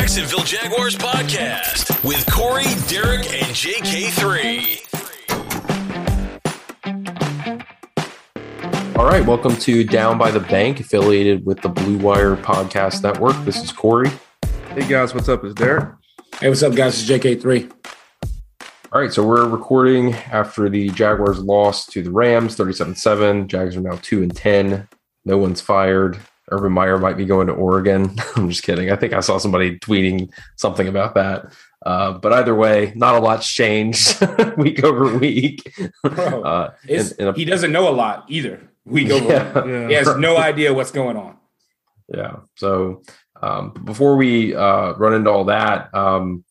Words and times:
Jacksonville 0.00 0.44
Jaguars 0.44 0.96
podcast 0.96 2.02
with 2.08 2.24
Corey, 2.32 2.64
Derek, 2.88 3.30
and 3.34 3.54
JK3. 3.54 4.88
All 8.96 9.04
right, 9.04 9.22
welcome 9.26 9.54
to 9.56 9.84
Down 9.84 10.16
by 10.16 10.30
the 10.30 10.40
Bank, 10.40 10.80
affiliated 10.80 11.44
with 11.44 11.60
the 11.60 11.68
Blue 11.68 11.98
Wire 11.98 12.34
Podcast 12.34 13.02
Network. 13.02 13.36
This 13.44 13.62
is 13.62 13.72
Corey. 13.72 14.10
Hey 14.70 14.88
guys, 14.88 15.12
what's 15.12 15.28
up? 15.28 15.44
It's 15.44 15.52
Derek. 15.52 15.90
Hey, 16.40 16.48
what's 16.48 16.62
up, 16.62 16.74
guys? 16.74 16.98
It's 16.98 17.10
JK3. 17.10 17.70
All 18.92 19.02
right, 19.02 19.12
so 19.12 19.22
we're 19.22 19.46
recording 19.46 20.14
after 20.14 20.70
the 20.70 20.88
Jaguars 20.88 21.40
lost 21.40 21.92
to 21.92 22.02
the 22.02 22.10
Rams 22.10 22.56
37 22.56 22.94
7. 22.94 23.48
Jags 23.48 23.76
are 23.76 23.82
now 23.82 23.98
2 24.00 24.22
and 24.22 24.34
10. 24.34 24.88
No 25.26 25.36
one's 25.36 25.60
fired. 25.60 26.18
Urban 26.50 26.72
Meyer 26.72 26.98
might 26.98 27.16
be 27.16 27.24
going 27.24 27.46
to 27.46 27.52
Oregon. 27.52 28.16
I'm 28.36 28.48
just 28.48 28.62
kidding. 28.62 28.90
I 28.90 28.96
think 28.96 29.12
I 29.12 29.20
saw 29.20 29.38
somebody 29.38 29.78
tweeting 29.78 30.30
something 30.56 30.88
about 30.88 31.14
that. 31.14 31.52
Uh, 31.84 32.12
but 32.12 32.32
either 32.32 32.54
way, 32.54 32.92
not 32.94 33.14
a 33.14 33.18
lot's 33.18 33.50
changed 33.50 34.20
week 34.56 34.84
over 34.84 35.16
week. 35.16 35.72
Bro, 36.02 36.42
uh, 36.42 36.74
in, 36.86 37.06
in 37.18 37.28
a, 37.28 37.32
he 37.32 37.44
doesn't 37.44 37.72
know 37.72 37.88
a 37.88 37.92
lot 37.92 38.24
either. 38.28 38.68
Week 38.84 39.10
over 39.10 39.26
yeah, 39.26 39.64
week. 39.64 39.88
He 39.88 39.94
has 39.94 40.14
no 40.16 40.36
idea 40.36 40.74
what's 40.74 40.90
going 40.90 41.16
on. 41.16 41.36
Yeah. 42.08 42.36
So 42.56 43.02
um, 43.42 43.72
before 43.84 44.16
we 44.16 44.54
uh, 44.54 44.92
run 44.94 45.14
into 45.14 45.30
all 45.30 45.44
that, 45.44 45.94
um, 45.94 46.44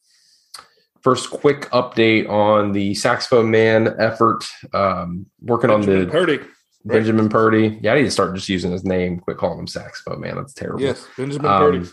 first 1.01 1.29
quick 1.29 1.69
update 1.71 2.29
on 2.29 2.71
the 2.71 2.93
saxophone 2.95 3.51
man 3.51 3.95
effort. 3.99 4.45
Um, 4.73 5.27
working 5.41 5.69
Benjamin 5.69 5.99
on 5.99 6.05
the 6.05 6.11
Purdy. 6.11 6.39
Benjamin 6.85 7.25
right. 7.25 7.31
Purdy. 7.31 7.79
Yeah, 7.81 7.93
I 7.93 7.95
need 7.95 8.03
to 8.03 8.11
start 8.11 8.35
just 8.35 8.49
using 8.49 8.71
his 8.71 8.83
name. 8.83 9.19
Quit 9.19 9.37
calling 9.37 9.59
him 9.59 9.67
saxophone 9.67 10.21
man. 10.21 10.35
That's 10.35 10.53
terrible. 10.53 10.81
Yes, 10.81 11.05
Benjamin 11.17 11.51
um, 11.51 11.59
Purdy. 11.59 11.89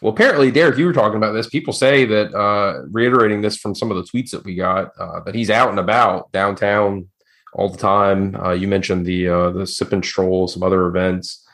Well, 0.00 0.12
apparently, 0.12 0.50
Derek, 0.50 0.78
you 0.78 0.86
were 0.86 0.92
talking 0.92 1.16
about 1.16 1.32
this. 1.32 1.48
People 1.48 1.72
say 1.72 2.04
that, 2.04 2.32
uh, 2.32 2.82
reiterating 2.90 3.40
this 3.40 3.56
from 3.56 3.74
some 3.74 3.90
of 3.90 3.96
the 3.96 4.04
tweets 4.04 4.30
that 4.30 4.44
we 4.44 4.54
got, 4.54 4.92
uh, 4.98 5.20
that 5.20 5.34
he's 5.34 5.50
out 5.50 5.70
and 5.70 5.78
about 5.78 6.30
downtown 6.30 7.08
all 7.52 7.68
the 7.68 7.78
time. 7.78 8.36
Uh, 8.36 8.52
you 8.52 8.68
mentioned 8.68 9.06
the 9.06 9.28
uh, 9.28 9.50
the 9.50 9.66
sip 9.66 9.92
and 9.92 10.04
stroll, 10.04 10.46
some 10.46 10.62
other 10.62 10.86
events. 10.86 11.44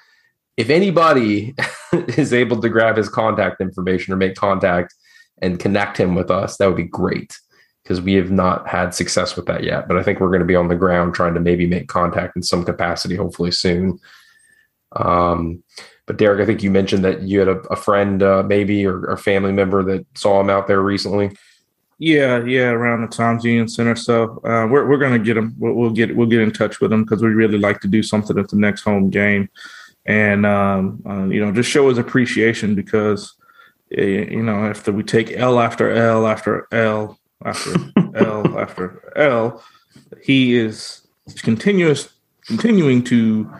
If 0.56 0.70
anybody 0.70 1.54
is 1.92 2.32
able 2.32 2.60
to 2.60 2.68
grab 2.68 2.96
his 2.96 3.08
contact 3.08 3.60
information 3.60 4.12
or 4.12 4.16
make 4.16 4.34
contact 4.34 4.94
and 5.40 5.58
connect 5.58 5.98
him 5.98 6.14
with 6.14 6.30
us, 6.30 6.56
that 6.56 6.66
would 6.66 6.76
be 6.76 6.84
great 6.84 7.36
because 7.84 8.00
we 8.00 8.14
have 8.14 8.30
not 8.30 8.66
had 8.66 8.94
success 8.94 9.36
with 9.36 9.44
that 9.46 9.62
yet. 9.62 9.86
But 9.86 9.98
I 9.98 10.02
think 10.02 10.18
we're 10.18 10.28
going 10.28 10.40
to 10.40 10.46
be 10.46 10.56
on 10.56 10.68
the 10.68 10.74
ground 10.74 11.14
trying 11.14 11.34
to 11.34 11.40
maybe 11.40 11.66
make 11.66 11.86
contact 11.86 12.34
in 12.34 12.42
some 12.42 12.64
capacity, 12.64 13.14
hopefully 13.14 13.50
soon. 13.50 14.00
Um, 14.92 15.62
but 16.06 16.16
Derek, 16.16 16.40
I 16.40 16.46
think 16.46 16.62
you 16.62 16.70
mentioned 16.70 17.04
that 17.04 17.22
you 17.22 17.38
had 17.40 17.48
a, 17.48 17.58
a 17.70 17.76
friend, 17.76 18.22
uh, 18.22 18.42
maybe 18.42 18.86
or 18.86 19.04
a 19.04 19.18
family 19.18 19.52
member 19.52 19.82
that 19.84 20.06
saw 20.16 20.40
him 20.40 20.48
out 20.48 20.66
there 20.66 20.80
recently. 20.80 21.36
Yeah, 21.98 22.42
yeah, 22.44 22.70
around 22.70 23.02
the 23.02 23.14
Times 23.14 23.44
Union 23.44 23.68
Center. 23.68 23.96
So 23.96 24.40
uh, 24.44 24.66
we're 24.66 24.86
we're 24.88 24.98
gonna 24.98 25.18
get 25.18 25.36
him. 25.36 25.54
We'll, 25.58 25.74
we'll, 25.74 25.90
get 25.90 26.14
we'll 26.16 26.26
get 26.26 26.40
in 26.40 26.50
touch 26.50 26.80
with 26.80 26.92
him 26.92 27.04
because 27.04 27.22
we 27.22 27.28
really 27.28 27.58
like 27.58 27.80
to 27.80 27.88
do 27.88 28.02
something 28.02 28.38
at 28.38 28.48
the 28.48 28.56
next 28.56 28.82
home 28.82 29.10
game, 29.10 29.48
and 30.04 30.44
um, 30.44 31.02
uh, 31.06 31.24
you 31.26 31.40
know 31.40 31.52
just 31.52 31.70
show 31.70 31.88
his 31.88 31.98
appreciation 31.98 32.74
because 32.74 33.34
eh, 33.96 34.26
you 34.28 34.42
know 34.42 34.66
after 34.66 34.90
we 34.90 35.04
take 35.04 35.32
L 35.32 35.60
after 35.60 35.92
L 35.92 36.26
after 36.26 36.66
L 36.72 37.18
after 37.44 37.72
L 38.14 38.58
after 38.58 39.12
L, 39.16 39.62
he 40.22 40.56
is 40.56 41.06
continuous 41.42 42.08
continuing 42.46 43.02
to 43.04 43.50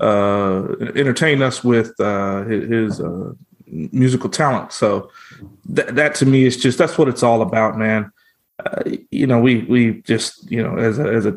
uh, 0.00 0.66
entertain 0.96 1.42
us 1.42 1.64
with 1.64 1.98
uh, 2.00 2.44
his, 2.44 3.00
uh, 3.00 3.32
musical 3.66 4.28
talent. 4.28 4.72
So 4.72 5.10
th- 5.74 5.88
that 5.88 6.14
to 6.16 6.26
me 6.26 6.44
is 6.44 6.56
just 6.56 6.78
that's 6.78 6.98
what 6.98 7.08
it's 7.08 7.22
all 7.22 7.42
about, 7.42 7.78
man. 7.78 8.12
Uh, 8.64 8.82
you 9.10 9.26
know, 9.26 9.40
we 9.40 9.62
we 9.62 10.02
just 10.02 10.50
you 10.50 10.62
know 10.62 10.76
as 10.76 10.98
a 10.98 11.04
as 11.04 11.26
a 11.26 11.36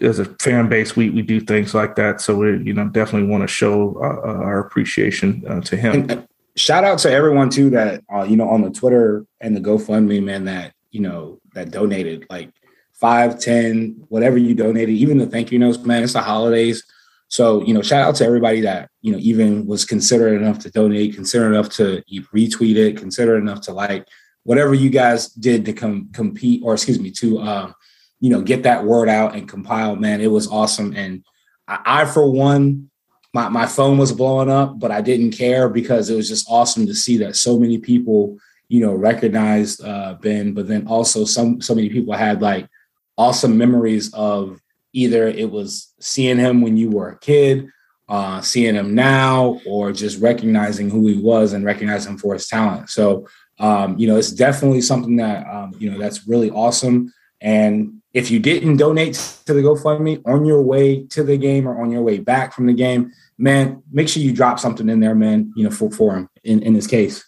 as 0.00 0.18
a 0.18 0.24
fan 0.36 0.68
base, 0.68 0.96
we 0.96 1.10
we 1.10 1.22
do 1.22 1.40
things 1.40 1.74
like 1.74 1.96
that. 1.96 2.20
So 2.20 2.36
we 2.36 2.62
you 2.62 2.72
know 2.72 2.88
definitely 2.88 3.28
want 3.28 3.42
to 3.42 3.48
show 3.48 3.96
uh, 3.96 4.28
uh, 4.28 4.44
our 4.44 4.60
appreciation 4.60 5.62
to 5.62 5.76
him. 5.76 6.10
And, 6.10 6.28
shout 6.56 6.84
out 6.84 7.00
to 7.00 7.10
everyone 7.10 7.50
too 7.50 7.68
that 7.70 8.02
you 8.28 8.36
know 8.36 8.48
on 8.48 8.62
the 8.62 8.70
Twitter 8.70 9.26
and 9.40 9.56
the 9.56 9.60
GoFundMe, 9.60 10.22
man. 10.22 10.44
That 10.44 10.72
you 10.90 11.00
know 11.00 11.40
that 11.54 11.70
donated 11.70 12.26
like 12.30 12.50
five, 12.92 13.38
ten, 13.40 14.04
whatever 14.08 14.38
you 14.38 14.54
donated, 14.54 14.94
even 14.94 15.18
the 15.18 15.26
thank 15.26 15.50
you 15.50 15.58
notes, 15.58 15.78
man. 15.78 16.02
It's 16.02 16.12
the 16.12 16.20
holidays. 16.20 16.84
So, 17.28 17.64
you 17.64 17.74
know, 17.74 17.82
shout 17.82 18.06
out 18.06 18.14
to 18.16 18.24
everybody 18.24 18.60
that, 18.60 18.90
you 19.02 19.10
know, 19.10 19.18
even 19.18 19.66
was 19.66 19.84
considerate 19.84 20.40
enough 20.40 20.60
to 20.60 20.70
donate, 20.70 21.14
considerate 21.14 21.52
enough 21.52 21.70
to 21.70 22.02
retweet 22.32 22.76
it, 22.76 22.96
considerate 22.96 23.42
enough 23.42 23.62
to 23.62 23.72
like 23.72 24.06
whatever 24.44 24.74
you 24.74 24.90
guys 24.90 25.28
did 25.30 25.64
to 25.64 25.72
come 25.72 26.10
compete 26.12 26.62
or 26.62 26.74
excuse 26.74 27.00
me, 27.00 27.10
to 27.10 27.40
um, 27.40 27.74
you 28.20 28.30
know, 28.30 28.40
get 28.40 28.62
that 28.62 28.84
word 28.84 29.08
out 29.08 29.34
and 29.34 29.48
compile, 29.48 29.96
man. 29.96 30.20
It 30.20 30.30
was 30.30 30.46
awesome. 30.46 30.94
And 30.94 31.24
I, 31.66 31.80
I 31.84 32.04
for 32.04 32.30
one, 32.30 32.90
my, 33.32 33.48
my 33.48 33.66
phone 33.66 33.98
was 33.98 34.12
blowing 34.12 34.50
up, 34.50 34.78
but 34.78 34.92
I 34.92 35.00
didn't 35.00 35.32
care 35.32 35.68
because 35.68 36.08
it 36.08 36.14
was 36.14 36.28
just 36.28 36.46
awesome 36.48 36.86
to 36.86 36.94
see 36.94 37.16
that 37.18 37.36
so 37.36 37.58
many 37.58 37.78
people 37.78 38.38
you 38.68 38.80
know, 38.80 38.94
recognized 38.94 39.84
uh, 39.84 40.14
Ben, 40.20 40.54
but 40.54 40.68
then 40.68 40.86
also 40.86 41.24
some 41.24 41.60
so 41.60 41.74
many 41.74 41.88
people 41.88 42.14
had 42.14 42.40
like 42.40 42.68
awesome 43.16 43.56
memories 43.56 44.12
of 44.14 44.60
either 44.92 45.28
it 45.28 45.50
was 45.50 45.92
seeing 46.00 46.38
him 46.38 46.60
when 46.60 46.76
you 46.76 46.90
were 46.90 47.10
a 47.10 47.18
kid, 47.18 47.68
uh, 48.08 48.40
seeing 48.40 48.74
him 48.74 48.94
now, 48.94 49.60
or 49.66 49.92
just 49.92 50.20
recognizing 50.20 50.88
who 50.88 51.06
he 51.06 51.18
was 51.18 51.52
and 51.52 51.64
recognizing 51.64 52.12
him 52.12 52.18
for 52.18 52.34
his 52.34 52.48
talent. 52.48 52.90
So, 52.90 53.28
um, 53.58 53.98
you 53.98 54.06
know, 54.06 54.16
it's 54.16 54.32
definitely 54.32 54.80
something 54.80 55.16
that 55.16 55.46
um, 55.46 55.72
you 55.78 55.90
know 55.90 55.98
that's 55.98 56.26
really 56.26 56.50
awesome. 56.50 57.12
And 57.40 58.00
if 58.14 58.30
you 58.30 58.38
didn't 58.38 58.78
donate 58.78 59.14
to 59.44 59.52
the 59.52 59.60
GoFundMe 59.60 60.22
on 60.26 60.46
your 60.46 60.62
way 60.62 61.04
to 61.08 61.22
the 61.22 61.36
game 61.36 61.68
or 61.68 61.82
on 61.82 61.90
your 61.90 62.02
way 62.02 62.18
back 62.18 62.54
from 62.54 62.66
the 62.66 62.72
game, 62.72 63.12
man, 63.36 63.82
make 63.92 64.08
sure 64.08 64.22
you 64.22 64.32
drop 64.32 64.58
something 64.58 64.88
in 64.88 65.00
there, 65.00 65.14
man. 65.14 65.52
You 65.54 65.64
know, 65.64 65.70
for 65.70 65.90
for 65.90 66.16
him 66.16 66.30
in 66.44 66.62
in 66.62 66.72
this 66.72 66.86
case 66.86 67.24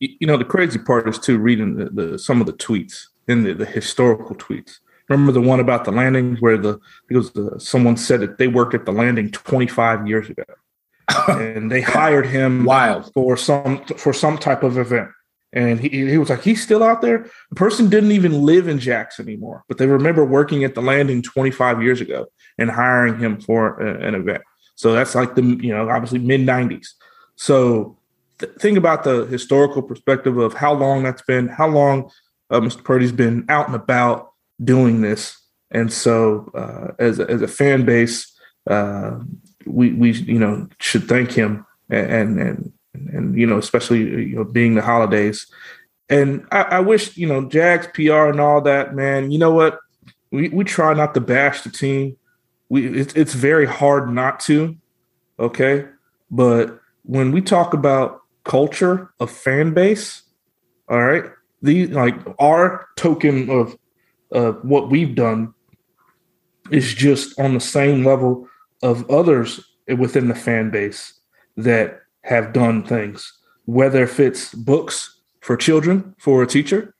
you 0.00 0.26
know 0.26 0.36
the 0.36 0.44
crazy 0.44 0.78
part 0.78 1.08
is 1.08 1.18
too 1.18 1.38
reading 1.38 1.76
the, 1.76 1.90
the 1.90 2.18
some 2.18 2.40
of 2.40 2.46
the 2.46 2.52
tweets 2.52 3.06
in 3.28 3.44
the, 3.44 3.54
the 3.54 3.64
historical 3.64 4.36
tweets. 4.36 4.78
Remember 5.08 5.32
the 5.32 5.40
one 5.40 5.60
about 5.60 5.84
the 5.84 5.92
landing 5.92 6.36
where 6.36 6.58
the 6.58 6.78
because 7.08 7.30
uh, 7.30 7.50
the, 7.54 7.60
someone 7.60 7.96
said 7.96 8.20
that 8.20 8.38
they 8.38 8.48
worked 8.48 8.74
at 8.74 8.84
the 8.84 8.92
landing 8.92 9.30
25 9.30 10.06
years 10.06 10.28
ago. 10.28 10.44
And 11.28 11.70
they 11.70 11.80
hired 11.80 12.26
him 12.26 12.64
wild. 12.64 13.12
for 13.14 13.36
some 13.36 13.84
for 13.84 14.12
some 14.12 14.38
type 14.38 14.62
of 14.64 14.76
event. 14.76 15.10
And 15.52 15.80
he, 15.80 15.88
he 15.88 16.18
was 16.18 16.30
like 16.30 16.42
he's 16.42 16.62
still 16.62 16.82
out 16.82 17.00
there? 17.00 17.30
The 17.50 17.54
person 17.54 17.88
didn't 17.88 18.12
even 18.12 18.42
live 18.42 18.66
in 18.68 18.78
jackson 18.78 19.28
anymore 19.28 19.64
but 19.68 19.78
they 19.78 19.86
remember 19.86 20.24
working 20.24 20.64
at 20.64 20.74
the 20.74 20.82
landing 20.82 21.22
25 21.22 21.82
years 21.82 22.00
ago 22.00 22.26
and 22.58 22.70
hiring 22.70 23.18
him 23.18 23.40
for 23.40 23.80
a, 23.80 24.06
an 24.06 24.14
event. 24.14 24.42
So 24.74 24.92
that's 24.92 25.14
like 25.14 25.36
the 25.36 25.42
you 25.42 25.72
know 25.72 25.88
obviously 25.88 26.18
mid 26.18 26.40
90s 26.40 26.88
so 27.36 27.96
th- 28.38 28.52
think 28.58 28.78
about 28.78 29.04
the 29.04 29.26
historical 29.26 29.82
perspective 29.82 30.36
of 30.38 30.54
how 30.54 30.72
long 30.72 31.02
that's 31.02 31.22
been, 31.22 31.48
how 31.48 31.68
long 31.68 32.10
uh, 32.50 32.60
Mr. 32.60 32.82
Purdy's 32.82 33.12
been 33.12 33.44
out 33.48 33.66
and 33.66 33.74
about 33.74 34.32
doing 34.62 35.00
this. 35.00 35.40
And 35.70 35.92
so, 35.92 36.50
uh, 36.54 36.92
as, 36.98 37.18
a, 37.18 37.28
as 37.30 37.42
a 37.42 37.48
fan 37.48 37.84
base, 37.84 38.32
uh, 38.68 39.18
we, 39.66 39.92
we, 39.92 40.12
you 40.12 40.38
know, 40.38 40.68
should 40.80 41.08
thank 41.08 41.32
him 41.32 41.66
and, 41.90 42.40
and, 42.40 42.72
and, 42.94 43.38
you 43.38 43.46
know, 43.46 43.58
especially, 43.58 43.98
you 43.98 44.36
know, 44.36 44.44
being 44.44 44.74
the 44.74 44.82
holidays. 44.82 45.46
And 46.08 46.46
I, 46.52 46.62
I 46.62 46.80
wish, 46.80 47.16
you 47.16 47.26
know, 47.26 47.48
Jags 47.48 47.88
PR 47.94 48.28
and 48.28 48.40
all 48.40 48.60
that, 48.62 48.94
man, 48.94 49.30
you 49.30 49.38
know 49.38 49.52
what? 49.52 49.80
We, 50.30 50.48
we 50.48 50.64
try 50.64 50.94
not 50.94 51.14
to 51.14 51.20
bash 51.20 51.62
the 51.62 51.70
team. 51.70 52.16
We, 52.68 53.00
it's, 53.00 53.14
it's 53.14 53.34
very 53.34 53.66
hard 53.66 54.12
not 54.12 54.40
to. 54.40 54.76
Okay. 55.38 55.86
But 56.30 56.80
when 57.02 57.32
we 57.32 57.40
talk 57.40 57.74
about 57.74 58.22
culture 58.46 59.12
of 59.20 59.30
fan 59.30 59.74
base. 59.74 60.22
All 60.88 61.02
right. 61.02 61.24
The 61.62 61.88
like 61.88 62.14
our 62.38 62.88
token 62.96 63.50
of 63.50 63.76
uh, 64.32 64.52
what 64.62 64.90
we've 64.90 65.14
done 65.14 65.52
is 66.70 66.94
just 66.94 67.38
on 67.38 67.54
the 67.54 67.60
same 67.60 68.04
level 68.04 68.48
of 68.82 69.08
others 69.10 69.60
within 69.98 70.28
the 70.28 70.34
fan 70.34 70.70
base 70.70 71.12
that 71.56 72.00
have 72.22 72.52
done 72.52 72.82
things, 72.82 73.32
whether 73.64 74.02
if 74.02 74.20
it's 74.20 74.54
books 74.54 75.20
for 75.40 75.56
children 75.56 76.14
for 76.18 76.42
a 76.42 76.46
teacher, 76.46 76.94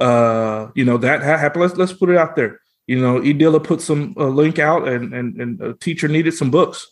uh, 0.00 0.68
you 0.74 0.84
know, 0.84 0.98
that 0.98 1.22
happened. 1.22 1.62
Let's, 1.62 1.76
let's 1.76 1.92
put 1.92 2.10
it 2.10 2.16
out 2.16 2.36
there. 2.36 2.60
You 2.86 3.00
know, 3.00 3.20
Edilla 3.20 3.62
put 3.62 3.80
some 3.80 4.14
uh, 4.18 4.26
link 4.26 4.58
out 4.58 4.86
and, 4.86 5.14
and, 5.14 5.40
and 5.40 5.60
a 5.62 5.74
teacher 5.74 6.08
needed 6.08 6.34
some 6.34 6.50
books 6.50 6.86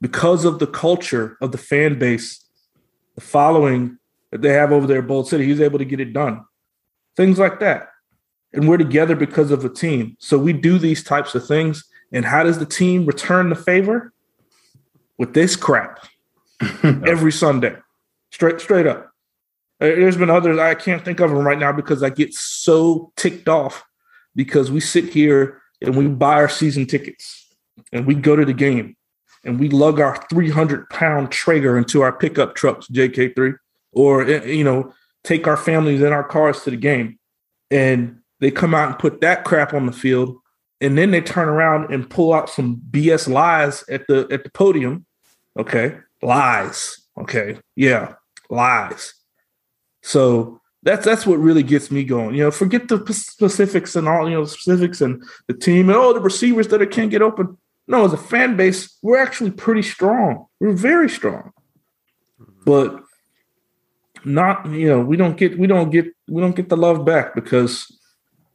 because 0.00 0.44
of 0.44 0.58
the 0.58 0.66
culture 0.66 1.38
of 1.40 1.52
the 1.52 1.58
fan 1.58 1.98
base 1.98 2.43
the 3.14 3.20
following 3.20 3.98
that 4.30 4.42
they 4.42 4.52
have 4.52 4.72
over 4.72 4.86
there 4.86 4.98
at 4.98 5.06
Bold 5.06 5.28
City, 5.28 5.44
he's 5.44 5.60
able 5.60 5.78
to 5.78 5.84
get 5.84 6.00
it 6.00 6.12
done. 6.12 6.44
Things 7.16 7.38
like 7.38 7.60
that. 7.60 7.88
And 8.52 8.68
we're 8.68 8.78
together 8.78 9.16
because 9.16 9.50
of 9.50 9.64
a 9.64 9.68
team. 9.68 10.16
So 10.18 10.38
we 10.38 10.52
do 10.52 10.78
these 10.78 11.02
types 11.02 11.34
of 11.34 11.46
things. 11.46 11.84
And 12.12 12.24
how 12.24 12.42
does 12.42 12.58
the 12.58 12.66
team 12.66 13.06
return 13.06 13.48
the 13.48 13.56
favor? 13.56 14.12
With 15.16 15.34
this 15.34 15.54
crap 15.54 16.04
every 16.82 17.30
Sunday. 17.30 17.76
Straight 18.32 18.60
straight 18.60 18.86
up. 18.86 19.12
Uh, 19.80 19.86
there's 19.86 20.16
been 20.16 20.30
others 20.30 20.58
I 20.58 20.74
can't 20.74 21.04
think 21.04 21.20
of 21.20 21.30
them 21.30 21.46
right 21.46 21.58
now 21.58 21.70
because 21.72 22.02
I 22.02 22.10
get 22.10 22.34
so 22.34 23.12
ticked 23.16 23.48
off 23.48 23.84
because 24.34 24.70
we 24.70 24.80
sit 24.80 25.12
here 25.12 25.62
and 25.80 25.96
we 25.96 26.08
buy 26.08 26.34
our 26.34 26.48
season 26.48 26.86
tickets 26.86 27.54
and 27.92 28.06
we 28.06 28.14
go 28.14 28.34
to 28.34 28.44
the 28.44 28.52
game 28.52 28.96
and 29.44 29.58
we 29.58 29.68
lug 29.68 30.00
our 30.00 30.16
300 30.30 30.88
pound 30.90 31.30
Traeger 31.30 31.76
into 31.76 32.02
our 32.02 32.12
pickup 32.12 32.54
trucks, 32.54 32.86
JK3, 32.88 33.54
or, 33.92 34.22
eh, 34.22 34.44
you 34.44 34.64
know, 34.64 34.92
take 35.22 35.46
our 35.46 35.56
families 35.56 36.02
in 36.02 36.12
our 36.12 36.24
cars 36.24 36.62
to 36.62 36.70
the 36.70 36.76
game. 36.76 37.18
And 37.70 38.20
they 38.40 38.50
come 38.50 38.74
out 38.74 38.88
and 38.90 38.98
put 38.98 39.20
that 39.20 39.44
crap 39.44 39.74
on 39.74 39.86
the 39.86 39.92
field. 39.92 40.36
And 40.80 40.98
then 40.98 41.10
they 41.10 41.20
turn 41.20 41.48
around 41.48 41.92
and 41.92 42.08
pull 42.08 42.32
out 42.34 42.50
some 42.50 42.80
BS 42.90 43.28
lies 43.28 43.84
at 43.88 44.06
the 44.06 44.26
at 44.30 44.44
the 44.44 44.50
podium. 44.50 45.06
Okay. 45.58 45.96
Lies. 46.20 47.00
Okay. 47.18 47.58
Yeah. 47.76 48.14
Lies. 48.50 49.14
So 50.02 50.60
that's 50.82 51.04
that's 51.04 51.26
what 51.26 51.38
really 51.38 51.62
gets 51.62 51.90
me 51.90 52.04
going. 52.04 52.34
You 52.34 52.44
know, 52.44 52.50
forget 52.50 52.88
the 52.88 53.02
specifics 53.12 53.96
and 53.96 54.06
all, 54.06 54.28
you 54.28 54.34
know, 54.34 54.44
specifics 54.44 55.00
and 55.00 55.22
the 55.46 55.54
team 55.54 55.88
and 55.88 55.96
all 55.96 56.12
the 56.12 56.20
receivers 56.20 56.68
that 56.68 56.82
it 56.82 56.90
can't 56.90 57.10
get 57.10 57.22
open. 57.22 57.56
No, 57.86 58.04
as 58.04 58.12
a 58.12 58.18
fan 58.18 58.56
base, 58.56 58.96
we're 59.02 59.22
actually 59.22 59.50
pretty 59.50 59.82
strong. 59.82 60.46
We're 60.60 60.72
very 60.72 61.08
strong. 61.08 61.52
But 62.64 63.02
not, 64.24 64.66
you 64.70 64.88
know, 64.88 65.00
we 65.00 65.16
don't 65.16 65.36
get 65.36 65.58
we 65.58 65.66
don't 65.66 65.90
get 65.90 66.06
we 66.28 66.40
don't 66.40 66.56
get 66.56 66.68
the 66.68 66.76
love 66.76 67.04
back 67.04 67.34
because 67.34 67.86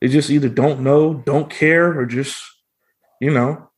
they 0.01 0.07
just 0.07 0.29
either 0.29 0.49
don't 0.49 0.81
know, 0.81 1.13
don't 1.25 1.49
care, 1.49 1.97
or 1.97 2.05
just, 2.05 2.41
you 3.21 3.31
know, 3.31 3.69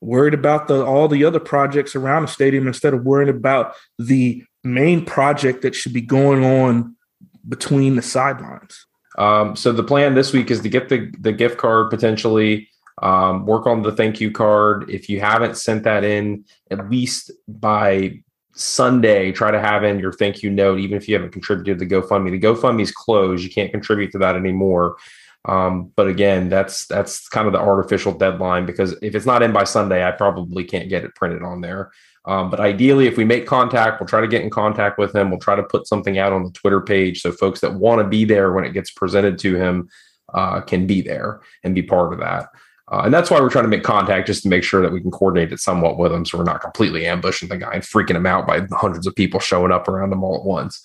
worried 0.00 0.34
about 0.34 0.68
the 0.68 0.84
all 0.84 1.08
the 1.08 1.24
other 1.24 1.40
projects 1.40 1.96
around 1.96 2.22
the 2.22 2.28
stadium 2.28 2.66
instead 2.66 2.92
of 2.92 3.04
worrying 3.04 3.34
about 3.34 3.74
the 3.98 4.44
main 4.62 5.04
project 5.04 5.62
that 5.62 5.74
should 5.74 5.92
be 5.92 6.00
going 6.00 6.44
on 6.44 6.94
between 7.48 7.96
the 7.96 8.02
sidelines. 8.02 8.86
Um, 9.16 9.54
so 9.54 9.72
the 9.72 9.84
plan 9.84 10.14
this 10.14 10.32
week 10.32 10.50
is 10.50 10.60
to 10.60 10.68
get 10.68 10.88
the 10.88 11.10
the 11.20 11.32
gift 11.32 11.56
card 11.56 11.88
potentially 11.90 12.68
um, 13.02 13.46
work 13.46 13.66
on 13.66 13.82
the 13.82 13.92
thank 13.92 14.20
you 14.20 14.30
card. 14.30 14.90
If 14.90 15.08
you 15.08 15.20
haven't 15.20 15.56
sent 15.56 15.84
that 15.84 16.04
in, 16.04 16.44
at 16.70 16.90
least 16.90 17.30
by 17.48 18.20
Sunday, 18.54 19.32
try 19.32 19.50
to 19.50 19.60
have 19.60 19.82
in 19.82 19.98
your 19.98 20.12
thank 20.12 20.42
you 20.42 20.50
note, 20.50 20.78
even 20.78 20.96
if 20.96 21.08
you 21.08 21.14
haven't 21.14 21.32
contributed 21.32 21.78
to 21.78 21.84
the 21.84 21.94
GoFundMe. 21.94 22.30
The 22.30 22.40
GoFundMe 22.40 22.82
is 22.82 22.92
closed; 22.92 23.42
you 23.42 23.50
can't 23.50 23.72
contribute 23.72 24.12
to 24.12 24.18
that 24.18 24.36
anymore. 24.36 24.96
Um, 25.46 25.92
but 25.96 26.08
again, 26.08 26.48
that's 26.48 26.86
that's 26.86 27.28
kind 27.28 27.46
of 27.46 27.52
the 27.52 27.60
artificial 27.60 28.12
deadline 28.12 28.64
because 28.64 28.92
if 29.02 29.14
it's 29.14 29.26
not 29.26 29.42
in 29.42 29.52
by 29.52 29.64
Sunday, 29.64 30.06
I 30.06 30.12
probably 30.12 30.64
can't 30.64 30.88
get 30.88 31.04
it 31.04 31.14
printed 31.14 31.42
on 31.42 31.60
there. 31.60 31.92
Um, 32.26 32.48
but 32.48 32.60
ideally, 32.60 33.06
if 33.06 33.18
we 33.18 33.24
make 33.24 33.46
contact, 33.46 34.00
we'll 34.00 34.08
try 34.08 34.22
to 34.22 34.28
get 34.28 34.42
in 34.42 34.48
contact 34.48 34.98
with 34.98 35.14
him. 35.14 35.30
We'll 35.30 35.40
try 35.40 35.56
to 35.56 35.62
put 35.62 35.86
something 35.86 36.16
out 36.18 36.32
on 36.32 36.44
the 36.44 36.52
Twitter 36.52 36.80
page 36.80 37.20
so 37.20 37.32
folks 37.32 37.60
that 37.60 37.74
want 37.74 38.00
to 38.00 38.08
be 38.08 38.24
there 38.24 38.52
when 38.52 38.64
it 38.64 38.72
gets 38.72 38.90
presented 38.90 39.38
to 39.40 39.56
him 39.56 39.90
uh, 40.32 40.62
can 40.62 40.86
be 40.86 41.02
there 41.02 41.40
and 41.62 41.74
be 41.74 41.82
part 41.82 42.14
of 42.14 42.20
that. 42.20 42.48
Uh, 42.90 43.02
and 43.04 43.14
that's 43.14 43.30
why 43.30 43.40
we're 43.40 43.50
trying 43.50 43.64
to 43.64 43.70
make 43.70 43.82
contact 43.82 44.26
just 44.26 44.42
to 44.42 44.48
make 44.48 44.62
sure 44.62 44.82
that 44.82 44.92
we 44.92 45.00
can 45.00 45.10
coordinate 45.10 45.52
it 45.52 45.58
somewhat 45.58 45.96
with 45.96 46.12
him 46.12 46.24
so 46.24 46.36
we're 46.36 46.44
not 46.44 46.60
completely 46.60 47.06
ambushing 47.06 47.48
the 47.48 47.56
guy 47.56 47.72
and 47.72 47.82
freaking 47.82 48.14
him 48.14 48.26
out 48.26 48.46
by 48.46 48.60
hundreds 48.72 49.06
of 49.06 49.14
people 49.14 49.40
showing 49.40 49.72
up 49.72 49.88
around 49.88 50.12
him 50.12 50.22
all 50.22 50.36
at 50.36 50.44
once. 50.44 50.84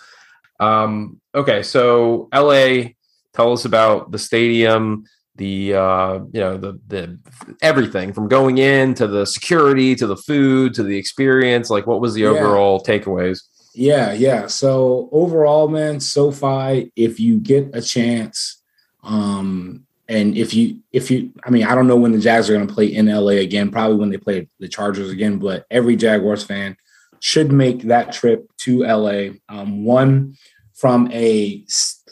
Um, 0.62 1.20
okay, 1.36 1.62
so 1.62 2.30
LA, 2.34 2.92
tell 3.34 3.52
us 3.52 3.66
about 3.66 4.12
the 4.12 4.20
stadium, 4.20 5.06
the 5.36 5.74
uh, 5.74 6.16
you 6.34 6.42
know 6.42 6.58
the 6.58 6.80
the 6.88 7.18
everything 7.62 8.14
from 8.14 8.28
going 8.28 8.58
in 8.58 8.94
to 8.96 9.08
the 9.08 9.26
security 9.26 9.96
to 9.96 10.06
the 10.06 10.18
food 10.18 10.74
to 10.76 10.84
the 10.84 10.98
experience. 10.98 11.70
Like, 11.70 11.88
what 11.88 12.02
was 12.02 12.14
the 12.14 12.22
yeah. 12.22 12.30
overall 12.30 12.84
takeaways? 12.84 13.42
Yeah, 13.74 14.12
yeah. 14.12 14.48
So 14.48 15.10
overall, 15.12 15.68
man, 15.70 16.00
SoFi, 16.00 16.92
if 16.96 17.20
you 17.20 17.40
get 17.40 17.70
a 17.74 17.82
chance, 17.82 18.62
um, 19.04 19.86
and 20.10 20.36
if 20.36 20.56
you, 20.56 20.80
if 20.92 21.12
you, 21.12 21.32
I 21.46 21.52
mean, 21.52 21.66
I 21.66 21.76
don't 21.76 21.88
know 21.88 21.96
when 21.96 22.12
the 22.12 22.20
Jags 22.20 22.50
are 22.50 22.54
going 22.54 22.68
to 22.68 22.74
play 22.74 22.88
in 22.88 23.06
LA 23.06 23.34
again, 23.34 23.70
probably 23.70 23.98
when 23.98 24.10
they 24.10 24.18
play 24.18 24.48
the 24.60 24.68
Chargers 24.68 25.12
again, 25.12 25.38
but 25.38 25.68
every 25.70 25.96
Jaguars 25.96 26.44
fan 26.44 26.76
should 27.20 27.52
make 27.52 27.84
that 27.84 28.12
trip 28.12 28.50
to 28.62 28.82
LA. 28.82 29.36
Um, 29.48 29.86
one 29.86 30.36
from 30.74 31.12
a 31.12 31.64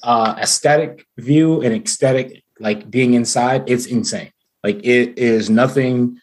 uh, 0.04 0.36
aesthetic 0.38 1.08
view 1.18 1.62
and 1.62 1.74
aesthetic, 1.74 2.44
like 2.60 2.88
being 2.92 3.16
inside, 3.16 3.68
it's 3.68 3.88
insane. 3.88 4.32
Like 4.64 4.86
it 4.86 5.18
is 5.18 5.50
nothing. 5.50 6.20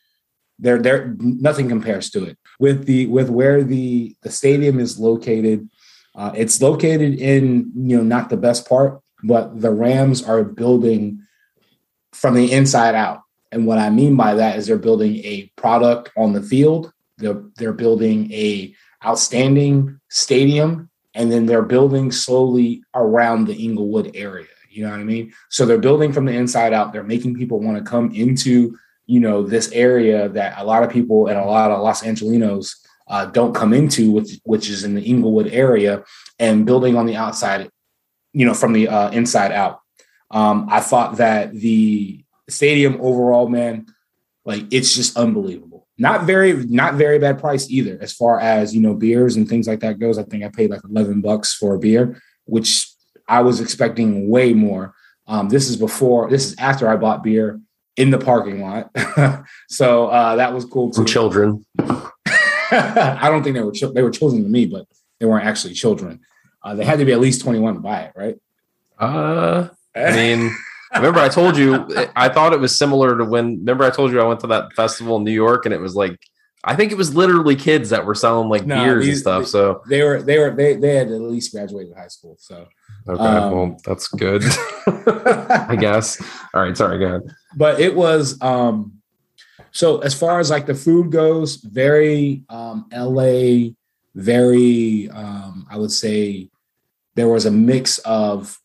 There, 0.61 0.81
there, 0.81 1.17
nothing 1.19 1.69
compares 1.69 2.09
to 2.11 2.25
it. 2.25 2.39
With 2.61 2.87
the 2.87 3.07
with 3.07 3.31
where 3.31 3.65
the 3.65 4.15
the 4.23 4.31
stadium 4.31 4.79
is 4.79 5.01
located, 5.01 5.69
uh, 6.15 6.31
it's 6.37 6.63
located 6.63 7.19
in 7.19 7.73
you 7.75 7.97
know 7.97 8.05
not 8.05 8.31
the 8.31 8.37
best 8.37 8.69
part, 8.69 9.01
but 9.25 9.61
the 9.61 9.73
Rams 9.73 10.23
are 10.23 10.45
building 10.45 11.24
from 12.15 12.35
the 12.35 12.53
inside 12.53 12.95
out. 12.95 13.21
And 13.53 13.67
what 13.67 13.79
I 13.79 13.91
mean 13.91 14.17
by 14.17 14.35
that 14.35 14.57
is 14.57 14.67
they're 14.67 14.79
building 14.79 15.17
a 15.19 15.51
product 15.57 16.11
on 16.17 16.33
the 16.33 16.43
field. 16.43 16.93
They're, 17.19 17.43
they're 17.57 17.73
building 17.73 18.33
a 18.33 18.75
outstanding 19.05 20.01
stadium, 20.09 20.91
and 21.15 21.31
then 21.31 21.47
they're 21.47 21.63
building 21.63 22.11
slowly 22.11 22.83
around 22.95 23.47
the 23.47 23.55
Inglewood 23.55 24.13
area. 24.15 24.49
You 24.71 24.85
know 24.85 24.91
what 24.91 25.01
I 25.01 25.05
mean? 25.05 25.33
So 25.51 25.67
they're 25.67 25.79
building 25.79 26.13
from 26.13 26.25
the 26.25 26.33
inside 26.33 26.73
out. 26.73 26.93
They're 26.93 27.05
making 27.05 27.37
people 27.37 27.61
want 27.61 27.79
to 27.79 27.89
come 27.89 28.11
into, 28.13 28.77
you 29.07 29.21
know, 29.21 29.45
this 29.45 29.71
area 29.71 30.29
that 30.31 30.55
a 30.59 30.65
lot 30.65 30.83
of 30.83 30.91
people 30.91 31.29
and 31.29 31.39
a 31.39 31.45
lot 31.45 31.71
of 31.71 31.81
Los 31.81 32.03
Angelinos 32.03 32.75
uh, 33.07 33.27
don't 33.27 33.55
come 33.55 33.73
into, 33.73 34.11
which 34.11 34.41
which 34.45 34.69
is 34.69 34.83
in 34.83 34.95
the 34.95 35.03
Inglewood 35.03 35.49
area, 35.49 36.03
and 36.41 36.67
building 36.67 36.97
on 36.97 37.07
the 37.07 37.15
outside, 37.15 37.71
you 38.33 38.45
know, 38.45 38.55
from 38.55 38.73
the 38.73 38.89
uh, 38.89 39.11
inside 39.11 39.53
out. 39.53 39.81
Um, 40.35 40.67
I 40.69 40.81
thought 40.81 41.19
that 41.19 41.55
the 41.55 42.25
stadium 42.49 42.99
overall, 43.01 43.49
man, 43.49 43.87
like 44.45 44.65
it's 44.73 44.95
just 44.95 45.17
unbelievable. 45.17 45.87
Not 45.97 46.25
very, 46.25 46.53
not 46.67 46.95
very 46.95 47.21
bad 47.21 47.39
price 47.39 47.71
either, 47.71 47.97
as 48.01 48.13
far 48.13 48.41
as 48.41 48.75
you 48.75 48.81
know, 48.81 48.95
beers 48.95 49.37
and 49.37 49.49
things 49.49 49.69
like 49.69 49.81
that 49.81 50.01
goes. 50.01 50.19
I 50.19 50.25
think 50.25 50.43
I 50.43 50.49
paid 50.49 50.71
like 50.71 50.83
eleven 50.85 51.21
bucks 51.21 51.55
for 51.55 51.75
a 51.75 51.79
beer, 51.79 52.21
which 52.47 52.91
I 53.29 53.43
was 53.43 53.61
expecting 53.61 54.29
way 54.29 54.53
more. 54.53 54.93
Um, 55.29 55.49
this 55.49 55.71
is 55.71 55.77
before, 55.77 56.29
this 56.29 56.47
is 56.47 56.57
after 56.59 56.89
I 56.89 56.97
bought 56.97 57.23
beer 57.23 57.61
in 57.97 58.11
the 58.11 58.19
parking 58.19 58.61
lot, 58.61 58.91
so 59.69 60.09
uh, 60.09 60.35
that 60.35 60.53
was 60.53 60.65
cool. 60.65 60.91
Too. 60.91 60.97
From 60.97 61.07
children. 61.07 61.65
I 61.79 63.29
don't 63.29 63.45
think 63.45 63.55
they 63.55 63.63
were 63.63 63.73
they 63.95 64.03
were 64.03 64.11
children 64.11 64.43
to 64.43 64.49
me, 64.49 64.67
but 64.67 64.87
they 65.21 65.27
weren't 65.27 65.47
actually 65.47 65.75
children. 65.75 66.21
Uh, 66.61 66.75
they 66.75 66.85
had 66.85 66.99
to 66.99 67.05
be 67.05 67.13
at 67.13 67.21
least 67.21 67.41
twenty 67.41 67.61
one 67.61 67.75
to 67.75 67.81
buy 67.81 68.01
it, 68.01 68.13
right? 68.17 68.37
Uh, 68.99 69.69
I 69.97 70.15
mean, 70.15 70.55
remember 70.95 71.21
I 71.21 71.29
told 71.29 71.57
you 71.57 71.87
I 72.17 72.29
thought 72.29 72.53
it 72.53 72.61
was 72.61 72.77
similar 72.77 73.17
to 73.19 73.25
when 73.25 73.59
remember 73.59 73.85
I 73.85 73.91
told 73.91 74.13
you 74.13 74.21
I 74.21 74.25
went 74.25 74.41
to 74.41 74.47
that 74.49 74.73
festival 74.75 75.17
in 75.17 75.25
New 75.25 75.33
York 75.33 75.65
and 75.65 75.75
it 75.75 75.81
was 75.81 75.95
like 75.95 76.19
I 76.67 76.75
think 76.75 76.93
it 76.93 76.99
was 76.99 77.15
literally 77.15 77.57
kids 77.57 77.91
that 77.91 78.07
were 78.07 78.15
selling 78.15 78.49
like 78.49 78.65
no, 78.65 78.83
beers 78.83 79.05
these, 79.05 79.15
and 79.17 79.21
stuff. 79.21 79.47
So 79.47 79.83
they 79.89 80.03
were 80.03 80.23
they 80.23 80.39
were 80.39 80.51
they 80.51 80.75
they 80.77 80.97
had 80.97 81.09
at 81.09 81.21
least 81.21 81.53
graduated 81.53 81.95
high 81.95 82.09
school. 82.09 82.37
So 82.39 82.67
okay, 83.09 83.23
um, 83.23 83.53
well 83.53 83.81
that's 83.85 84.09
good. 84.09 84.43
I 84.87 85.77
guess. 85.79 86.23
All 86.55 86.63
right, 86.63 86.77
sorry, 86.77 86.99
go 86.99 87.07
ahead. 87.07 87.23
But 87.57 87.81
it 87.81 87.95
was 87.95 88.41
um 88.41 88.95
so 89.73 89.99
as 89.99 90.15
far 90.15 90.41
as 90.41 90.51
like 90.51 90.67
the 90.67 90.75
food 90.75 91.13
goes, 91.13 91.57
very 91.57 92.45
um 92.49 92.87
LA, 92.93 93.73
very 94.15 95.11
um 95.11 95.67
I 95.71 95.77
would 95.77 95.93
say 95.93 96.49
there 97.15 97.29
was 97.29 97.45
a 97.45 97.51
mix 97.51 97.99
of 97.99 98.59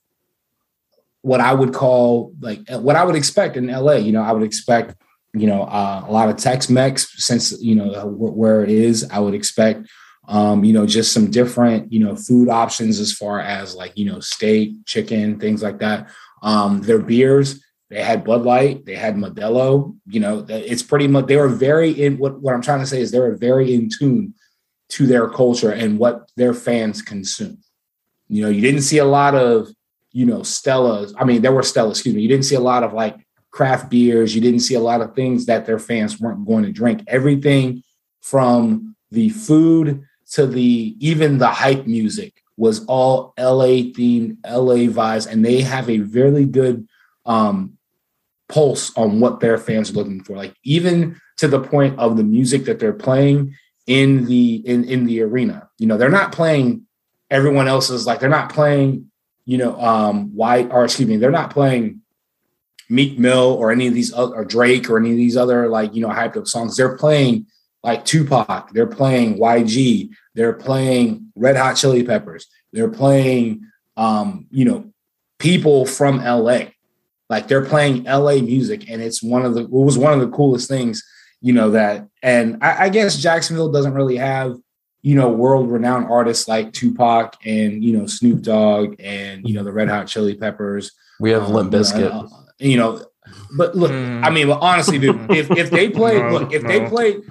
what 1.21 1.41
I 1.41 1.53
would 1.53 1.73
call 1.73 2.33
like 2.39 2.67
what 2.69 2.95
I 2.95 3.03
would 3.03 3.15
expect 3.15 3.57
in 3.57 3.67
LA. 3.67 3.93
You 3.93 4.11
know, 4.11 4.21
I 4.21 4.31
would 4.31 4.43
expect 4.43 4.95
you 5.33 5.47
know 5.47 5.63
uh, 5.63 6.03
a 6.07 6.11
lot 6.11 6.29
of 6.29 6.37
Tex-Mex 6.37 7.23
since 7.23 7.59
you 7.61 7.75
know 7.75 8.07
where 8.07 8.63
it 8.63 8.69
is. 8.69 9.07
I 9.11 9.19
would 9.19 9.33
expect 9.33 9.87
um, 10.27 10.63
you 10.63 10.73
know 10.73 10.85
just 10.85 11.13
some 11.13 11.29
different 11.29 11.91
you 11.91 11.99
know 11.99 12.15
food 12.15 12.49
options 12.49 12.99
as 12.99 13.13
far 13.13 13.39
as 13.39 13.75
like 13.75 13.97
you 13.97 14.05
know 14.05 14.19
steak, 14.19 14.85
chicken, 14.85 15.39
things 15.39 15.61
like 15.61 15.79
that. 15.79 16.09
Um, 16.41 16.81
their 16.81 16.99
beers. 16.99 17.63
They 17.89 18.03
had 18.03 18.23
Bud 18.23 18.43
Light, 18.43 18.85
they 18.85 18.93
had 18.93 19.15
Modelo. 19.15 19.97
You 20.07 20.19
know, 20.19 20.45
it's 20.47 20.83
pretty 20.83 21.07
much 21.07 21.25
they 21.25 21.37
were 21.37 21.47
very 21.47 21.89
in. 21.89 22.19
What 22.19 22.39
what 22.39 22.53
I'm 22.53 22.61
trying 22.61 22.81
to 22.81 22.85
say 22.85 23.01
is 23.01 23.09
they 23.09 23.19
were 23.19 23.35
very 23.35 23.73
in 23.73 23.89
tune 23.89 24.35
to 24.89 25.07
their 25.07 25.27
culture 25.27 25.71
and 25.71 25.97
what 25.97 26.29
their 26.35 26.53
fans 26.53 27.01
consume. 27.01 27.57
You 28.27 28.43
know, 28.43 28.49
you 28.49 28.61
didn't 28.61 28.81
see 28.81 28.99
a 28.99 29.05
lot 29.05 29.33
of 29.33 29.69
you 30.11 30.25
know, 30.25 30.43
Stella's. 30.43 31.13
I 31.17 31.23
mean, 31.23 31.41
there 31.41 31.51
were 31.51 31.63
Stella, 31.63 31.91
excuse 31.91 32.15
me. 32.15 32.21
You 32.21 32.27
didn't 32.27 32.45
see 32.45 32.55
a 32.55 32.61
lot 32.61 32.83
of 32.83 32.93
like 32.93 33.15
craft 33.51 33.89
beers. 33.89 34.35
You 34.35 34.41
didn't 34.41 34.61
see 34.61 34.75
a 34.75 34.79
lot 34.79 35.01
of 35.01 35.15
things 35.15 35.45
that 35.45 35.65
their 35.65 35.79
fans 35.79 36.19
weren't 36.19 36.45
going 36.45 36.63
to 36.63 36.71
drink. 36.71 37.03
Everything 37.07 37.83
from 38.21 38.95
the 39.11 39.29
food 39.29 40.03
to 40.31 40.45
the 40.45 40.95
even 40.99 41.37
the 41.37 41.47
hype 41.47 41.87
music 41.87 42.41
was 42.57 42.85
all 42.85 43.33
LA 43.39 43.87
themed, 43.95 44.37
LA 44.45 44.89
vibes, 44.91 45.27
and 45.27 45.45
they 45.45 45.61
have 45.61 45.89
a 45.89 45.99
really 45.99 46.45
good 46.45 46.87
um, 47.25 47.77
pulse 48.47 48.95
on 48.97 49.19
what 49.19 49.39
their 49.39 49.57
fans 49.57 49.91
are 49.91 49.93
looking 49.93 50.23
for. 50.23 50.35
Like 50.35 50.53
even 50.63 51.19
to 51.37 51.47
the 51.47 51.61
point 51.61 51.97
of 51.97 52.17
the 52.17 52.23
music 52.23 52.65
that 52.65 52.79
they're 52.79 52.93
playing 52.93 53.55
in 53.87 54.25
the 54.25 54.55
in 54.65 54.83
in 54.83 55.05
the 55.05 55.21
arena. 55.21 55.69
You 55.79 55.87
know, 55.87 55.97
they're 55.97 56.09
not 56.09 56.31
playing 56.31 56.85
everyone 57.31 57.67
else 57.67 57.89
is 57.89 58.05
like 58.05 58.19
they're 58.19 58.29
not 58.29 58.53
playing, 58.53 59.08
you 59.49 59.57
know, 59.57 59.81
um, 59.81 60.35
white 60.35 60.71
or 60.71 60.85
excuse 60.85 61.09
me, 61.09 61.17
they're 61.17 61.31
not 61.31 61.49
playing 61.49 62.01
Meek 62.87 63.17
Mill 63.17 63.53
or 63.53 63.71
any 63.71 63.87
of 63.87 63.95
these 63.95 64.13
other 64.13 64.35
or 64.35 64.45
Drake 64.45 64.91
or 64.91 64.99
any 64.99 65.09
of 65.09 65.17
these 65.17 65.35
other 65.35 65.67
like 65.67 65.95
you 65.95 66.03
know 66.03 66.09
hyped 66.09 66.37
up 66.37 66.45
songs. 66.45 66.77
They're 66.77 66.95
playing 66.95 67.47
like 67.83 68.05
Tupac. 68.05 68.71
They're 68.73 68.85
playing 68.85 69.39
YG. 69.39 70.11
They're 70.35 70.53
playing 70.53 71.31
Red 71.35 71.57
Hot 71.57 71.73
Chili 71.77 72.03
Peppers. 72.03 72.45
They're 72.73 72.91
playing 72.91 73.65
um, 73.97 74.45
you 74.51 74.65
know 74.65 74.93
people 75.39 75.87
from 75.87 76.23
LA. 76.23 76.65
Like 77.27 77.47
they're 77.47 77.65
playing 77.65 78.03
LA 78.03 78.35
music, 78.35 78.87
and 78.87 79.01
it's 79.01 79.23
one 79.23 79.45
of 79.45 79.55
the 79.55 79.63
it 79.63 79.71
was 79.71 79.97
one 79.97 80.13
of 80.13 80.19
the 80.19 80.29
coolest 80.29 80.69
things, 80.69 81.03
you 81.41 81.53
know 81.53 81.71
that. 81.71 82.07
And 82.21 82.59
I, 82.61 82.85
I 82.85 82.89
guess 82.89 83.17
Jacksonville 83.17 83.71
doesn't 83.71 83.95
really 83.95 84.17
have 84.17 84.57
you 85.01 85.15
know 85.15 85.29
world 85.29 85.71
renowned 85.71 86.07
artists 86.09 86.47
like 86.47 86.73
Tupac 86.73 87.35
and 87.45 87.83
you 87.83 87.97
know 87.97 88.05
Snoop 88.05 88.41
Dogg 88.41 88.95
and 88.99 89.47
you 89.47 89.53
know 89.55 89.63
the 89.63 89.71
Red 89.71 89.89
Hot 89.89 90.07
Chili 90.07 90.35
Peppers. 90.35 90.91
We 91.19 91.31
have 91.31 91.49
Limp 91.49 91.73
Um, 91.73 91.79
Bizkit. 91.79 92.11
uh, 92.11 92.27
you 92.59 92.77
know, 92.77 93.03
but 93.57 93.75
look, 93.75 93.91
Mm. 93.91 94.25
I 94.25 94.29
mean, 94.29 94.47
but 94.47 94.59
honestly, 94.61 94.99
dude, 94.99 95.19
if 95.31 95.49
if 95.51 95.69
they 95.71 95.89
played, 95.89 96.21
No, 96.21 96.29
look, 96.31 96.53
if 96.53 96.63
they 96.63 96.81
no. 96.81 96.89
played, 96.89 97.21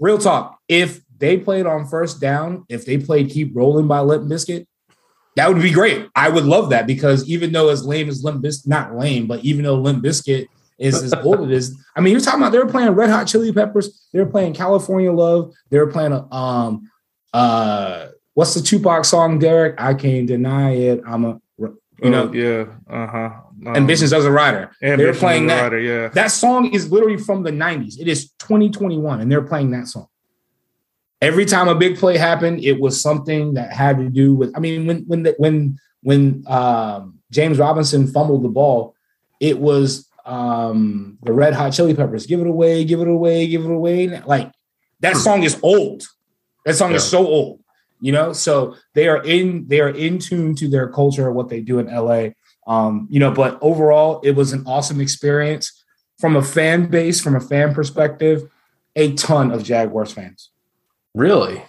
real 0.00 0.18
talk, 0.18 0.58
if 0.68 1.00
they 1.18 1.38
played 1.38 1.66
on 1.66 1.86
first 1.86 2.20
down, 2.20 2.64
if 2.68 2.84
they 2.84 2.98
played 2.98 3.30
"Keep 3.30 3.56
Rolling" 3.56 3.86
by 3.88 4.00
Limp 4.00 4.24
Bizkit, 4.30 4.66
that 5.36 5.48
would 5.52 5.62
be 5.62 5.70
great. 5.70 6.08
I 6.14 6.28
would 6.28 6.44
love 6.44 6.70
that 6.70 6.86
because 6.86 7.28
even 7.28 7.52
though 7.52 7.68
as 7.70 7.84
lame 7.84 8.08
as 8.08 8.22
Limp 8.24 8.42
Bizkit, 8.44 8.66
not 8.68 8.94
lame, 8.96 9.26
but 9.26 9.44
even 9.44 9.64
though 9.64 9.76
Limp 9.76 10.04
Bizkit 10.04 10.46
is 10.78 11.02
as 11.02 11.14
old 11.14 11.42
it 11.42 11.50
is, 11.50 11.76
I 11.94 12.00
mean, 12.00 12.12
you're 12.12 12.20
talking 12.20 12.40
about 12.40 12.52
they 12.52 12.58
were 12.58 12.66
playing 12.66 12.90
Red 12.90 13.10
Hot 13.10 13.26
Chili 13.26 13.52
Peppers, 13.52 14.06
they 14.12 14.20
were 14.20 14.26
playing 14.26 14.54
California 14.54 15.12
Love, 15.12 15.52
they 15.70 15.78
were 15.78 15.86
playing 15.86 16.12
um 16.30 16.90
uh 17.32 18.08
what's 18.34 18.54
the 18.54 18.60
Tupac 18.60 19.04
song, 19.04 19.38
Derek? 19.38 19.80
I 19.80 19.94
can't 19.94 20.26
deny 20.26 20.72
it. 20.72 21.00
I'm 21.06 21.24
a 21.24 21.40
you 22.02 22.10
know, 22.10 22.28
Oh, 22.28 22.32
yeah, 22.32 22.66
uh 22.88 23.06
huh. 23.06 23.30
Ambitions 23.74 24.12
as 24.12 24.24
a 24.26 24.30
writer. 24.30 24.70
They're 24.80 25.14
playing 25.14 25.46
that. 25.46 25.62
Rider, 25.62 25.80
yeah. 25.80 26.08
That 26.08 26.30
song 26.30 26.72
is 26.74 26.92
literally 26.92 27.16
from 27.16 27.42
the 27.42 27.50
90s. 27.50 27.98
It 27.98 28.06
is 28.06 28.30
2021, 28.38 29.20
and 29.20 29.32
they're 29.32 29.42
playing 29.42 29.70
that 29.70 29.86
song. 29.86 30.08
Every 31.22 31.46
time 31.46 31.68
a 31.68 31.74
big 31.74 31.96
play 31.96 32.18
happened, 32.18 32.62
it 32.62 32.78
was 32.78 33.00
something 33.00 33.54
that 33.54 33.72
had 33.72 33.96
to 33.98 34.10
do 34.10 34.34
with. 34.34 34.52
I 34.54 34.60
mean, 34.60 34.86
when 34.86 35.04
when 35.06 35.22
the, 35.22 35.34
when 35.38 35.78
when 36.02 36.44
um, 36.46 37.18
James 37.30 37.58
Robinson 37.58 38.06
fumbled 38.06 38.44
the 38.44 38.50
ball, 38.50 38.94
it 39.40 39.58
was 39.58 40.05
um, 40.26 41.18
the 41.22 41.32
Red 41.32 41.54
Hot 41.54 41.72
Chili 41.72 41.94
Peppers. 41.94 42.26
Give 42.26 42.40
it 42.40 42.46
away, 42.46 42.84
give 42.84 43.00
it 43.00 43.08
away, 43.08 43.46
give 43.46 43.64
it 43.64 43.70
away. 43.70 44.08
Like 44.22 44.52
that 45.00 45.16
song 45.16 45.42
is 45.42 45.58
old. 45.62 46.02
That 46.64 46.74
song 46.74 46.92
is 46.92 47.04
so 47.04 47.26
old. 47.26 47.60
You 48.00 48.12
know, 48.12 48.32
so 48.34 48.76
they 48.94 49.08
are 49.08 49.22
in 49.24 49.66
they 49.68 49.80
are 49.80 49.88
in 49.88 50.18
tune 50.18 50.54
to 50.56 50.68
their 50.68 50.88
culture, 50.88 51.30
what 51.32 51.48
they 51.48 51.60
do 51.60 51.78
in 51.78 51.86
LA. 51.86 52.30
Um, 52.66 53.06
you 53.10 53.20
know, 53.20 53.30
but 53.30 53.58
overall, 53.62 54.20
it 54.22 54.32
was 54.32 54.52
an 54.52 54.64
awesome 54.66 55.00
experience 55.00 55.84
from 56.18 56.36
a 56.36 56.42
fan 56.42 56.86
base, 56.90 57.20
from 57.20 57.36
a 57.36 57.40
fan 57.40 57.72
perspective. 57.72 58.50
A 58.96 59.12
ton 59.14 59.50
of 59.50 59.62
Jaguars 59.62 60.12
fans, 60.12 60.50
Really? 61.14 61.62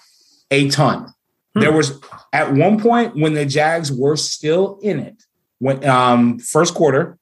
a 0.50 0.70
ton. 0.70 1.14
Hmm. 1.54 1.60
There 1.60 1.72
was 1.74 2.00
at 2.34 2.54
one 2.54 2.80
point 2.80 3.16
when 3.16 3.34
the 3.34 3.46
Jags 3.46 3.92
were 3.92 4.16
still 4.16 4.80
in 4.82 5.00
it, 5.00 5.24
when 5.60 5.86
um 5.86 6.40
first 6.40 6.74
quarter, 6.74 7.17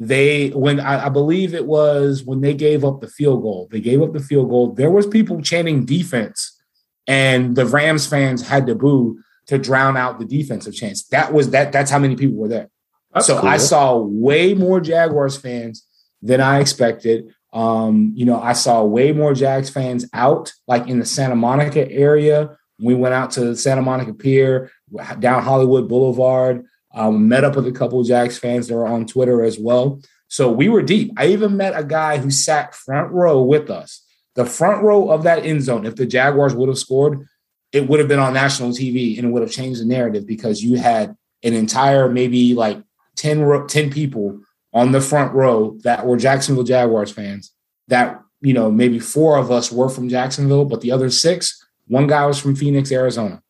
they 0.00 0.50
when 0.50 0.78
I, 0.80 1.06
I 1.06 1.08
believe 1.08 1.54
it 1.54 1.66
was 1.66 2.22
when 2.24 2.40
they 2.40 2.54
gave 2.54 2.84
up 2.84 3.00
the 3.00 3.08
field 3.08 3.42
goal. 3.42 3.68
They 3.70 3.80
gave 3.80 4.00
up 4.00 4.12
the 4.12 4.20
field 4.20 4.48
goal. 4.48 4.72
There 4.72 4.90
was 4.90 5.06
people 5.06 5.42
chanting 5.42 5.84
defense, 5.84 6.60
and 7.06 7.56
the 7.56 7.66
Rams 7.66 8.06
fans 8.06 8.46
had 8.46 8.66
to 8.66 8.74
boo 8.74 9.20
to 9.46 9.58
drown 9.58 9.96
out 9.96 10.18
the 10.18 10.24
defensive 10.24 10.74
chants. 10.74 11.04
That 11.08 11.32
was 11.32 11.50
that. 11.50 11.72
That's 11.72 11.90
how 11.90 11.98
many 11.98 12.14
people 12.14 12.36
were 12.36 12.48
there. 12.48 12.70
That's 13.12 13.26
so 13.26 13.40
cool. 13.40 13.48
I 13.48 13.56
saw 13.56 13.96
way 13.96 14.54
more 14.54 14.80
Jaguars 14.80 15.36
fans 15.36 15.84
than 16.22 16.40
I 16.40 16.60
expected. 16.60 17.34
Um, 17.52 18.12
you 18.14 18.24
know, 18.24 18.40
I 18.40 18.52
saw 18.52 18.84
way 18.84 19.12
more 19.12 19.34
Jags 19.34 19.70
fans 19.70 20.06
out, 20.12 20.52
like 20.66 20.86
in 20.86 20.98
the 20.98 21.06
Santa 21.06 21.34
Monica 21.34 21.90
area. 21.90 22.56
We 22.78 22.94
went 22.94 23.14
out 23.14 23.32
to 23.32 23.56
Santa 23.56 23.82
Monica 23.82 24.14
Pier, 24.14 24.70
down 25.18 25.42
Hollywood 25.42 25.88
Boulevard. 25.88 26.64
Um, 26.94 27.28
met 27.28 27.44
up 27.44 27.56
with 27.56 27.66
a 27.66 27.72
couple 27.72 28.00
of 28.00 28.06
Jags 28.06 28.38
fans 28.38 28.68
that 28.68 28.74
were 28.74 28.86
on 28.86 29.06
Twitter 29.06 29.42
as 29.42 29.58
well. 29.58 30.00
So 30.28 30.50
we 30.50 30.68
were 30.68 30.82
deep. 30.82 31.12
I 31.16 31.28
even 31.28 31.56
met 31.56 31.78
a 31.78 31.84
guy 31.84 32.18
who 32.18 32.30
sat 32.30 32.74
front 32.74 33.10
row 33.12 33.42
with 33.42 33.70
us. 33.70 34.04
The 34.34 34.46
front 34.46 34.82
row 34.82 35.10
of 35.10 35.24
that 35.24 35.44
end 35.44 35.62
zone, 35.62 35.84
if 35.84 35.96
the 35.96 36.06
Jaguars 36.06 36.54
would 36.54 36.68
have 36.68 36.78
scored, 36.78 37.26
it 37.72 37.88
would 37.88 37.98
have 37.98 38.08
been 38.08 38.18
on 38.18 38.34
national 38.34 38.70
TV 38.70 39.16
and 39.18 39.26
it 39.26 39.30
would 39.30 39.42
have 39.42 39.50
changed 39.50 39.80
the 39.80 39.86
narrative 39.86 40.26
because 40.26 40.62
you 40.62 40.76
had 40.76 41.16
an 41.42 41.54
entire 41.54 42.08
maybe 42.08 42.54
like 42.54 42.82
10, 43.16 43.66
10 43.66 43.90
people 43.90 44.40
on 44.72 44.92
the 44.92 45.00
front 45.00 45.32
row 45.34 45.76
that 45.82 46.06
were 46.06 46.16
Jacksonville 46.16 46.64
Jaguars 46.64 47.10
fans. 47.10 47.52
That, 47.88 48.20
you 48.40 48.52
know, 48.52 48.70
maybe 48.70 48.98
four 48.98 49.38
of 49.38 49.50
us 49.50 49.72
were 49.72 49.88
from 49.88 50.08
Jacksonville, 50.08 50.66
but 50.66 50.82
the 50.82 50.92
other 50.92 51.10
six, 51.10 51.66
one 51.86 52.06
guy 52.06 52.26
was 52.26 52.38
from 52.38 52.54
Phoenix, 52.54 52.92
Arizona. 52.92 53.42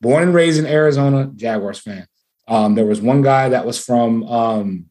Born 0.00 0.22
and 0.22 0.34
raised 0.34 0.58
in 0.58 0.66
Arizona, 0.66 1.30
Jaguars 1.34 1.78
fan. 1.78 2.06
Um, 2.48 2.74
there 2.74 2.86
was 2.86 3.00
one 3.00 3.22
guy 3.22 3.48
that 3.48 3.66
was 3.66 3.82
from, 3.82 4.24
um, 4.24 4.86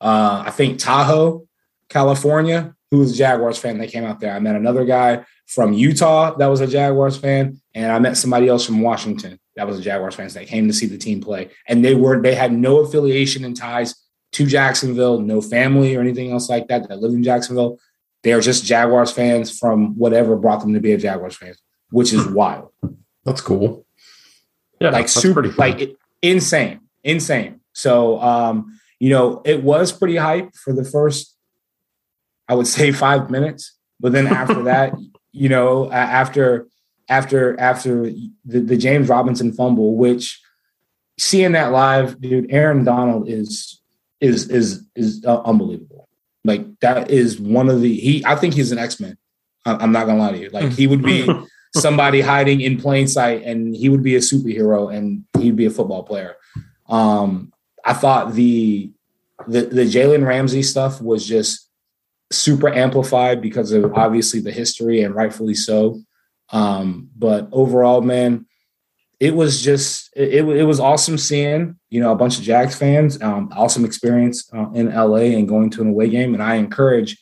uh, 0.00 0.44
I 0.46 0.50
think, 0.50 0.78
Tahoe, 0.78 1.46
California, 1.88 2.74
who 2.90 2.98
was 2.98 3.12
a 3.12 3.16
Jaguars 3.16 3.58
fan 3.58 3.78
that 3.78 3.90
came 3.90 4.04
out 4.04 4.20
there. 4.20 4.34
I 4.34 4.38
met 4.38 4.56
another 4.56 4.84
guy 4.84 5.24
from 5.46 5.72
Utah 5.72 6.34
that 6.36 6.46
was 6.46 6.60
a 6.60 6.66
Jaguars 6.66 7.16
fan, 7.16 7.60
and 7.74 7.90
I 7.90 7.98
met 7.98 8.16
somebody 8.16 8.48
else 8.48 8.66
from 8.66 8.80
Washington 8.80 9.38
that 9.56 9.66
was 9.66 9.78
a 9.78 9.82
Jaguars 9.82 10.14
fan 10.14 10.28
that 10.28 10.46
came 10.46 10.66
to 10.66 10.72
see 10.72 10.86
the 10.86 10.98
team 10.98 11.20
play. 11.20 11.50
And 11.68 11.84
they 11.84 11.94
were 11.94 12.20
they 12.20 12.34
had 12.34 12.52
no 12.52 12.78
affiliation 12.78 13.44
and 13.44 13.56
ties 13.56 13.94
to 14.32 14.46
Jacksonville, 14.46 15.20
no 15.20 15.40
family 15.40 15.94
or 15.94 16.00
anything 16.00 16.32
else 16.32 16.48
like 16.48 16.68
that 16.68 16.88
that 16.88 17.00
lived 17.00 17.14
in 17.14 17.22
Jacksonville. 17.22 17.78
They 18.22 18.32
are 18.32 18.40
just 18.40 18.64
Jaguars 18.64 19.10
fans 19.10 19.56
from 19.58 19.98
whatever 19.98 20.36
brought 20.36 20.60
them 20.60 20.74
to 20.74 20.80
be 20.80 20.92
a 20.92 20.98
Jaguars 20.98 21.36
fan, 21.36 21.54
which 21.90 22.12
is 22.12 22.26
wild. 22.26 22.70
That's 23.24 23.40
cool. 23.40 23.84
Yeah, 24.80 24.90
like 24.90 25.06
that's 25.06 25.12
super 25.12 25.42
pretty 25.42 25.56
like 25.56 25.80
it, 25.80 25.96
insane. 26.22 26.80
Insane. 27.04 27.60
So 27.72 28.20
um 28.20 28.78
you 28.98 29.10
know 29.10 29.42
it 29.44 29.62
was 29.62 29.92
pretty 29.92 30.16
hype 30.16 30.54
for 30.54 30.72
the 30.72 30.84
first 30.84 31.36
i 32.48 32.54
would 32.54 32.66
say 32.66 32.92
five 32.92 33.30
minutes. 33.30 33.76
But 34.00 34.12
then 34.12 34.26
after 34.26 34.62
that 34.70 34.94
you 35.32 35.48
know 35.48 35.90
after 35.90 36.66
after 37.08 37.58
after 37.60 38.04
the, 38.44 38.60
the 38.60 38.76
james 38.76 39.08
robinson 39.08 39.52
fumble 39.52 39.96
which 39.96 40.40
seeing 41.18 41.52
that 41.52 41.72
live 41.72 42.20
dude 42.20 42.46
aaron 42.50 42.84
donald 42.84 43.28
is 43.28 43.82
is 44.22 44.48
is 44.48 44.86
is 44.94 45.22
uh, 45.26 45.42
unbelievable. 45.42 46.08
Like 46.44 46.80
that 46.80 47.10
is 47.10 47.38
one 47.38 47.68
of 47.68 47.82
the 47.82 47.94
he 47.94 48.24
i 48.24 48.36
think 48.36 48.54
he's 48.54 48.72
an 48.72 48.78
x-men. 48.78 49.18
I'm 49.64 49.92
not 49.92 50.06
gonna 50.06 50.18
lie 50.18 50.32
to 50.32 50.38
you. 50.38 50.48
Like 50.50 50.72
he 50.72 50.86
would 50.86 51.02
be 51.02 51.28
somebody 51.74 52.20
hiding 52.20 52.60
in 52.60 52.78
plain 52.78 53.08
sight 53.08 53.42
and 53.44 53.74
he 53.74 53.88
would 53.88 54.02
be 54.02 54.16
a 54.16 54.20
superhero 54.20 54.94
and 54.94 55.24
he'd 55.38 55.56
be 55.56 55.66
a 55.66 55.70
football 55.70 56.02
player. 56.02 56.36
Um, 56.88 57.52
I 57.84 57.94
thought 57.94 58.34
the 58.34 58.92
the, 59.48 59.62
the 59.62 59.82
Jalen 59.82 60.24
Ramsey 60.24 60.62
stuff 60.62 61.00
was 61.00 61.26
just 61.26 61.68
super 62.30 62.72
amplified 62.72 63.42
because 63.42 63.72
of 63.72 63.92
obviously 63.94 64.40
the 64.40 64.52
history 64.52 65.02
and 65.02 65.14
rightfully 65.14 65.54
so. 65.54 66.00
Um, 66.50 67.08
but 67.16 67.48
overall, 67.50 68.02
man, 68.02 68.46
it 69.18 69.34
was 69.34 69.62
just 69.62 70.10
it, 70.14 70.44
it 70.44 70.64
was 70.64 70.80
awesome 70.80 71.16
seeing 71.16 71.76
you 71.90 72.00
know 72.00 72.12
a 72.12 72.16
bunch 72.16 72.38
of 72.38 72.44
Jags 72.44 72.76
fans. 72.76 73.20
Um, 73.22 73.52
awesome 73.56 73.84
experience 73.84 74.48
uh, 74.52 74.70
in 74.72 74.92
LA 74.94 75.36
and 75.36 75.48
going 75.48 75.70
to 75.70 75.82
an 75.82 75.88
away 75.88 76.08
game, 76.08 76.34
and 76.34 76.42
I 76.42 76.56
encourage 76.56 77.18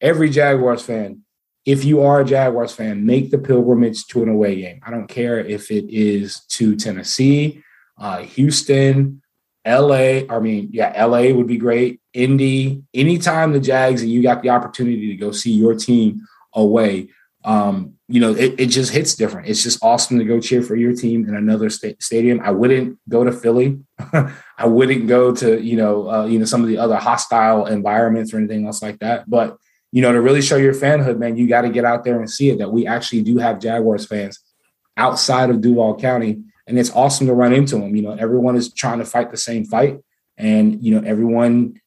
every 0.00 0.30
Jaguars 0.30 0.82
fan 0.82 1.22
if 1.66 1.84
you 1.84 2.02
are 2.02 2.20
a 2.20 2.24
Jaguars 2.24 2.72
fan, 2.72 3.04
make 3.04 3.30
the 3.30 3.38
pilgrimage 3.38 4.06
to 4.08 4.22
an 4.22 4.28
away 4.28 4.60
game. 4.60 4.80
I 4.84 4.90
don't 4.90 5.08
care 5.08 5.38
if 5.38 5.70
it 5.70 5.90
is 5.90 6.40
to 6.50 6.76
Tennessee, 6.76 7.62
uh, 7.98 8.22
Houston, 8.22 9.22
LA. 9.66 10.22
I 10.28 10.38
mean, 10.40 10.70
yeah, 10.72 11.04
LA 11.04 11.32
would 11.32 11.46
be 11.46 11.58
great. 11.58 12.00
Indy, 12.14 12.82
anytime 12.94 13.52
the 13.52 13.60
Jags 13.60 14.02
and 14.02 14.10
you 14.10 14.22
got 14.22 14.42
the 14.42 14.50
opportunity 14.50 15.08
to 15.08 15.16
go 15.16 15.32
see 15.32 15.52
your 15.52 15.74
team 15.74 16.22
away, 16.54 17.10
um, 17.44 17.94
you 18.08 18.20
know, 18.20 18.34
it, 18.34 18.58
it 18.58 18.66
just 18.66 18.92
hits 18.92 19.14
different. 19.14 19.48
It's 19.48 19.62
just 19.62 19.82
awesome 19.82 20.18
to 20.18 20.24
go 20.24 20.40
cheer 20.40 20.62
for 20.62 20.76
your 20.76 20.94
team 20.94 21.28
in 21.28 21.34
another 21.34 21.70
sta- 21.70 21.96
stadium. 22.00 22.40
I 22.42 22.50
wouldn't 22.50 22.98
go 23.08 23.24
to 23.24 23.32
Philly. 23.32 23.80
I 24.12 24.66
wouldn't 24.66 25.06
go 25.06 25.34
to, 25.36 25.60
you 25.60 25.76
know, 25.76 26.10
uh, 26.10 26.26
you 26.26 26.38
know, 26.38 26.44
some 26.44 26.62
of 26.62 26.68
the 26.68 26.78
other 26.78 26.96
hostile 26.96 27.66
environments 27.66 28.34
or 28.34 28.38
anything 28.38 28.66
else 28.66 28.82
like 28.82 28.98
that. 28.98 29.28
But 29.28 29.56
you 29.92 30.02
know, 30.02 30.12
to 30.12 30.20
really 30.20 30.42
show 30.42 30.56
your 30.56 30.74
fanhood, 30.74 31.18
man, 31.18 31.36
you 31.36 31.48
got 31.48 31.62
to 31.62 31.68
get 31.68 31.84
out 31.84 32.04
there 32.04 32.18
and 32.18 32.30
see 32.30 32.50
it 32.50 32.58
that 32.58 32.70
we 32.70 32.86
actually 32.86 33.22
do 33.22 33.38
have 33.38 33.60
Jaguars 33.60 34.06
fans 34.06 34.38
outside 34.96 35.50
of 35.50 35.60
Duval 35.60 35.98
County. 35.98 36.42
And 36.66 36.78
it's 36.78 36.90
awesome 36.90 37.26
to 37.26 37.34
run 37.34 37.52
into 37.52 37.76
them. 37.76 37.96
You 37.96 38.02
know, 38.02 38.12
everyone 38.12 38.54
is 38.54 38.72
trying 38.72 38.98
to 38.98 39.04
fight 39.04 39.30
the 39.30 39.36
same 39.36 39.64
fight. 39.64 39.98
And, 40.36 40.82
you 40.82 40.94
know, 40.94 41.06
everyone, 41.06 41.80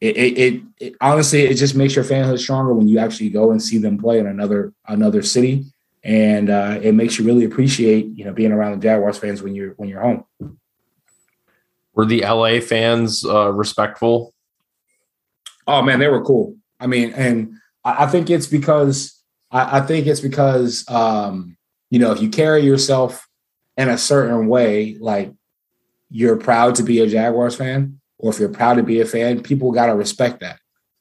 it, 0.00 0.16
it, 0.16 0.38
it, 0.38 0.62
it 0.78 0.94
honestly, 1.00 1.42
it 1.42 1.54
just 1.54 1.74
makes 1.74 1.96
your 1.96 2.04
fanhood 2.04 2.38
stronger 2.38 2.72
when 2.72 2.86
you 2.86 2.98
actually 2.98 3.30
go 3.30 3.50
and 3.50 3.60
see 3.60 3.78
them 3.78 3.98
play 3.98 4.18
in 4.18 4.26
another, 4.26 4.72
another 4.86 5.22
city. 5.22 5.64
and 6.02 6.48
uh, 6.48 6.78
it 6.82 6.92
makes 6.92 7.18
you 7.18 7.24
really 7.24 7.44
appreciate 7.44 8.06
you 8.14 8.24
know 8.24 8.32
being 8.32 8.52
around 8.52 8.72
the 8.72 8.82
Jaguars 8.82 9.18
fans 9.18 9.42
when 9.42 9.54
you're 9.54 9.72
when 9.74 9.88
you're 9.88 10.00
home. 10.00 10.24
Were 11.94 12.06
the 12.06 12.22
LA 12.22 12.60
fans 12.60 13.24
uh, 13.24 13.52
respectful? 13.52 14.32
Oh 15.66 15.82
man, 15.82 15.98
they 15.98 16.08
were 16.08 16.24
cool. 16.24 16.56
I 16.80 16.86
mean, 16.86 17.12
and 17.12 17.54
I, 17.84 18.04
I 18.04 18.06
think 18.06 18.30
it's 18.30 18.46
because 18.46 19.22
I, 19.50 19.78
I, 19.78 19.80
think 19.80 20.06
it's 20.06 20.20
because 20.20 20.88
um, 20.88 21.56
you 21.90 21.98
know 21.98 22.12
if 22.12 22.20
you 22.20 22.28
carry 22.28 22.62
yourself 22.62 23.28
in 23.76 23.88
a 23.88 23.98
certain 23.98 24.48
way, 24.48 24.96
like 25.00 25.32
you're 26.10 26.36
proud 26.36 26.74
to 26.76 26.82
be 26.82 27.00
a 27.00 27.06
Jaguars 27.06 27.54
fan, 27.54 28.00
or 28.18 28.32
if 28.32 28.40
you're 28.40 28.48
proud 28.48 28.74
to 28.74 28.82
be 28.82 29.00
a 29.00 29.06
fan, 29.06 29.42
people 29.42 29.72
got 29.72 29.86
to 29.86 29.94
respect 29.94 30.40
that. 30.40 30.58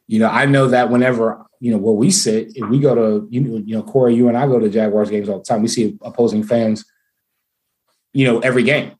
You 0.08 0.20
know, 0.20 0.30
I 0.30 0.46
know 0.46 0.68
that 0.68 0.90
whenever 0.90 1.46
you 1.60 1.72
know 1.72 1.78
where 1.78 1.94
we 1.94 2.12
sit, 2.12 2.56
if 2.56 2.68
we 2.70 2.80
go 2.80 2.96
to 2.96 3.28
you 3.30 3.42
know, 3.42 3.58
you 3.58 3.76
know, 3.76 3.84
Corey, 3.84 4.16
you 4.16 4.28
and 4.28 4.38
I 4.38 4.48
go 4.48 4.60
to 4.60 4.70
Jaguars 4.70 5.10
games 5.10 5.30
all 5.30 5.40
the 5.40 5.46
time. 5.46 5.62
We 5.62 5.68
see 5.68 5.98
opposing 6.02 6.44
fans, 6.44 6.86
you 8.14 8.26
know, 8.26 8.40
every 8.40 8.64
game. 8.64 8.94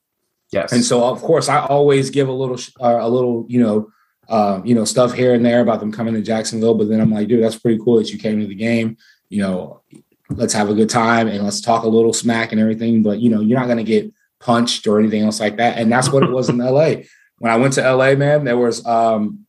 Yes. 0.52 0.72
And 0.72 0.84
so, 0.84 1.04
of 1.04 1.22
course, 1.22 1.48
I 1.48 1.64
always 1.66 2.10
give 2.10 2.28
a 2.28 2.32
little, 2.32 2.58
uh, 2.80 2.98
a 3.00 3.08
little, 3.08 3.46
you 3.48 3.62
know, 3.62 3.90
uh, 4.30 4.62
you 4.64 4.74
know, 4.74 4.84
stuff 4.84 5.12
here 5.12 5.34
and 5.34 5.44
there 5.44 5.60
about 5.60 5.80
them 5.80 5.92
coming 5.92 6.14
to 6.14 6.22
Jacksonville. 6.22 6.74
But 6.74 6.88
then 6.88 7.00
I'm 7.00 7.12
like, 7.12 7.28
dude, 7.28 7.42
that's 7.42 7.58
pretty 7.58 7.78
cool 7.82 7.96
that 7.96 8.10
you 8.10 8.18
came 8.18 8.40
to 8.40 8.46
the 8.46 8.54
game. 8.54 8.96
You 9.28 9.42
know, 9.42 9.82
let's 10.30 10.54
have 10.54 10.70
a 10.70 10.74
good 10.74 10.88
time 10.88 11.28
and 11.28 11.44
let's 11.44 11.60
talk 11.60 11.84
a 11.84 11.88
little 11.88 12.12
smack 12.12 12.52
and 12.52 12.60
everything. 12.60 13.02
But 13.02 13.20
you 13.20 13.28
know, 13.28 13.40
you're 13.40 13.58
not 13.58 13.66
to 13.76 13.84
get 13.84 14.12
punched 14.40 14.86
or 14.86 14.98
anything 14.98 15.22
else 15.22 15.40
like 15.40 15.58
that. 15.58 15.76
And 15.76 15.92
that's 15.92 16.10
what 16.10 16.22
it 16.22 16.30
was 16.30 16.48
in 16.48 16.58
LA. 16.58 16.94
When 17.38 17.50
I 17.50 17.56
went 17.56 17.72
to 17.74 17.94
LA, 17.94 18.16
man, 18.16 18.44
there 18.44 18.58
was 18.58 18.84
um, 18.84 19.46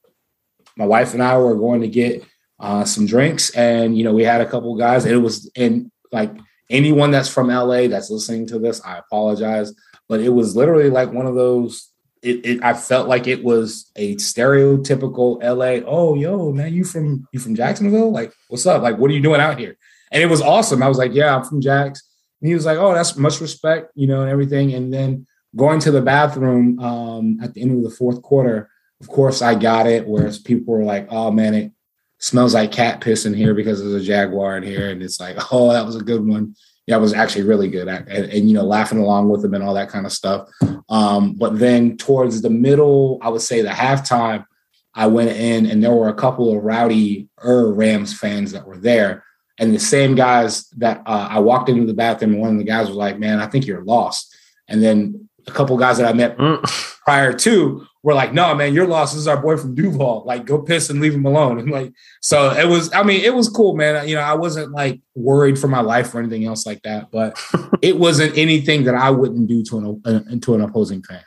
my 0.78 0.86
wife 0.86 1.14
and 1.14 1.22
I 1.22 1.38
were 1.38 1.56
going 1.56 1.82
to 1.82 1.90
get 1.90 2.24
uh, 2.58 2.86
some 2.86 3.06
drinks, 3.06 3.50
and 3.50 3.98
you 3.98 4.06
know, 4.06 4.14
we 4.14 4.24
had 4.24 4.40
a 4.40 4.46
couple 4.46 4.74
guys. 4.78 5.04
It 5.04 5.18
was 5.18 5.52
in 5.56 5.92
like 6.10 6.32
anyone 6.70 7.12
that's 7.12 7.28
from 7.28 7.50
LA 7.50 7.88
that's 7.88 8.10
listening 8.10 8.48
to 8.48 8.60
this, 8.60 8.80
I 8.86 8.98
apologize 8.98 9.74
but 10.12 10.20
it 10.20 10.28
was 10.28 10.58
literally 10.58 10.90
like 10.90 11.14
one 11.14 11.26
of 11.26 11.36
those. 11.36 11.91
It, 12.22 12.46
it, 12.46 12.64
I 12.64 12.74
felt 12.74 13.08
like 13.08 13.28
it 13.28 13.44
was 13.44 13.92
a 13.96 14.16
stereotypical 14.16 15.42
LA. 15.42 15.84
Oh, 15.88 16.16
yo, 16.16 16.52
man, 16.52 16.74
you 16.74 16.84
from 16.84 17.28
you 17.32 17.40
from 17.40 17.56
Jacksonville? 17.56 18.12
Like, 18.12 18.34
what's 18.48 18.66
up? 18.66 18.84
Like, 18.84 18.98
what 18.98 19.10
are 19.10 19.14
you 19.14 19.22
doing 19.22 19.42
out 19.42 19.58
here? 19.58 19.76
And 20.12 20.22
it 20.22 20.28
was 20.28 20.42
awesome. 20.42 20.84
I 20.84 20.88
was 20.88 20.98
like, 20.98 21.14
yeah, 21.14 21.36
I'm 21.36 21.44
from 21.44 21.62
Jax. 21.62 22.04
And 22.42 22.48
he 22.48 22.54
was 22.54 22.66
like, 22.66 22.78
oh, 22.78 22.94
that's 22.94 23.16
much 23.16 23.42
respect, 23.42 23.92
you 23.96 24.08
know, 24.08 24.22
and 24.22 24.30
everything. 24.30 24.74
And 24.74 24.94
then 24.94 25.26
going 25.56 25.80
to 25.80 25.92
the 25.92 26.02
bathroom 26.02 26.80
um, 26.80 27.40
at 27.42 27.54
the 27.54 27.62
end 27.62 27.78
of 27.78 27.84
the 27.84 27.96
fourth 27.96 28.22
quarter, 28.22 28.70
of 29.00 29.08
course, 29.08 29.42
I 29.42 29.56
got 29.56 29.88
it. 29.88 30.08
Whereas 30.08 30.38
people 30.38 30.74
were 30.74 30.84
like, 30.84 31.08
oh 31.10 31.32
man, 31.32 31.56
it 31.56 31.72
smells 32.20 32.54
like 32.54 32.72
cat 32.72 33.02
piss 33.02 33.26
in 33.26 33.34
here 33.34 33.56
because 33.56 33.80
there's 33.80 34.04
a 34.04 34.06
jaguar 34.06 34.58
in 34.58 34.64
here, 34.64 34.92
and 34.92 35.02
it's 35.02 35.20
like, 35.20 35.38
oh, 35.52 35.72
that 35.72 35.86
was 35.86 35.96
a 35.96 36.04
good 36.04 36.26
one 36.26 36.56
I 36.92 36.98
was 36.98 37.14
actually 37.14 37.44
really 37.44 37.70
good 37.70 37.88
at, 37.88 38.08
and, 38.08 38.32
and, 38.32 38.50
you 38.50 38.56
know, 38.56 38.64
laughing 38.64 39.00
along 39.00 39.30
with 39.30 39.42
them 39.42 39.54
and 39.54 39.64
all 39.64 39.74
that 39.74 39.90
kind 39.90 40.06
of 40.06 40.12
stuff. 40.12 40.50
Um, 40.90 41.34
but 41.34 41.60
then 41.60 41.98
towards 41.98 42.42
the 42.42 42.50
middle, 42.50 43.20
I 43.22 43.30
would 43.30 43.42
say 43.42 43.62
the 43.62 43.70
halftime, 43.70 44.46
I 44.94 45.08
went 45.08 45.32
in 45.32 45.66
and 45.66 45.84
there 45.84 45.94
were 45.94 46.10
a 46.10 46.14
couple 46.14 46.56
of 46.56 46.64
rowdy 46.64 47.30
Rams 47.44 48.18
fans 48.18 48.52
that 48.52 48.68
were 48.68 48.78
there. 48.78 49.24
And 49.58 49.74
the 49.74 49.80
same 49.80 50.16
guys 50.16 50.68
that 50.72 51.02
uh, 51.06 51.28
I 51.30 51.40
walked 51.40 51.70
into 51.70 51.86
the 51.86 51.94
bathroom, 51.94 52.34
and 52.34 52.42
one 52.42 52.54
of 52.54 52.58
the 52.58 52.64
guys 52.64 52.88
was 52.88 52.98
like, 52.98 53.20
Man, 53.20 53.40
I 53.40 53.48
think 53.48 53.68
you're 53.68 53.84
lost. 53.84 54.36
And 54.68 54.82
then 54.82 55.30
a 55.48 55.52
couple 55.52 55.78
guys 55.78 55.98
that 56.00 56.08
I 56.08 56.14
met 56.14 56.38
mm. 56.38 56.60
prior 57.06 57.34
to 57.34 57.86
were 58.04 58.14
like, 58.14 58.34
no, 58.34 58.54
man, 58.56 58.74
you're 58.74 58.88
lost. 58.88 59.14
This 59.14 59.22
is 59.22 59.28
our 59.28 59.42
boy 59.42 59.58
from 59.58 59.76
Duval. 59.76 60.24
Like, 60.26 60.46
go 60.46 60.62
piss 60.62 60.90
and 60.90 61.00
leave 61.02 61.14
him 61.14 61.26
alone. 61.26 61.60
And 61.62 61.70
like, 61.70 61.94
so 62.22 62.52
it 62.52 62.68
was, 62.68 62.92
I 62.94 63.04
mean, 63.04 63.22
it 63.24 63.34
was 63.34 63.48
cool, 63.48 63.76
man. 63.76 64.08
You 64.08 64.16
know, 64.16 64.22
I 64.22 64.34
wasn't 64.34 64.72
like 64.72 65.00
worried 65.14 65.60
for 65.60 65.68
my 65.68 65.82
life 65.82 66.16
or 66.16 66.20
anything 66.20 66.46
else 66.46 66.66
like 66.66 66.82
that, 66.84 67.12
but 67.12 67.40
it 67.82 67.98
wasn't 67.98 68.36
anything 68.38 68.86
that 68.86 68.96
I 68.96 69.12
wouldn't 69.12 69.48
do 69.48 69.64
to 69.64 69.78
an, 69.78 70.02
uh, 70.06 70.36
to 70.42 70.56
an 70.56 70.62
opposing 70.62 71.04
fan. 71.04 71.22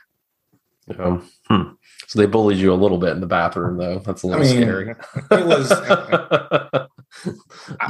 Yeah. 0.87 1.21
Hmm. 1.47 1.75
So 2.07 2.19
they 2.19 2.25
bullied 2.25 2.57
you 2.57 2.73
a 2.73 2.75
little 2.75 2.97
bit 2.97 3.11
in 3.11 3.21
the 3.21 3.27
bathroom, 3.27 3.77
though. 3.77 3.99
That's 3.99 4.23
a 4.23 4.27
little 4.27 4.43
I 4.43 4.45
mean, 4.45 4.61
scary. 4.61 4.95
It 5.31 5.45
was. 5.45 6.89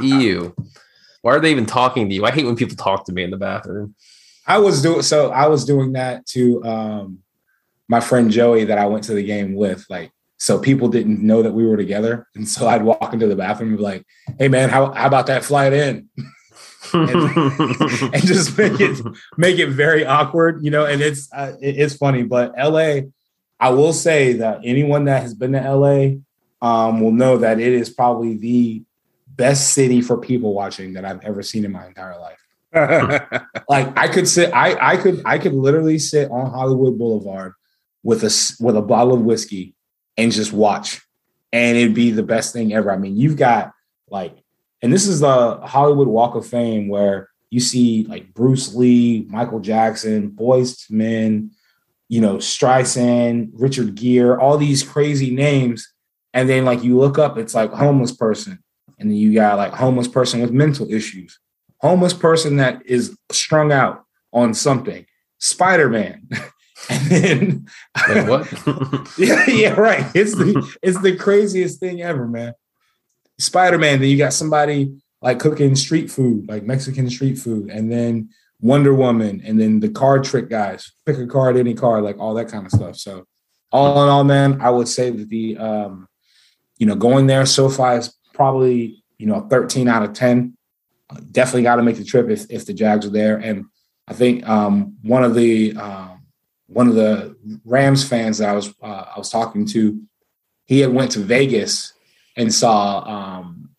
Ew. 0.00 0.54
Why 1.22 1.34
are 1.34 1.40
they 1.40 1.50
even 1.50 1.66
talking 1.66 2.08
to 2.08 2.14
you? 2.14 2.24
I 2.24 2.30
hate 2.30 2.46
when 2.46 2.56
people 2.56 2.76
talk 2.76 3.04
to 3.06 3.12
me 3.12 3.24
in 3.24 3.30
the 3.30 3.36
bathroom. 3.36 3.94
I 4.46 4.58
was 4.58 4.80
doing 4.80 5.02
so. 5.02 5.30
I 5.30 5.48
was 5.48 5.64
doing 5.64 5.92
that 5.92 6.24
to 6.28 6.64
um, 6.64 7.18
my 7.88 8.00
friend 8.00 8.30
Joey 8.30 8.64
that 8.64 8.78
I 8.78 8.86
went 8.86 9.04
to 9.04 9.14
the 9.14 9.22
game 9.22 9.54
with. 9.54 9.84
Like, 9.88 10.12
so 10.38 10.58
people 10.58 10.88
didn't 10.88 11.22
know 11.22 11.42
that 11.42 11.52
we 11.52 11.66
were 11.66 11.76
together, 11.76 12.26
and 12.34 12.48
so 12.48 12.68
I'd 12.68 12.82
walk 12.82 13.12
into 13.12 13.26
the 13.26 13.36
bathroom 13.36 13.70
and 13.70 13.78
be 13.78 13.84
like, 13.84 14.06
"Hey, 14.38 14.48
man, 14.48 14.68
how, 14.68 14.92
how 14.92 15.06
about 15.06 15.26
that 15.26 15.44
flight 15.44 15.72
in?" 15.72 16.08
and, 16.92 17.10
and, 18.14 18.26
just 18.26 18.56
make 18.56 18.80
it 18.80 19.00
make 19.36 19.58
it 19.58 19.70
very 19.70 20.04
awkward, 20.04 20.64
you 20.64 20.70
know. 20.70 20.84
And 20.84 21.00
it's 21.00 21.28
uh, 21.32 21.54
it's 21.60 21.96
funny, 21.96 22.22
but 22.22 22.52
LA, 22.56 23.08
I 23.58 23.70
will 23.70 23.92
say 23.92 24.34
that 24.34 24.60
anyone 24.64 25.04
that 25.06 25.22
has 25.22 25.34
been 25.34 25.52
to 25.52 25.74
LA 25.74 26.16
um, 26.62 27.00
will 27.00 27.12
know 27.12 27.38
that 27.38 27.58
it 27.58 27.72
is 27.72 27.90
probably 27.90 28.36
the 28.36 28.82
best 29.28 29.74
city 29.74 30.00
for 30.00 30.16
people 30.16 30.54
watching 30.54 30.94
that 30.94 31.04
I've 31.04 31.22
ever 31.22 31.42
seen 31.42 31.64
in 31.64 31.72
my 31.72 31.86
entire 31.86 32.18
life. 32.18 32.42
like 33.68 33.96
I 33.98 34.08
could 34.08 34.28
sit, 34.28 34.52
I 34.52 34.92
I 34.92 34.96
could 34.96 35.22
I 35.24 35.38
could 35.38 35.54
literally 35.54 35.98
sit 35.98 36.30
on 36.30 36.50
Hollywood 36.50 36.98
Boulevard 36.98 37.54
with 38.06 38.22
a 38.22 38.54
with 38.60 38.76
a 38.76 38.82
bottle 38.82 39.14
of 39.14 39.22
whiskey 39.22 39.74
and 40.16 40.30
just 40.30 40.52
watch, 40.52 41.02
and 41.52 41.76
it'd 41.76 41.92
be 41.92 42.12
the 42.12 42.22
best 42.22 42.52
thing 42.52 42.72
ever. 42.72 42.92
I 42.92 42.96
mean, 42.96 43.16
you've 43.16 43.36
got 43.36 43.72
like, 44.08 44.36
and 44.80 44.92
this 44.92 45.08
is 45.08 45.20
the 45.20 45.56
Hollywood 45.56 46.06
Walk 46.06 46.36
of 46.36 46.46
Fame 46.46 46.86
where 46.86 47.28
you 47.50 47.58
see 47.58 48.06
like 48.08 48.32
Bruce 48.32 48.74
Lee, 48.76 49.26
Michael 49.28 49.58
Jackson, 49.58 50.30
Boyz 50.30 50.88
Men, 50.88 51.50
you 52.08 52.20
know, 52.20 52.36
Streisand, 52.36 53.50
Richard 53.54 53.96
Gere, 53.96 54.38
all 54.38 54.56
these 54.56 54.84
crazy 54.84 55.34
names, 55.34 55.92
and 56.32 56.48
then 56.48 56.64
like 56.64 56.84
you 56.84 56.96
look 56.96 57.18
up, 57.18 57.36
it's 57.36 57.56
like 57.56 57.72
homeless 57.72 58.12
person, 58.12 58.62
and 59.00 59.10
then 59.10 59.16
you 59.16 59.34
got 59.34 59.58
like 59.58 59.72
homeless 59.72 60.08
person 60.08 60.40
with 60.40 60.52
mental 60.52 60.88
issues. 60.92 61.40
Homeless 61.80 62.14
person 62.14 62.58
that 62.58 62.86
is 62.86 63.18
strung 63.32 63.72
out 63.72 64.04
on 64.32 64.54
something, 64.54 65.04
Spider 65.38 65.88
Man. 65.88 66.28
and 66.90 67.10
then 67.10 67.66
Wait, 68.08 68.28
what? 68.28 68.52
yeah, 69.18 69.48
yeah, 69.48 69.72
right. 69.72 70.04
It's 70.14 70.34
the 70.34 70.76
it's 70.82 71.00
the 71.00 71.16
craziest 71.16 71.80
thing 71.80 72.02
ever, 72.02 72.26
man. 72.26 72.54
Spider 73.38 73.78
Man. 73.78 74.00
Then 74.00 74.08
you 74.08 74.18
got 74.18 74.32
somebody 74.32 74.96
like 75.22 75.38
cooking 75.38 75.74
street 75.74 76.10
food, 76.10 76.48
like 76.48 76.64
Mexican 76.64 77.08
street 77.10 77.38
food, 77.38 77.70
and 77.70 77.90
then 77.90 78.30
Wonder 78.60 78.94
Woman, 78.94 79.42
and 79.44 79.60
then 79.60 79.80
the 79.80 79.88
card 79.88 80.24
trick 80.24 80.48
guys. 80.48 80.92
Pick 81.04 81.18
a 81.18 81.26
card, 81.26 81.56
any 81.56 81.74
card, 81.74 82.04
like 82.04 82.18
all 82.18 82.34
that 82.34 82.48
kind 82.48 82.66
of 82.66 82.72
stuff. 82.72 82.96
So, 82.96 83.26
all 83.72 84.02
in 84.02 84.08
all, 84.08 84.24
man, 84.24 84.60
I 84.60 84.70
would 84.70 84.88
say 84.88 85.10
that 85.10 85.28
the 85.28 85.56
um, 85.58 86.08
you 86.78 86.86
know, 86.86 86.94
going 86.94 87.26
there 87.26 87.46
so 87.46 87.68
far 87.68 87.96
is 87.98 88.14
probably 88.34 89.02
you 89.18 89.26
know 89.26 89.46
13 89.48 89.88
out 89.88 90.02
of 90.02 90.12
10 90.12 90.56
definitely 91.30 91.62
got 91.62 91.76
to 91.76 91.82
make 91.82 91.96
the 91.96 92.04
trip 92.04 92.28
if, 92.30 92.50
if 92.50 92.66
the 92.66 92.74
Jags 92.74 93.06
are 93.06 93.10
there. 93.10 93.36
And 93.36 93.66
I 94.08 94.14
think 94.14 94.48
um, 94.48 94.96
one 95.02 95.24
of 95.24 95.34
the 95.34 95.76
um, 95.76 96.15
one 96.68 96.88
of 96.88 96.94
the 96.94 97.36
Rams 97.64 98.06
fans 98.06 98.38
that 98.38 98.48
I 98.48 98.52
was 98.52 98.74
uh, 98.82 99.04
I 99.14 99.18
was 99.18 99.30
talking 99.30 99.66
to, 99.66 100.00
he 100.64 100.80
had 100.80 100.92
went 100.92 101.12
to 101.12 101.20
Vegas 101.20 101.92
and 102.36 102.52
saw 102.52 103.00
um, 103.04 103.70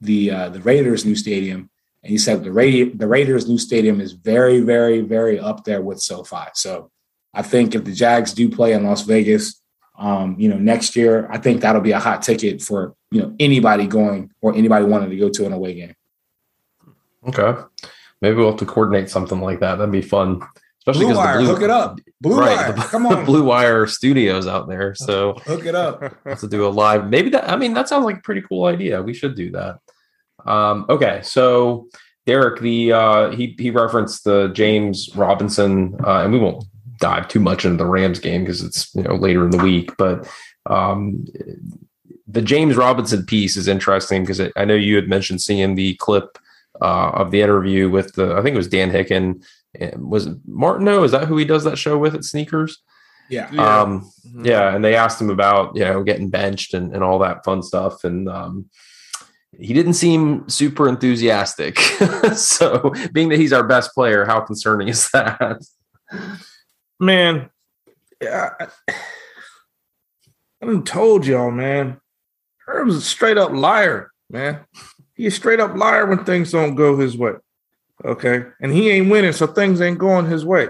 the 0.00 0.30
uh, 0.30 0.48
the 0.50 0.60
Raiders' 0.60 1.04
new 1.04 1.16
stadium, 1.16 1.70
and 2.02 2.10
he 2.10 2.18
said 2.18 2.44
the 2.44 2.52
Ra- 2.52 2.92
the 2.94 3.08
Raiders' 3.08 3.48
new 3.48 3.58
stadium 3.58 4.00
is 4.00 4.12
very 4.12 4.60
very 4.60 5.00
very 5.00 5.38
up 5.38 5.64
there 5.64 5.82
with 5.82 6.00
SoFi. 6.00 6.48
So 6.54 6.90
I 7.34 7.42
think 7.42 7.74
if 7.74 7.84
the 7.84 7.92
Jags 7.92 8.32
do 8.32 8.48
play 8.48 8.72
in 8.72 8.84
Las 8.84 9.02
Vegas, 9.02 9.62
um, 9.98 10.36
you 10.38 10.48
know, 10.48 10.58
next 10.58 10.96
year, 10.96 11.28
I 11.30 11.38
think 11.38 11.60
that'll 11.60 11.80
be 11.80 11.92
a 11.92 11.98
hot 11.98 12.22
ticket 12.22 12.62
for 12.62 12.94
you 13.10 13.22
know 13.22 13.34
anybody 13.40 13.86
going 13.86 14.30
or 14.40 14.54
anybody 14.54 14.84
wanting 14.84 15.10
to 15.10 15.16
go 15.16 15.28
to 15.30 15.46
an 15.46 15.52
away 15.52 15.74
game. 15.74 15.94
Okay. 17.26 17.60
Maybe 18.20 18.36
we'll 18.36 18.50
have 18.50 18.58
to 18.60 18.66
coordinate 18.66 19.10
something 19.10 19.40
like 19.40 19.60
that. 19.60 19.76
That'd 19.76 19.92
be 19.92 20.02
fun. 20.02 20.40
Especially 20.88 21.12
Blue 21.12 21.16
Wire, 21.16 21.38
Blue, 21.38 21.46
hook 21.48 21.62
it 21.62 21.70
up. 21.70 22.00
Blue 22.20 22.38
right, 22.38 22.56
Wire, 22.56 22.72
the, 22.72 22.82
come 22.82 23.06
on. 23.08 23.24
Blue 23.24 23.44
Wire 23.44 23.86
Studios 23.86 24.46
out 24.46 24.68
there. 24.68 24.94
So 24.94 25.34
hook 25.44 25.66
it 25.66 25.74
up. 25.74 26.00
to 26.38 26.48
do 26.48 26.66
a 26.66 26.68
live. 26.68 27.08
Maybe 27.08 27.30
that. 27.30 27.48
I 27.48 27.56
mean, 27.56 27.74
that 27.74 27.88
sounds 27.88 28.04
like 28.04 28.18
a 28.18 28.22
pretty 28.22 28.42
cool 28.42 28.64
idea. 28.64 29.02
We 29.02 29.14
should 29.14 29.34
do 29.34 29.50
that. 29.52 29.80
Um, 30.46 30.86
okay, 30.88 31.20
so 31.22 31.88
Derek, 32.26 32.60
the 32.60 32.92
uh, 32.92 33.30
he 33.30 33.54
he 33.58 33.70
referenced 33.70 34.24
the 34.24 34.48
James 34.48 35.10
Robinson, 35.14 35.94
uh, 36.04 36.22
and 36.22 36.32
we 36.32 36.38
won't 36.38 36.64
dive 36.98 37.28
too 37.28 37.40
much 37.40 37.64
into 37.64 37.76
the 37.76 37.86
Rams 37.86 38.18
game 38.18 38.42
because 38.42 38.62
it's 38.62 38.94
you 38.94 39.02
know 39.02 39.14
later 39.14 39.44
in 39.44 39.50
the 39.50 39.62
week, 39.62 39.96
but 39.98 40.28
um, 40.66 41.26
the 42.26 42.42
James 42.42 42.76
Robinson 42.76 43.24
piece 43.26 43.56
is 43.56 43.68
interesting 43.68 44.22
because 44.22 44.40
I 44.56 44.64
know 44.64 44.74
you 44.74 44.96
had 44.96 45.08
mentioned 45.08 45.40
seeing 45.40 45.74
the 45.74 45.94
clip 45.96 46.38
uh, 46.80 47.10
of 47.10 47.30
the 47.30 47.40
interview 47.40 47.88
with 47.90 48.14
the 48.14 48.34
I 48.34 48.42
think 48.42 48.54
it 48.54 48.58
was 48.58 48.68
Dan 48.68 48.90
Hicken. 48.90 49.44
Was 49.96 50.26
it 50.26 50.38
Martineau? 50.46 51.04
Is 51.04 51.12
that 51.12 51.28
who 51.28 51.36
he 51.36 51.44
does 51.44 51.64
that 51.64 51.78
show 51.78 51.98
with 51.98 52.14
at 52.14 52.24
Sneakers? 52.24 52.82
Yeah. 53.28 53.48
Um, 53.48 54.10
mm-hmm. 54.26 54.46
yeah. 54.46 54.74
And 54.74 54.84
they 54.84 54.94
asked 54.94 55.20
him 55.20 55.30
about, 55.30 55.76
you 55.76 55.84
know, 55.84 56.02
getting 56.02 56.30
benched 56.30 56.74
and, 56.74 56.94
and 56.94 57.04
all 57.04 57.18
that 57.20 57.44
fun 57.44 57.62
stuff. 57.62 58.04
And, 58.04 58.28
um, 58.28 58.70
he 59.58 59.72
didn't 59.72 59.94
seem 59.94 60.48
super 60.48 60.88
enthusiastic. 60.88 61.78
so, 62.36 62.92
being 63.12 63.28
that 63.30 63.38
he's 63.38 63.52
our 63.52 63.66
best 63.66 63.94
player, 63.94 64.24
how 64.24 64.40
concerning 64.40 64.88
is 64.88 65.10
that? 65.12 65.60
Man, 67.00 67.50
yeah, 68.22 68.50
I, 68.60 68.66
I 70.62 70.66
done 70.66 70.84
told 70.84 71.26
y'all, 71.26 71.50
man. 71.50 72.00
Herb's 72.66 72.96
a 72.96 73.00
straight 73.00 73.38
up 73.38 73.52
liar, 73.52 74.10
man. 74.28 74.64
He's 75.14 75.32
a 75.32 75.36
straight 75.36 75.60
up 75.60 75.74
liar 75.74 76.06
when 76.06 76.24
things 76.24 76.52
don't 76.52 76.74
go 76.74 76.98
his 76.98 77.16
way. 77.16 77.32
Okay. 78.04 78.44
And 78.60 78.72
he 78.72 78.90
ain't 78.90 79.10
winning, 79.10 79.32
so 79.32 79.46
things 79.46 79.80
ain't 79.80 79.98
going 79.98 80.26
his 80.26 80.44
way. 80.44 80.68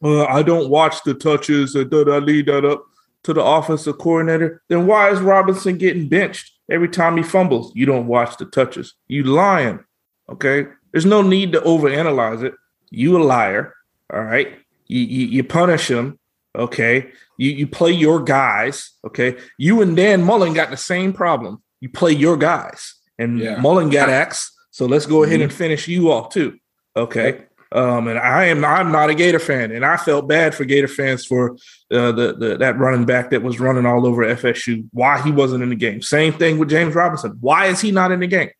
Well, 0.00 0.26
I 0.30 0.42
don't 0.42 0.70
watch 0.70 1.02
the 1.04 1.14
touches. 1.14 1.76
Uh, 1.76 1.82
I 1.82 2.18
lead 2.18 2.46
that 2.46 2.64
up 2.64 2.84
to 3.24 3.32
the 3.32 3.44
offensive 3.44 3.98
coordinator. 3.98 4.62
Then 4.68 4.86
why 4.86 5.10
is 5.10 5.20
Robinson 5.20 5.78
getting 5.78 6.08
benched 6.08 6.52
every 6.70 6.88
time 6.88 7.16
he 7.16 7.22
fumbles? 7.22 7.72
You 7.74 7.86
don't 7.86 8.06
watch 8.06 8.36
the 8.38 8.46
touches. 8.46 8.94
You 9.08 9.24
lying. 9.24 9.80
Okay. 10.28 10.66
There's 10.92 11.06
no 11.06 11.22
need 11.22 11.52
to 11.52 11.60
overanalyze 11.60 12.42
it. 12.42 12.54
You 12.90 13.20
a 13.20 13.22
liar. 13.22 13.74
All 14.12 14.22
right. 14.22 14.58
You, 14.86 15.00
you, 15.00 15.26
you 15.26 15.44
punish 15.44 15.90
him. 15.90 16.18
Okay. 16.56 17.10
You, 17.36 17.50
you 17.50 17.66
play 17.66 17.92
your 17.92 18.20
guys. 18.22 18.92
Okay. 19.04 19.36
You 19.58 19.82
and 19.82 19.94
Dan 19.96 20.22
Mullen 20.22 20.52
got 20.52 20.70
the 20.70 20.76
same 20.76 21.12
problem. 21.12 21.62
You 21.80 21.90
play 21.90 22.12
your 22.12 22.36
guys. 22.36 22.94
And 23.18 23.38
yeah. 23.38 23.60
Mullen 23.60 23.90
got 23.90 24.08
X. 24.08 24.56
So 24.70 24.86
let's 24.86 25.06
go 25.06 25.22
ahead 25.24 25.36
mm-hmm. 25.36 25.44
and 25.44 25.52
finish 25.52 25.88
you 25.88 26.12
off 26.12 26.32
too. 26.32 26.58
Okay. 26.96 27.44
Um, 27.72 28.08
and 28.08 28.18
I 28.18 28.46
am 28.46 28.64
I'm 28.64 28.90
not 28.90 29.10
a 29.10 29.14
Gator 29.14 29.38
fan, 29.38 29.70
and 29.70 29.84
I 29.84 29.96
felt 29.96 30.26
bad 30.26 30.56
for 30.56 30.64
Gator 30.64 30.88
fans 30.88 31.24
for 31.24 31.52
uh, 31.92 32.10
the, 32.10 32.34
the 32.36 32.56
that 32.58 32.78
running 32.78 33.04
back 33.04 33.30
that 33.30 33.42
was 33.42 33.60
running 33.60 33.86
all 33.86 34.06
over 34.06 34.24
FSU. 34.24 34.88
Why 34.92 35.22
he 35.22 35.30
wasn't 35.30 35.62
in 35.62 35.68
the 35.68 35.76
game? 35.76 36.02
Same 36.02 36.32
thing 36.32 36.58
with 36.58 36.68
James 36.68 36.96
Robinson. 36.96 37.36
Why 37.40 37.66
is 37.66 37.80
he 37.80 37.92
not 37.92 38.10
in 38.10 38.20
the 38.20 38.26
game? 38.26 38.50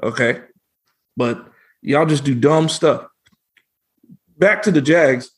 Okay, 0.00 0.42
but 1.16 1.44
y'all 1.82 2.06
just 2.06 2.22
do 2.22 2.36
dumb 2.36 2.68
stuff. 2.68 3.04
Back 4.38 4.62
to 4.62 4.70
the 4.70 4.80
Jags. 4.80 5.32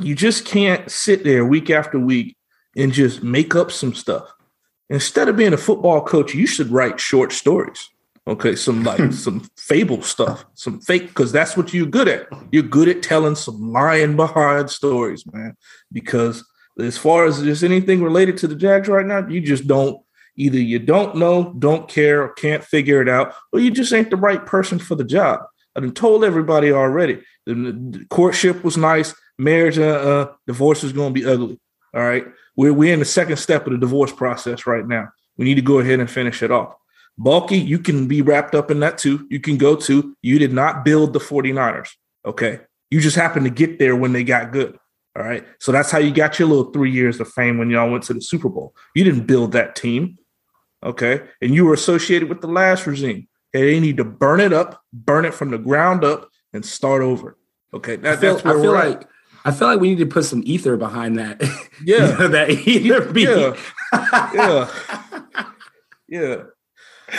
You 0.00 0.16
just 0.16 0.44
can't 0.44 0.90
sit 0.90 1.22
there 1.22 1.44
week 1.44 1.70
after 1.70 2.00
week 2.00 2.36
and 2.76 2.92
just 2.92 3.22
make 3.22 3.54
up 3.54 3.70
some 3.70 3.94
stuff. 3.94 4.28
Instead 4.90 5.28
of 5.28 5.36
being 5.36 5.52
a 5.52 5.56
football 5.56 6.02
coach, 6.02 6.34
you 6.34 6.48
should 6.48 6.70
write 6.70 6.98
short 6.98 7.32
stories. 7.32 7.88
Okay, 8.28 8.56
some 8.56 8.82
like 8.82 9.12
some 9.12 9.48
fable 9.56 10.02
stuff, 10.02 10.44
some 10.54 10.80
fake, 10.80 11.08
because 11.08 11.32
that's 11.32 11.56
what 11.56 11.72
you're 11.72 11.86
good 11.86 12.08
at. 12.08 12.28
You're 12.50 12.64
good 12.64 12.88
at 12.88 13.02
telling 13.02 13.36
some 13.36 13.72
lying 13.72 14.16
behind 14.16 14.70
stories, 14.70 15.24
man. 15.32 15.56
Because 15.92 16.44
as 16.78 16.98
far 16.98 17.24
as 17.24 17.42
just 17.42 17.62
anything 17.62 18.02
related 18.02 18.36
to 18.38 18.48
the 18.48 18.56
Jags 18.56 18.88
right 18.88 19.06
now, 19.06 19.26
you 19.26 19.40
just 19.40 19.66
don't 19.66 20.00
either 20.36 20.58
you 20.58 20.78
don't 20.78 21.16
know, 21.16 21.54
don't 21.58 21.88
care, 21.88 22.22
or 22.22 22.28
can't 22.30 22.62
figure 22.62 23.00
it 23.00 23.08
out, 23.08 23.34
or 23.52 23.60
you 23.60 23.70
just 23.70 23.92
ain't 23.92 24.10
the 24.10 24.16
right 24.16 24.44
person 24.44 24.78
for 24.78 24.94
the 24.94 25.04
job. 25.04 25.40
I've 25.74 25.94
told 25.94 26.24
everybody 26.24 26.72
already. 26.72 27.22
The, 27.44 27.54
the 27.54 28.06
courtship 28.10 28.64
was 28.64 28.76
nice, 28.76 29.14
marriage, 29.38 29.78
uh, 29.78 29.82
uh 29.82 30.32
divorce 30.46 30.82
is 30.84 30.92
going 30.92 31.14
to 31.14 31.20
be 31.20 31.26
ugly. 31.26 31.60
All 31.94 32.02
right, 32.02 32.26
we're 32.56 32.72
we're 32.72 32.92
in 32.92 32.98
the 32.98 33.04
second 33.04 33.36
step 33.36 33.66
of 33.66 33.72
the 33.72 33.78
divorce 33.78 34.12
process 34.12 34.66
right 34.66 34.86
now. 34.86 35.08
We 35.36 35.44
need 35.44 35.54
to 35.54 35.62
go 35.62 35.78
ahead 35.78 36.00
and 36.00 36.10
finish 36.10 36.42
it 36.42 36.50
off. 36.50 36.74
Baalke, 37.18 37.66
you 37.66 37.78
can 37.78 38.06
be 38.06 38.22
wrapped 38.22 38.54
up 38.54 38.70
in 38.70 38.80
that 38.80 38.98
too. 38.98 39.26
You 39.30 39.40
can 39.40 39.56
go 39.56 39.76
to, 39.76 40.16
you 40.22 40.38
did 40.38 40.52
not 40.52 40.84
build 40.84 41.12
the 41.12 41.18
49ers. 41.18 41.90
Okay. 42.24 42.60
You 42.90 43.00
just 43.00 43.16
happened 43.16 43.46
to 43.46 43.50
get 43.50 43.78
there 43.78 43.96
when 43.96 44.12
they 44.12 44.24
got 44.24 44.52
good. 44.52 44.78
All 45.16 45.22
right. 45.22 45.46
So 45.60 45.72
that's 45.72 45.90
how 45.90 45.98
you 45.98 46.12
got 46.12 46.38
your 46.38 46.48
little 46.48 46.72
three 46.72 46.90
years 46.90 47.18
of 47.20 47.28
fame 47.28 47.56
when 47.58 47.70
y'all 47.70 47.90
went 47.90 48.04
to 48.04 48.14
the 48.14 48.20
Super 48.20 48.50
Bowl. 48.50 48.74
You 48.94 49.02
didn't 49.02 49.26
build 49.26 49.52
that 49.52 49.74
team. 49.74 50.18
Okay. 50.84 51.22
And 51.40 51.54
you 51.54 51.64
were 51.64 51.72
associated 51.72 52.28
with 52.28 52.42
the 52.42 52.48
last 52.48 52.86
regime. 52.86 53.28
They 53.52 53.80
need 53.80 53.96
to 53.96 54.04
burn 54.04 54.40
it 54.40 54.52
up, 54.52 54.82
burn 54.92 55.24
it 55.24 55.32
from 55.32 55.50
the 55.50 55.58
ground 55.58 56.04
up, 56.04 56.28
and 56.52 56.64
start 56.64 57.02
over. 57.02 57.38
Okay. 57.72 57.96
That, 57.96 58.20
feel, 58.20 58.34
that's 58.34 58.44
where 58.44 58.58
I 58.58 58.60
feel 58.60 58.72
we're 58.72 58.90
like 58.90 59.00
at. 59.02 59.08
I 59.46 59.52
feel 59.52 59.68
like 59.68 59.80
we 59.80 59.90
need 59.90 60.00
to 60.00 60.06
put 60.06 60.24
some 60.24 60.42
ether 60.44 60.76
behind 60.76 61.18
that. 61.18 61.42
Yeah. 61.84 62.10
you 62.10 62.18
know, 62.18 62.28
that 62.28 62.50
ether 62.66 63.12
beat. 63.12 63.28
Yeah. 63.28 63.56
yeah. 64.34 64.70
yeah. 66.08 66.36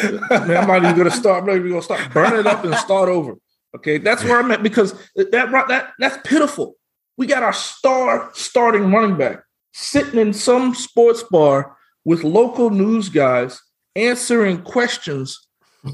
Man, 0.04 0.58
I'm 0.58 0.68
not 0.68 0.84
even 0.84 0.98
gonna 0.98 1.12
start. 1.12 1.42
I'm 1.42 1.48
not 1.48 1.56
even 1.56 1.70
gonna 1.70 1.82
start. 1.82 2.14
Burn 2.14 2.40
it 2.40 2.46
up 2.46 2.64
and 2.64 2.76
start 2.76 3.10
over. 3.10 3.38
Okay, 3.76 3.98
that's 3.98 4.24
where 4.24 4.40
I'm 4.40 4.52
at 4.52 4.64
because 4.64 4.94
that 5.16 5.32
that 5.32 5.94
that's 6.00 6.18
pitiful. 6.28 6.76
We 7.18 7.26
got 7.28 7.44
our 7.44 7.54
star 7.54 8.30
starting 8.34 8.92
running 8.92 9.18
back 9.18 9.44
sitting 9.74 10.20
in 10.20 10.34
some 10.34 10.74
sports 10.74 11.24
bar 11.24 11.76
with 12.04 12.24
local 12.24 12.70
news 12.70 13.10
guys 13.10 13.62
answering 13.96 14.62
questions 14.62 15.48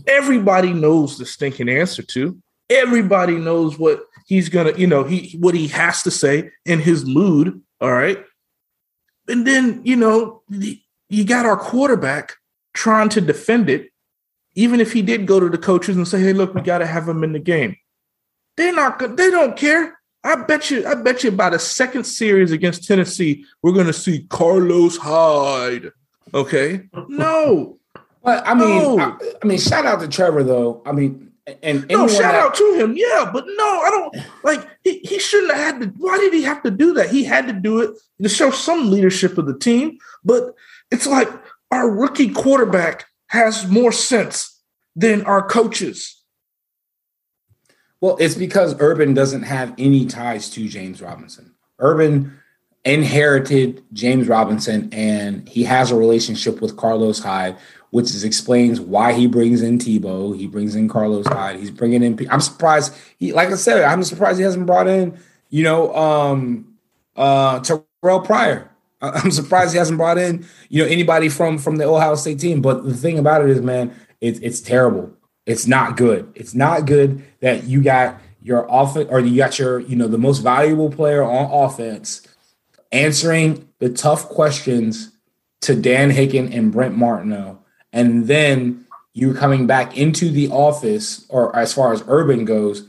everybody 0.07 0.73
knows 0.73 1.17
the 1.17 1.25
stinking 1.25 1.69
answer 1.69 2.03
to. 2.03 2.37
Everybody 2.69 3.35
knows 3.35 3.77
what 3.77 4.03
he's 4.25 4.49
gonna, 4.49 4.73
you 4.73 4.87
know, 4.87 5.03
he 5.03 5.37
what 5.39 5.53
he 5.53 5.67
has 5.67 6.03
to 6.03 6.11
say 6.11 6.49
in 6.65 6.79
his 6.79 7.05
mood. 7.05 7.61
All 7.81 7.91
right. 7.91 8.23
And 9.27 9.45
then, 9.45 9.81
you 9.83 9.95
know, 9.95 10.41
you 10.49 11.25
got 11.25 11.45
our 11.45 11.57
quarterback 11.57 12.33
trying 12.73 13.09
to 13.09 13.21
defend 13.21 13.69
it, 13.69 13.91
even 14.55 14.79
if 14.79 14.93
he 14.93 15.01
did 15.01 15.25
go 15.25 15.39
to 15.39 15.49
the 15.49 15.57
coaches 15.57 15.95
and 15.95 16.07
say, 16.07 16.21
"Hey, 16.21 16.33
look, 16.33 16.53
we 16.53 16.61
got 16.61 16.79
to 16.79 16.87
have 16.87 17.07
him 17.07 17.23
in 17.23 17.33
the 17.33 17.39
game," 17.39 17.75
they're 18.57 18.73
not. 18.73 18.99
They 18.99 19.29
don't 19.31 19.57
care. 19.57 19.99
I 20.23 20.35
bet 20.35 20.71
you. 20.71 20.85
I 20.85 20.95
bet 20.95 21.23
you 21.23 21.31
by 21.31 21.49
the 21.49 21.59
second 21.59 22.05
series 22.05 22.51
against 22.51 22.87
Tennessee, 22.87 23.45
we're 23.61 23.73
going 23.73 23.87
to 23.87 23.93
see 23.93 24.25
Carlos 24.29 24.97
Hyde. 24.97 25.91
Okay, 26.33 26.83
no. 27.07 27.77
But 28.23 28.47
I 28.47 28.53
mean, 28.53 28.69
no. 28.69 28.99
I, 28.99 29.17
I, 29.43 29.45
mean, 29.45 29.59
shout 29.59 29.85
out 29.85 29.99
to 29.99 30.07
Trevor 30.07 30.43
though. 30.43 30.81
I 30.85 30.93
mean, 30.93 31.33
and 31.61 31.85
no, 31.89 32.07
shout 32.07 32.31
that, 32.31 32.35
out 32.35 32.55
to 32.55 32.75
him. 32.75 32.95
Yeah, 32.95 33.29
but 33.31 33.45
no, 33.45 33.65
I 33.65 33.89
don't 33.89 34.25
like. 34.43 34.65
He, 34.83 34.99
he 34.99 35.19
shouldn't 35.19 35.53
have 35.53 35.75
had 35.75 35.81
to. 35.81 35.87
Why 35.97 36.17
did 36.17 36.33
he 36.33 36.41
have 36.43 36.63
to 36.63 36.71
do 36.71 36.93
that? 36.93 37.09
He 37.09 37.25
had 37.25 37.47
to 37.47 37.53
do 37.53 37.81
it 37.81 37.97
to 38.21 38.29
show 38.29 38.49
some 38.49 38.89
leadership 38.89 39.37
of 39.37 39.45
the 39.45 39.57
team. 39.57 39.97
But 40.23 40.55
it's 40.89 41.05
like 41.05 41.29
our 41.73 41.89
rookie 41.89 42.29
quarterback 42.29 43.07
has 43.27 43.67
more 43.67 43.91
sense 43.91 44.61
than 44.95 45.25
our 45.25 45.41
coaches. 45.41 46.21
Well, 47.99 48.15
it's 48.19 48.35
because 48.35 48.75
Urban 48.79 49.15
doesn't 49.15 49.43
have 49.43 49.73
any 49.79 50.05
ties 50.05 50.51
to 50.51 50.69
James 50.69 51.01
Robinson. 51.01 51.55
Urban 51.79 52.37
inherited 52.85 53.83
James 53.91 54.27
Robinson 54.27 54.89
and 54.91 55.49
he 55.49 55.63
has 55.63 55.89
a 55.89 55.95
relationship 55.95 56.61
with 56.61 56.77
Carlos 56.77 57.19
Hyde, 57.19 57.57
which 57.89 58.07
is, 58.07 58.23
explains 58.23 58.79
why 58.79 59.13
he 59.13 59.25
brings 59.25 59.63
in 59.63 59.79
Tebow. 59.79 60.37
He 60.37 60.45
brings 60.45 60.75
in 60.75 60.87
Carlos 60.87 61.25
Hyde. 61.25 61.59
He's 61.59 61.71
bringing 61.71 62.03
in. 62.03 62.27
I'm 62.29 62.41
surprised. 62.41 62.93
He, 63.17 63.33
like 63.33 63.49
I 63.49 63.55
said, 63.55 63.83
I'm 63.83 64.03
surprised 64.03 64.37
he 64.37 64.43
hasn't 64.43 64.67
brought 64.67 64.87
in, 64.87 65.17
you 65.49 65.63
know, 65.63 65.95
um, 65.95 66.75
uh, 67.15 67.61
Terrelle 67.61 68.23
Pryor. 68.23 68.69
I'm 69.03 69.31
surprised 69.31 69.73
he 69.73 69.77
hasn't 69.77 69.97
brought 69.97 70.17
in, 70.17 70.45
you 70.69 70.83
know, 70.83 70.89
anybody 70.89 71.29
from 71.29 71.57
from 71.57 71.75
the 71.75 71.85
Ohio 71.85 72.15
State 72.15 72.39
team. 72.39 72.61
But 72.61 72.85
the 72.85 72.93
thing 72.95 73.19
about 73.19 73.43
it 73.43 73.49
is, 73.49 73.61
man, 73.61 73.93
it's 74.21 74.39
it's 74.39 74.61
terrible. 74.61 75.11
It's 75.45 75.67
not 75.67 75.97
good. 75.97 76.31
It's 76.35 76.55
not 76.55 76.85
good 76.85 77.23
that 77.41 77.65
you 77.65 77.83
got 77.83 78.19
your 78.41 78.65
offense 78.69 79.09
or 79.11 79.19
you 79.19 79.37
got 79.37 79.59
your, 79.59 79.79
you 79.79 79.95
know, 79.95 80.07
the 80.07 80.17
most 80.17 80.39
valuable 80.39 80.89
player 80.89 81.21
on 81.21 81.51
offense 81.51 82.25
answering 82.93 83.67
the 83.79 83.89
tough 83.89 84.29
questions 84.29 85.11
to 85.61 85.75
Dan 85.75 86.11
Hicken 86.11 86.55
and 86.55 86.71
Brent 86.71 86.95
Martineau, 86.95 87.59
and 87.91 88.27
then 88.27 88.85
you're 89.13 89.33
coming 89.33 89.67
back 89.67 89.97
into 89.97 90.29
the 90.29 90.49
office, 90.49 91.25
or 91.29 91.55
as 91.55 91.73
far 91.73 91.93
as 91.93 92.03
Urban 92.07 92.45
goes, 92.45 92.87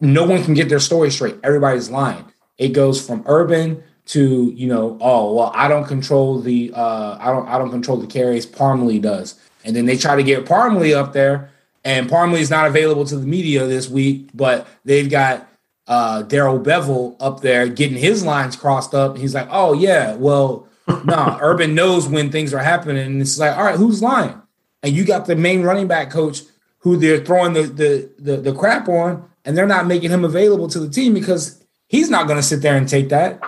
no 0.00 0.24
one 0.24 0.42
can 0.44 0.54
get 0.54 0.68
their 0.68 0.80
story 0.80 1.10
straight. 1.10 1.36
Everybody's 1.42 1.90
lying. 1.90 2.24
It 2.58 2.68
goes 2.68 3.04
from 3.04 3.22
Urban 3.26 3.82
to 4.06 4.52
you 4.54 4.68
know 4.68 4.96
oh 5.00 5.34
well 5.34 5.52
i 5.54 5.66
don't 5.66 5.86
control 5.86 6.40
the 6.40 6.72
uh 6.74 7.18
i 7.20 7.26
don't 7.26 7.48
i 7.48 7.58
don't 7.58 7.70
control 7.70 7.98
the 7.98 8.06
carries 8.06 8.46
parmalee 8.46 9.02
does. 9.02 9.38
And 9.64 9.74
then 9.74 9.86
they 9.86 9.96
try 9.96 10.14
to 10.14 10.22
get 10.22 10.46
parmalee 10.46 10.94
up 10.94 11.12
there 11.12 11.50
and 11.84 12.08
parmalee 12.08 12.38
is 12.38 12.50
not 12.50 12.68
available 12.68 13.04
to 13.04 13.16
the 13.16 13.26
media 13.26 13.66
this 13.66 13.88
week 13.88 14.30
but 14.32 14.66
they've 14.84 15.10
got 15.10 15.48
uh 15.88 16.22
darrell 16.22 16.60
bevell 16.60 17.16
up 17.18 17.40
there 17.40 17.68
getting 17.68 17.98
his 17.98 18.24
lines 18.24 18.54
crossed 18.54 18.94
up. 18.94 19.18
He's 19.18 19.34
like 19.34 19.48
oh 19.50 19.72
yeah 19.72 20.14
well 20.14 20.68
nah 21.04 21.38
urban 21.42 21.74
knows 21.74 22.08
when 22.08 22.30
things 22.30 22.54
are 22.54 22.60
happening. 22.60 23.04
And 23.04 23.20
it's 23.20 23.38
like 23.38 23.56
all 23.56 23.64
right 23.64 23.76
who's 23.76 24.02
lying? 24.02 24.40
And 24.84 24.94
you 24.94 25.04
got 25.04 25.26
the 25.26 25.34
main 25.34 25.62
running 25.62 25.88
back 25.88 26.10
coach 26.10 26.42
who 26.78 26.96
they're 26.96 27.24
throwing 27.24 27.54
the 27.54 27.62
the 27.62 28.10
the, 28.20 28.36
the 28.36 28.54
crap 28.54 28.88
on 28.88 29.28
and 29.44 29.56
they're 29.56 29.66
not 29.66 29.88
making 29.88 30.10
him 30.10 30.24
available 30.24 30.68
to 30.68 30.78
the 30.78 30.88
team 30.88 31.12
because 31.12 31.60
he's 31.88 32.08
not 32.08 32.28
going 32.28 32.38
to 32.38 32.42
sit 32.42 32.62
there 32.62 32.76
and 32.76 32.88
take 32.88 33.08
that 33.08 33.42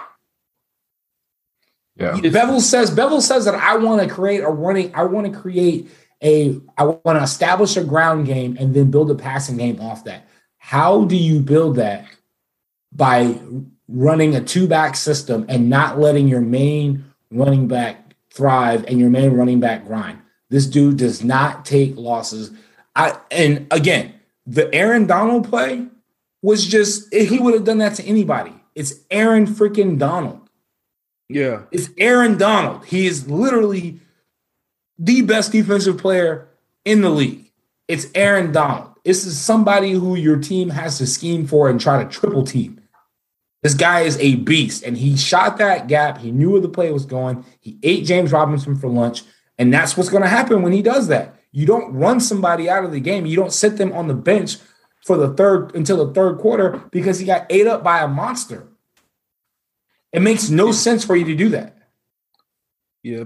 yeah. 1.99 2.13
Bevell 2.13 2.61
says 2.61 2.91
Bevell 2.91 3.21
says 3.21 3.45
that 3.45 3.55
I 3.55 3.77
want 3.77 4.03
to 4.03 4.09
create 4.09 4.41
a 4.41 4.49
running. 4.49 4.95
I 4.95 5.05
want 5.05 5.33
to 5.33 5.39
create 5.39 5.91
a. 6.23 6.61
I 6.77 6.85
want 6.85 7.19
to 7.19 7.23
establish 7.23 7.77
a 7.77 7.85
ground 7.85 8.27
game 8.27 8.57
and 8.59 8.75
then 8.75 8.91
build 8.91 9.11
a 9.11 9.15
passing 9.15 9.57
game 9.57 9.81
off 9.81 10.05
that. 10.05 10.29
How 10.59 11.05
do 11.05 11.17
you 11.17 11.41
build 11.41 11.77
that 11.77 12.07
by 12.93 13.39
running 13.89 14.37
a 14.37 14.41
two 14.43 14.69
back 14.69 14.97
system 14.97 15.47
and 15.49 15.71
not 15.71 15.99
letting 15.99 16.29
your 16.29 16.41
main 16.41 17.05
running 17.31 17.69
back 17.69 18.15
thrive 18.31 18.85
and 18.87 19.01
your 19.01 19.11
main 19.11 19.33
running 19.33 19.61
back 19.61 19.87
grind. 19.87 20.19
This 20.51 20.67
dude 20.67 20.99
does 20.99 21.25
not 21.25 21.65
take 21.65 21.97
losses. 21.97 22.53
I 22.95 23.19
and 23.31 23.67
again, 23.71 24.15
the 24.47 24.73
Aaron 24.75 25.07
Donald 25.07 25.49
play 25.49 25.87
was 26.43 26.67
just 26.67 27.13
he 27.13 27.39
would 27.39 27.55
have 27.55 27.65
done 27.65 27.79
that 27.79 27.95
to 27.97 28.05
anybody. 28.05 28.53
It's 28.75 28.95
Aaron 29.11 29.47
freaking 29.47 29.99
Donald. 29.99 30.48
Yeah. 31.29 31.63
It's 31.71 31.91
Aaron 31.99 32.39
Donald. 32.39 32.85
He 32.87 33.07
is 33.07 33.29
literally 33.29 34.01
the 34.99 35.23
best 35.23 35.53
defensive 35.53 35.99
player 35.99 36.49
in 36.85 37.03
the 37.03 37.11
league. 37.11 37.53
It's 37.87 38.07
Aaron 38.15 38.53
Donald. 38.53 38.95
This 39.05 39.25
is 39.25 39.39
somebody 39.39 39.93
who 39.93 40.17
your 40.17 40.39
team 40.39 40.71
has 40.71 40.99
to 40.99 41.07
scheme 41.07 41.47
for 41.47 41.69
and 41.69 41.81
try 41.81 42.03
to 42.03 42.09
triple 42.09 42.45
team. 42.45 42.81
This 43.63 43.75
guy 43.75 44.01
is 44.01 44.17
a 44.19 44.37
beast, 44.37 44.85
and 44.85 44.97
he 44.97 45.17
shot 45.17 45.59
that 45.59 45.89
gap. 45.89 46.19
He 46.19 46.31
knew 46.31 46.53
where 46.53 46.61
the 46.61 46.69
play 46.69 46.93
was 46.93 47.07
going. 47.07 47.45
He 47.61 47.79
ate 47.83 48.05
James 48.05 48.31
Robinson 48.31 48.77
for 48.77 48.89
lunch, 48.89 49.23
and 49.59 49.73
that's 49.73 49.97
what's 49.97 50.11
going 50.11 50.23
to 50.23 50.29
happen 50.29 50.63
when 50.63 50.73
he 50.73 50.83
does 50.83 51.09
that. 51.09 51.35
You 51.51 51.67
don't 51.67 51.93
run 51.93 52.21
somebody 52.21 52.69
out 52.69 52.85
of 52.85 52.93
the 52.93 53.01
game. 53.01 53.27
You 53.27 53.37
don't 53.37 53.53
sit 53.53 53.77
them 53.77 53.93
on 53.93 54.07
the 54.07 54.15
bench 54.15 54.59
for 55.05 55.17
the 55.17 55.33
third 55.35 55.75
until 55.75 56.07
the 56.07 56.13
third 56.13 56.39
quarter 56.39 56.83
because 56.93 57.19
he 57.19 57.27
got 57.27 57.47
ate 57.51 57.67
up 57.67 57.83
by 57.83 58.01
a 58.01 58.09
monster. 58.09 58.69
It 60.13 60.23
makes 60.23 60.51
no 60.51 60.73
sense 60.73 61.05
for 61.05 61.17
you 61.17 61.25
to 61.27 61.35
do 61.35 61.51
that. 61.51 61.77
Yeah. 63.03 63.25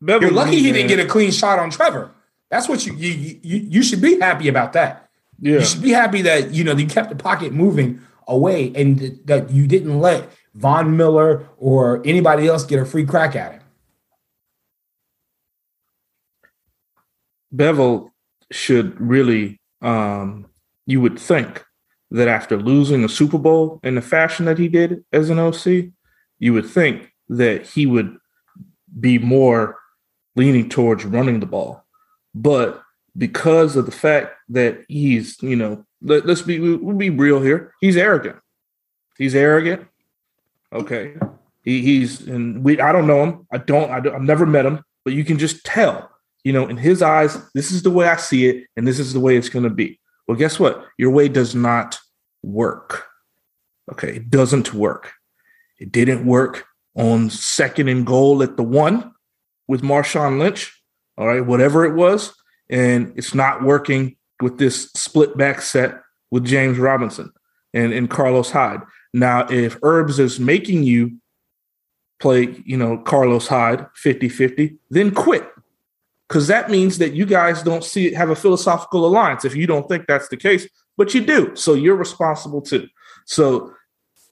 You're 0.00 0.30
lucky 0.30 0.56
he 0.56 0.72
didn't 0.72 0.88
get 0.88 1.00
a 1.00 1.06
clean 1.06 1.30
shot 1.30 1.58
on 1.58 1.70
Trevor. 1.70 2.12
That's 2.50 2.68
what 2.68 2.86
you 2.86 2.94
you 2.94 3.40
you, 3.42 3.56
you 3.70 3.82
should 3.82 4.00
be 4.00 4.20
happy 4.20 4.48
about 4.48 4.72
that. 4.74 5.08
Yeah. 5.40 5.58
You 5.58 5.64
should 5.64 5.82
be 5.82 5.90
happy 5.90 6.22
that 6.22 6.52
you 6.52 6.64
know 6.64 6.72
you 6.72 6.86
kept 6.86 7.10
the 7.10 7.16
pocket 7.16 7.52
moving 7.52 8.00
away 8.28 8.72
and 8.74 9.20
that 9.24 9.50
you 9.50 9.66
didn't 9.66 10.00
let 10.00 10.30
Von 10.54 10.96
Miller 10.96 11.48
or 11.58 12.02
anybody 12.04 12.46
else 12.46 12.64
get 12.64 12.80
a 12.80 12.84
free 12.84 13.04
crack 13.04 13.36
at 13.36 13.52
him. 13.52 13.60
Bevell 17.54 18.10
should 18.50 19.00
really, 19.00 19.60
um, 19.80 20.46
you 20.86 21.00
would 21.00 21.18
think 21.18 21.64
that 22.10 22.28
after 22.28 22.56
losing 22.56 23.04
a 23.04 23.08
Super 23.08 23.38
Bowl 23.38 23.80
in 23.82 23.94
the 23.94 24.02
fashion 24.02 24.46
that 24.46 24.58
he 24.58 24.68
did 24.68 25.04
as 25.12 25.30
an 25.30 25.38
OC, 25.38 25.90
you 26.38 26.52
would 26.52 26.66
think 26.66 27.12
that 27.28 27.66
he 27.66 27.86
would 27.86 28.16
be 28.98 29.18
more 29.18 29.76
leaning 30.34 30.68
towards 30.68 31.04
running 31.04 31.40
the 31.40 31.46
ball. 31.46 31.84
But 32.34 32.82
because 33.16 33.76
of 33.76 33.86
the 33.86 33.92
fact 33.92 34.34
that 34.50 34.84
he's, 34.88 35.42
you 35.42 35.56
know, 35.56 35.84
let, 36.02 36.28
us 36.28 36.42
be 36.42 36.60
we'll 36.60 36.96
be 36.96 37.10
real 37.10 37.40
here. 37.40 37.74
He's 37.80 37.96
arrogant. 37.96 38.36
He's 39.16 39.34
arrogant. 39.34 39.86
Okay. 40.72 41.14
He, 41.62 41.82
he's 41.82 42.26
and 42.28 42.62
we 42.62 42.80
I 42.80 42.92
don't 42.92 43.06
know 43.06 43.24
him. 43.24 43.46
I 43.50 43.58
don't, 43.58 43.90
I 43.90 44.00
don't 44.00 44.14
I've 44.14 44.22
never 44.22 44.46
met 44.46 44.66
him, 44.66 44.84
but 45.04 45.14
you 45.14 45.24
can 45.24 45.38
just 45.38 45.64
tell, 45.64 46.10
you 46.44 46.52
know, 46.52 46.68
in 46.68 46.76
his 46.76 47.02
eyes, 47.02 47.38
this 47.54 47.72
is 47.72 47.82
the 47.82 47.90
way 47.90 48.06
I 48.06 48.16
see 48.16 48.46
it, 48.46 48.66
and 48.76 48.86
this 48.86 49.00
is 49.00 49.12
the 49.12 49.20
way 49.20 49.36
it's 49.36 49.48
gonna 49.48 49.70
be. 49.70 49.98
Well, 50.28 50.36
guess 50.36 50.60
what? 50.60 50.84
Your 50.98 51.10
way 51.10 51.28
does 51.28 51.54
not 51.54 51.98
work. 52.42 53.06
Okay, 53.90 54.16
it 54.16 54.30
doesn't 54.30 54.74
work. 54.74 55.12
It 55.78 55.92
didn't 55.92 56.26
work 56.26 56.66
on 56.94 57.30
second 57.30 57.88
and 57.88 58.06
goal 58.06 58.42
at 58.42 58.56
the 58.56 58.62
one 58.62 59.12
with 59.68 59.82
Marshawn 59.82 60.38
Lynch. 60.38 60.72
All 61.18 61.26
right, 61.26 61.44
whatever 61.44 61.84
it 61.84 61.94
was, 61.94 62.34
and 62.68 63.12
it's 63.16 63.34
not 63.34 63.62
working 63.62 64.16
with 64.42 64.58
this 64.58 64.90
split 64.92 65.36
back 65.36 65.62
set 65.62 66.02
with 66.30 66.44
James 66.44 66.78
Robinson 66.78 67.32
and, 67.72 67.92
and 67.92 68.10
Carlos 68.10 68.50
Hyde. 68.50 68.80
Now, 69.14 69.46
if 69.48 69.78
Herbs 69.82 70.18
is 70.18 70.38
making 70.38 70.82
you 70.82 71.18
play, 72.20 72.62
you 72.64 72.76
know, 72.76 72.98
Carlos 72.98 73.46
Hyde 73.46 73.86
50 73.94 74.28
50, 74.28 74.76
then 74.90 75.10
quit. 75.12 75.48
Because 76.28 76.48
that 76.48 76.70
means 76.70 76.98
that 76.98 77.12
you 77.12 77.24
guys 77.24 77.62
don't 77.62 77.84
see 77.84 78.08
it, 78.08 78.16
have 78.16 78.30
a 78.30 78.36
philosophical 78.36 79.06
alliance 79.06 79.44
if 79.44 79.54
you 79.54 79.66
don't 79.66 79.88
think 79.88 80.06
that's 80.06 80.28
the 80.28 80.36
case, 80.36 80.66
but 80.96 81.14
you 81.14 81.24
do. 81.24 81.54
So 81.54 81.74
you're 81.74 81.96
responsible 81.96 82.60
too. 82.60 82.88
So 83.26 83.72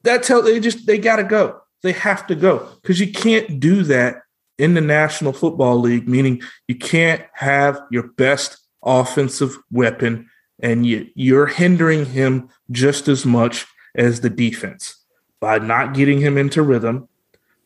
that 0.05 0.23
tell 0.23 0.41
they 0.41 0.59
just 0.59 0.87
they 0.87 0.97
gotta 0.97 1.23
go. 1.23 1.61
They 1.83 1.91
have 1.91 2.25
to 2.27 2.35
go 2.35 2.67
because 2.81 2.99
you 2.99 3.11
can't 3.11 3.59
do 3.59 3.83
that 3.83 4.23
in 4.57 4.73
the 4.73 4.81
National 4.81 5.33
Football 5.33 5.79
League, 5.79 6.07
meaning 6.07 6.41
you 6.67 6.75
can't 6.75 7.21
have 7.33 7.79
your 7.91 8.03
best 8.03 8.57
offensive 8.83 9.57
weapon 9.71 10.29
and 10.61 10.85
you, 10.85 11.07
you're 11.15 11.47
hindering 11.47 12.05
him 12.05 12.49
just 12.71 13.07
as 13.07 13.25
much 13.25 13.65
as 13.95 14.21
the 14.21 14.29
defense 14.29 15.03
by 15.39 15.59
not 15.59 15.93
getting 15.93 16.19
him 16.19 16.37
into 16.37 16.61
rhythm, 16.61 17.07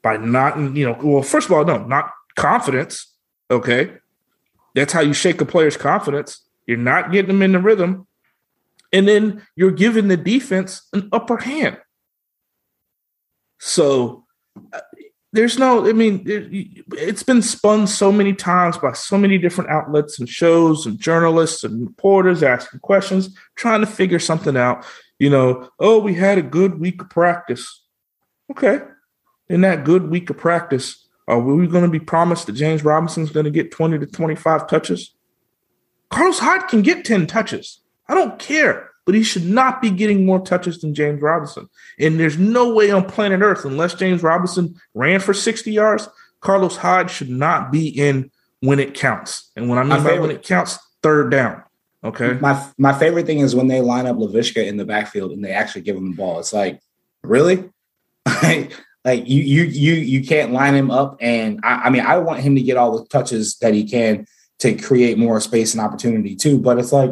by 0.01 0.17
not, 0.17 0.57
you 0.75 0.85
know, 0.85 0.97
well, 1.03 1.21
first 1.21 1.47
of 1.47 1.53
all, 1.53 1.63
no, 1.63 1.85
not 1.85 2.11
confidence. 2.35 3.13
Okay. 3.51 3.91
That's 4.75 4.93
how 4.93 5.01
you 5.01 5.13
shake 5.13 5.41
a 5.41 5.45
player's 5.45 5.77
confidence. 5.77 6.41
You're 6.65 6.77
not 6.77 7.11
getting 7.11 7.27
them 7.27 7.41
in 7.41 7.51
the 7.51 7.59
rhythm. 7.59 8.07
And 8.91 9.07
then 9.07 9.45
you're 9.55 9.71
giving 9.71 10.07
the 10.07 10.17
defense 10.17 10.87
an 10.93 11.09
upper 11.11 11.37
hand. 11.37 11.77
So 13.59 14.25
uh, 14.73 14.79
there's 15.31 15.59
no 15.59 15.87
i 15.87 15.93
mean 15.93 16.23
it, 16.25 16.85
has 16.97 17.23
been 17.23 17.41
spun 17.41 17.85
so 17.85 18.11
many 18.11 18.33
times 18.33 18.77
by 18.77 18.91
so 18.93 19.17
many 19.17 19.37
different 19.37 19.69
outlets 19.69 20.19
and 20.19 20.27
shows 20.27 20.85
and 20.85 20.99
journalists 20.99 21.63
and 21.63 21.81
reporters 21.85 22.41
asking 22.41 22.79
questions 22.79 23.37
trying 23.55 23.81
to 23.81 23.85
figure 23.85 24.19
something 24.19 24.57
out. 24.57 24.85
You 25.19 25.29
know 25.29 25.69
oh 25.79 25.99
we 25.99 26.15
had 26.15 26.37
a 26.37 26.43
good 26.43 26.79
week 26.79 27.01
of 27.01 27.09
practice. 27.09 27.83
Okay. 28.51 28.79
In 29.49 29.61
that 29.61 29.83
good 29.83 30.09
week 30.09 30.29
of 30.29 30.37
practice 30.37 31.07
are 31.27 31.39
we 31.39 31.67
going 31.67 31.83
to 31.83 31.89
be 31.89 31.99
promised 31.99 32.47
that 32.47 32.53
james 32.53 32.83
robinson's 32.83 33.29
going 33.29 33.43
to 33.43 33.51
get 33.51 33.71
20 33.71 33.99
to 33.99 34.05
25 34.05 34.67
touches? 34.67 35.13
Carlos 36.09 36.39
hyde 36.39 36.67
can 36.67 36.81
get 36.81 37.05
10 37.05 37.27
touches. 37.27 37.81
I 38.07 38.15
don't 38.15 38.39
care 38.39 38.88
but 39.09 39.15
he 39.15 39.23
should 39.23 39.47
not 39.47 39.81
be 39.81 39.89
getting 39.89 40.23
more 40.23 40.39
touches 40.39 40.81
than 40.81 40.93
James 40.93 41.19
Robinson. 41.19 41.67
And 41.97 42.19
there's 42.19 42.37
no 42.37 42.75
way 42.75 42.91
on 42.91 43.09
planet 43.09 43.41
Earth, 43.41 43.65
unless 43.65 43.95
James 43.95 44.21
Robinson 44.21 44.79
ran 44.93 45.19
for 45.19 45.33
60 45.33 45.71
yards, 45.71 46.07
Carlos 46.41 46.77
Hyde 46.77 47.09
should 47.09 47.31
not 47.31 47.71
be 47.71 47.87
in 47.87 48.29
when 48.59 48.79
it 48.79 48.93
counts. 48.93 49.49
And 49.55 49.67
when 49.67 49.79
I 49.79 49.83
mean 49.83 50.03
by 50.03 50.19
when 50.19 50.29
it 50.29 50.43
counts, 50.43 50.77
third 51.01 51.31
down. 51.31 51.63
Okay. 52.03 52.33
My 52.33 52.63
my 52.77 52.93
favorite 52.93 53.25
thing 53.25 53.39
is 53.39 53.55
when 53.55 53.67
they 53.67 53.81
line 53.81 54.05
up 54.05 54.17
Laviska 54.17 54.63
in 54.63 54.77
the 54.77 54.85
backfield 54.85 55.31
and 55.31 55.43
they 55.43 55.53
actually 55.53 55.81
give 55.81 55.97
him 55.97 56.11
the 56.11 56.15
ball. 56.15 56.37
It's 56.37 56.53
like, 56.53 56.79
really? 57.23 57.67
like 58.43 59.27
you 59.27 59.41
you 59.41 59.63
you 59.63 59.93
you 59.93 60.23
can't 60.23 60.51
line 60.51 60.75
him 60.75 60.91
up. 60.91 61.17
And 61.19 61.61
I, 61.63 61.85
I 61.85 61.89
mean, 61.89 62.05
I 62.05 62.19
want 62.19 62.41
him 62.41 62.53
to 62.53 62.61
get 62.61 62.77
all 62.77 62.99
the 62.99 63.07
touches 63.07 63.57
that 63.61 63.73
he 63.73 63.89
can 63.89 64.27
to 64.59 64.75
create 64.75 65.17
more 65.17 65.41
space 65.41 65.73
and 65.73 65.81
opportunity 65.81 66.35
too. 66.35 66.59
But 66.59 66.77
it's 66.77 66.93
like 66.93 67.09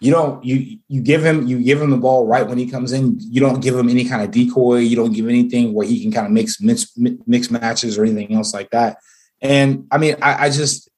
you 0.00 0.12
don't 0.12 0.44
you 0.44 0.78
you 0.88 1.00
give 1.00 1.24
him 1.24 1.46
you 1.46 1.62
give 1.62 1.80
him 1.80 1.90
the 1.90 1.96
ball 1.96 2.26
right 2.26 2.46
when 2.46 2.58
he 2.58 2.70
comes 2.70 2.92
in. 2.92 3.16
You 3.18 3.40
don't 3.40 3.60
give 3.60 3.76
him 3.76 3.88
any 3.88 4.04
kind 4.04 4.22
of 4.22 4.30
decoy. 4.30 4.78
You 4.78 4.96
don't 4.96 5.12
give 5.12 5.28
anything 5.28 5.72
where 5.72 5.86
he 5.86 6.02
can 6.02 6.12
kind 6.12 6.26
of 6.26 6.32
mix 6.32 6.60
mix 6.60 6.92
mix 6.96 7.50
matches 7.50 7.98
or 7.98 8.04
anything 8.04 8.34
else 8.34 8.54
like 8.54 8.70
that. 8.70 8.98
And 9.40 9.86
I 9.90 9.98
mean, 9.98 10.16
I, 10.22 10.46
I 10.46 10.50
just 10.50 10.88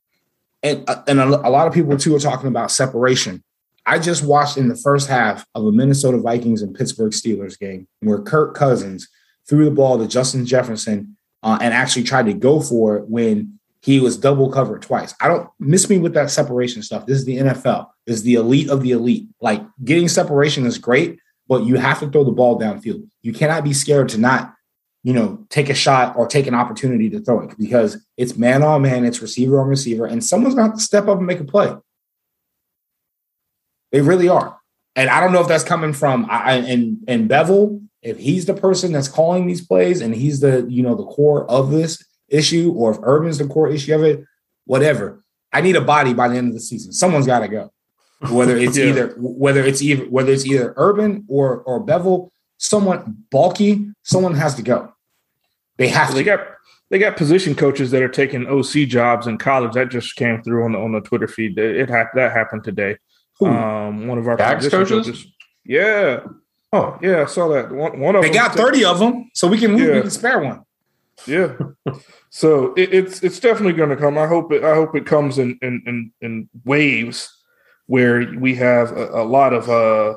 and 0.63 0.85
and 1.07 1.21
a, 1.21 1.25
a 1.25 1.51
lot 1.51 1.67
of 1.67 1.73
people 1.73 1.97
too 1.97 2.15
are 2.15 2.21
talking 2.21 2.49
about 2.49 2.71
separation. 2.71 3.43
I 3.87 3.99
just 3.99 4.23
watched 4.23 4.59
in 4.59 4.69
the 4.69 4.77
first 4.77 5.09
half 5.09 5.47
of 5.55 5.65
a 5.65 5.73
Minnesota 5.73 6.19
Vikings 6.19 6.63
and 6.63 6.75
Pittsburgh 6.75 7.13
Steelers 7.13 7.59
game 7.59 7.89
where 8.01 8.21
Kirk 8.21 8.55
Cousins 8.55 9.09
threw 9.49 9.65
the 9.65 9.71
ball 9.71 9.99
to 9.99 10.07
Justin 10.07 10.45
Jefferson 10.45 11.17
uh, 11.43 11.59
and 11.61 11.73
actually 11.73 12.03
tried 12.03 12.27
to 12.27 12.35
go 12.35 12.61
for 12.61 12.99
it 12.99 13.09
when 13.09 13.59
he 13.83 13.99
was 13.99 14.19
double 14.19 14.51
covered 14.51 14.83
twice. 14.83 15.15
I 15.21 15.29
don't 15.29 15.49
miss 15.59 15.89
me 15.89 15.99
with 15.99 16.13
that 16.15 16.31
separation 16.31 16.83
stuff. 16.83 17.07
This 17.07 17.19
is 17.19 17.25
the 17.25 17.39
NFL. 17.39 17.89
This 18.07 18.17
is 18.17 18.23
the 18.23 18.35
elite 18.35 18.69
of 18.69 18.83
the 18.83 18.91
elite. 18.91 19.29
Like 19.41 19.63
getting 19.85 20.09
separation 20.09 20.67
is 20.67 20.79
great, 20.79 21.19
but 21.49 21.65
you 21.65 21.77
have 21.77 22.01
to 22.01 22.11
throw 22.11 22.25
the 22.25 22.31
ball 22.31 22.61
downfield. 22.61 23.09
You 23.23 23.33
cannot 23.33 23.65
be 23.65 23.73
scared 23.73 24.11
to 24.11 24.19
not, 24.19 24.55
you 25.03 25.15
know, 25.15 25.47
take 25.49 25.71
a 25.71 25.75
shot 25.75 26.15
or 26.17 26.27
take 26.27 26.47
an 26.47 26.55
opportunity 26.55 27.09
to 27.11 27.21
throw 27.21 27.41
it 27.41 27.57
because 27.59 28.05
it's 28.19 28.37
man 28.37 28.63
on 28.63 28.83
man, 28.83 29.07
it's 29.07 29.23
receiver 29.23 29.61
on 29.61 29.69
receiver, 29.69 30.05
and 30.05 30.23
someone's 30.23 30.55
gonna 30.55 30.69
have 30.69 30.77
to 30.77 30.83
step 30.83 31.09
up 31.09 31.19
and 31.19 31.27
make 31.27 31.41
a 31.41 31.45
play. 31.45 31.75
They 33.93 34.03
really 34.03 34.29
are. 34.29 34.59
And 34.95 35.09
I 35.09 35.21
don't 35.21 35.33
know 35.33 35.41
if 35.41 35.49
that's 35.49 35.65
coming 35.65 35.95
from 35.95 36.27
I, 36.29 36.57
and 36.57 36.99
and 37.09 37.31
Bevell, 37.31 37.83
if 38.03 38.19
he's 38.19 38.45
the 38.45 38.55
person 38.55 38.93
that's 38.93 39.09
calling 39.09 39.47
these 39.47 39.67
plays 39.67 40.03
and 40.03 40.15
he's 40.15 40.41
the 40.41 40.67
you 40.69 40.83
know 40.83 40.95
the 40.95 41.07
core 41.07 41.51
of 41.51 41.71
this, 41.71 42.05
issue 42.31 42.73
or 42.73 42.93
if 42.93 42.99
Urban's 43.03 43.39
the 43.39 43.47
core 43.47 43.69
issue 43.69 43.95
of 43.95 44.03
it, 44.03 44.25
whatever. 44.65 45.23
I 45.53 45.61
need 45.61 45.77
a 45.77 45.81
body 45.81 46.15
by 46.15 46.29
the 46.29 46.37
end 46.37 46.49
of 46.49 46.55
the 46.55 46.61
season. 46.61 46.93
Someone's 46.93 47.27
got 47.27 47.41
to 47.41 47.49
go. 47.49 47.73
Whether 48.31 48.57
it's 48.57 48.77
yeah. 48.79 48.87
either 48.87 49.15
whether 49.19 49.63
it's 49.63 49.83
either 49.83 50.05
whether 50.05 50.33
it's 50.33 50.47
either 50.47 50.75
Urban 50.77 51.25
or 51.29 51.63
or 51.63 51.85
Bevell, 51.85 52.31
someone 52.59 53.25
Baalke, 53.33 53.93
someone 54.03 54.35
has 54.35 54.55
to 54.57 54.63
go. 54.63 54.93
They 55.77 55.89
have 55.89 56.09
well, 56.09 56.19
to. 56.19 56.23
They 56.23 56.25
got 56.25 56.41
they 56.91 56.99
got 56.99 57.17
position 57.17 57.55
coaches 57.55 57.91
that 57.93 58.03
are 58.03 58.09
taking 58.09 58.47
OC 58.47 58.89
jobs 58.89 59.27
in 59.27 59.39
college. 59.39 59.73
That 59.75 59.91
just 59.91 60.17
came 60.17 60.43
through 60.43 60.65
on 60.65 60.73
the 60.73 60.79
on 60.79 60.93
the 60.93 61.01
Twitter 61.01 61.29
feed. 61.29 61.59
It, 61.59 61.77
it 61.77 61.89
that 61.89 62.33
happened 62.33 62.65
today. 62.65 62.99
Um, 63.41 64.07
one 64.07 64.19
of 64.19 64.29
our 64.29 64.37
position 64.37 64.71
coaches? 64.71 65.07
coaches. 65.07 65.27
Yeah. 65.65 66.21
Oh 66.73 66.99
yeah, 67.03 67.23
I 67.23 67.25
saw 67.25 67.49
that. 67.49 67.73
One, 67.73 67.99
one 67.99 68.15
of 68.17 68.23
them 68.23 68.31
they 68.31 68.37
got 68.37 68.55
thirty 68.55 68.85
of 68.85 68.99
them, 68.99 69.31
so 69.35 69.49
we 69.49 69.59
can 69.59 69.77
yeah. 69.79 69.95
we 69.95 70.01
can 70.03 70.11
spare 70.11 70.41
one. 70.41 70.63
Yeah. 71.27 71.57
so 72.31 72.73
it, 72.75 72.95
it's 72.95 73.23
it's 73.23 73.41
definitely 73.41 73.73
going 73.73 73.91
to 73.91 73.97
come. 73.97 74.17
I 74.17 74.27
hope 74.27 74.53
it. 74.53 74.63
I 74.63 74.75
hope 74.75 74.95
it 74.95 75.05
comes 75.05 75.39
in 75.39 75.59
in 75.61 75.83
in, 75.87 76.13
in 76.21 76.49
waves 76.65 77.37
where 77.87 78.33
we 78.39 78.55
have 78.55 78.93
a, 78.93 79.23
a 79.23 79.25
lot 79.25 79.53
of 79.53 79.69
uh 79.69 80.17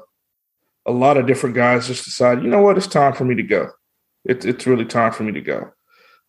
a 0.85 0.91
lot 0.91 1.17
of 1.17 1.25
different 1.25 1.55
guys 1.55 1.87
just 1.87 2.05
decide, 2.05 2.43
you 2.43 2.49
know 2.49 2.61
what, 2.61 2.77
it's 2.77 2.87
time 2.87 3.13
for 3.13 3.25
me 3.25 3.35
to 3.35 3.43
go. 3.43 3.69
It's 4.25 4.45
it's 4.45 4.67
really 4.67 4.85
time 4.85 5.11
for 5.11 5.23
me 5.23 5.31
to 5.31 5.41
go. 5.41 5.71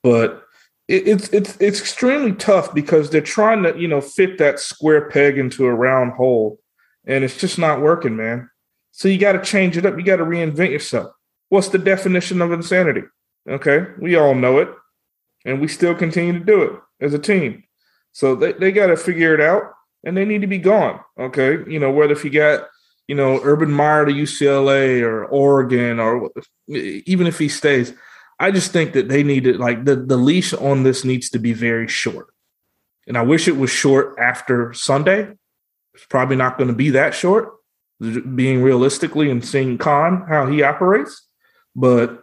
But 0.02 0.42
it, 0.88 1.06
it's 1.06 1.28
it's 1.28 1.56
it's 1.60 1.80
extremely 1.80 2.32
tough 2.32 2.74
because 2.74 3.10
they're 3.10 3.20
trying 3.20 3.62
to 3.64 3.78
you 3.78 3.88
know 3.88 4.00
fit 4.00 4.38
that 4.38 4.60
square 4.60 5.10
peg 5.10 5.36
into 5.36 5.66
a 5.66 5.74
round 5.74 6.12
hole, 6.12 6.60
and 7.06 7.24
it's 7.24 7.36
just 7.36 7.58
not 7.58 7.82
working, 7.82 8.16
man. 8.16 8.48
So 8.92 9.08
you 9.08 9.18
got 9.18 9.32
to 9.32 9.42
change 9.42 9.76
it 9.76 9.84
up. 9.84 9.98
You 9.98 10.04
got 10.04 10.16
to 10.16 10.24
reinvent 10.24 10.70
yourself. 10.70 11.12
What's 11.50 11.68
the 11.68 11.78
definition 11.78 12.40
of 12.40 12.52
insanity? 12.52 13.02
Okay, 13.46 13.86
we 13.98 14.16
all 14.16 14.34
know 14.34 14.58
it, 14.58 14.68
and 15.44 15.60
we 15.60 15.68
still 15.68 15.94
continue 15.94 16.32
to 16.38 16.44
do 16.44 16.62
it 16.62 16.72
as 17.00 17.14
a 17.14 17.18
team. 17.18 17.64
So 18.12 18.34
they, 18.34 18.52
they 18.52 18.72
got 18.72 18.86
to 18.86 18.96
figure 18.96 19.34
it 19.34 19.40
out, 19.40 19.72
and 20.04 20.16
they 20.16 20.24
need 20.24 20.40
to 20.42 20.46
be 20.46 20.58
gone. 20.58 21.00
Okay, 21.18 21.58
you 21.70 21.78
know 21.78 21.90
whether 21.90 22.12
if 22.12 22.24
you 22.24 22.30
got 22.30 22.68
you 23.08 23.14
know 23.14 23.40
Urban 23.42 23.70
Meyer 23.70 24.06
to 24.06 24.12
UCLA 24.12 25.02
or 25.02 25.24
Oregon 25.26 26.00
or 26.00 26.30
even 26.68 27.26
if 27.26 27.38
he 27.38 27.48
stays, 27.48 27.92
I 28.38 28.50
just 28.50 28.72
think 28.72 28.92
that 28.92 29.08
they 29.08 29.22
need 29.22 29.44
to 29.44 29.58
like 29.58 29.84
the 29.84 29.96
the 29.96 30.16
leash 30.16 30.54
on 30.54 30.82
this 30.82 31.04
needs 31.04 31.30
to 31.30 31.38
be 31.38 31.52
very 31.52 31.88
short, 31.88 32.28
and 33.06 33.18
I 33.18 33.22
wish 33.22 33.48
it 33.48 33.56
was 33.56 33.70
short 33.70 34.16
after 34.18 34.72
Sunday. 34.72 35.32
It's 35.94 36.06
probably 36.06 36.36
not 36.36 36.58
going 36.58 36.68
to 36.68 36.74
be 36.74 36.90
that 36.90 37.14
short, 37.14 37.52
being 38.00 38.62
realistically 38.62 39.30
and 39.30 39.44
seeing 39.44 39.78
Khan 39.78 40.24
how 40.28 40.46
he 40.46 40.62
operates, 40.62 41.28
but 41.76 42.20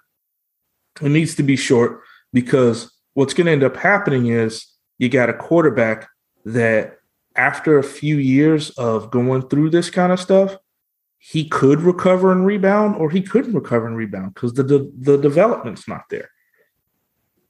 it 1.01 1.09
needs 1.09 1.35
to 1.35 1.43
be 1.43 1.55
short 1.55 2.01
because 2.33 2.91
what's 3.13 3.33
going 3.33 3.45
to 3.45 3.51
end 3.51 3.63
up 3.63 3.77
happening 3.77 4.27
is 4.27 4.65
you 4.97 5.09
got 5.09 5.29
a 5.29 5.33
quarterback 5.33 6.09
that 6.45 6.99
after 7.35 7.77
a 7.77 7.83
few 7.83 8.17
years 8.17 8.69
of 8.71 9.11
going 9.11 9.47
through 9.47 9.69
this 9.69 9.89
kind 9.89 10.11
of 10.11 10.19
stuff, 10.19 10.57
he 11.17 11.47
could 11.47 11.81
recover 11.81 12.31
and 12.31 12.45
rebound, 12.45 12.95
or 12.95 13.09
he 13.09 13.21
couldn't 13.21 13.53
recover 13.53 13.85
and 13.85 13.95
rebound 13.95 14.33
because 14.33 14.53
the, 14.53 14.63
the 14.63 14.91
the 14.97 15.17
development's 15.17 15.87
not 15.87 16.09
there. 16.09 16.31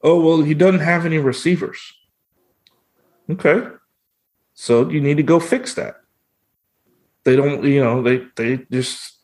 Oh 0.03 0.19
well, 0.19 0.41
he 0.41 0.53
doesn't 0.53 0.81
have 0.81 1.05
any 1.05 1.19
receivers. 1.19 1.79
Okay, 3.29 3.65
so 4.53 4.89
you 4.89 4.99
need 4.99 5.17
to 5.17 5.23
go 5.23 5.39
fix 5.39 5.73
that. 5.75 5.95
They 7.23 7.37
don't, 7.37 7.63
you 7.63 7.81
know, 7.81 8.01
they 8.03 8.25
they 8.35 8.65
just 8.69 9.19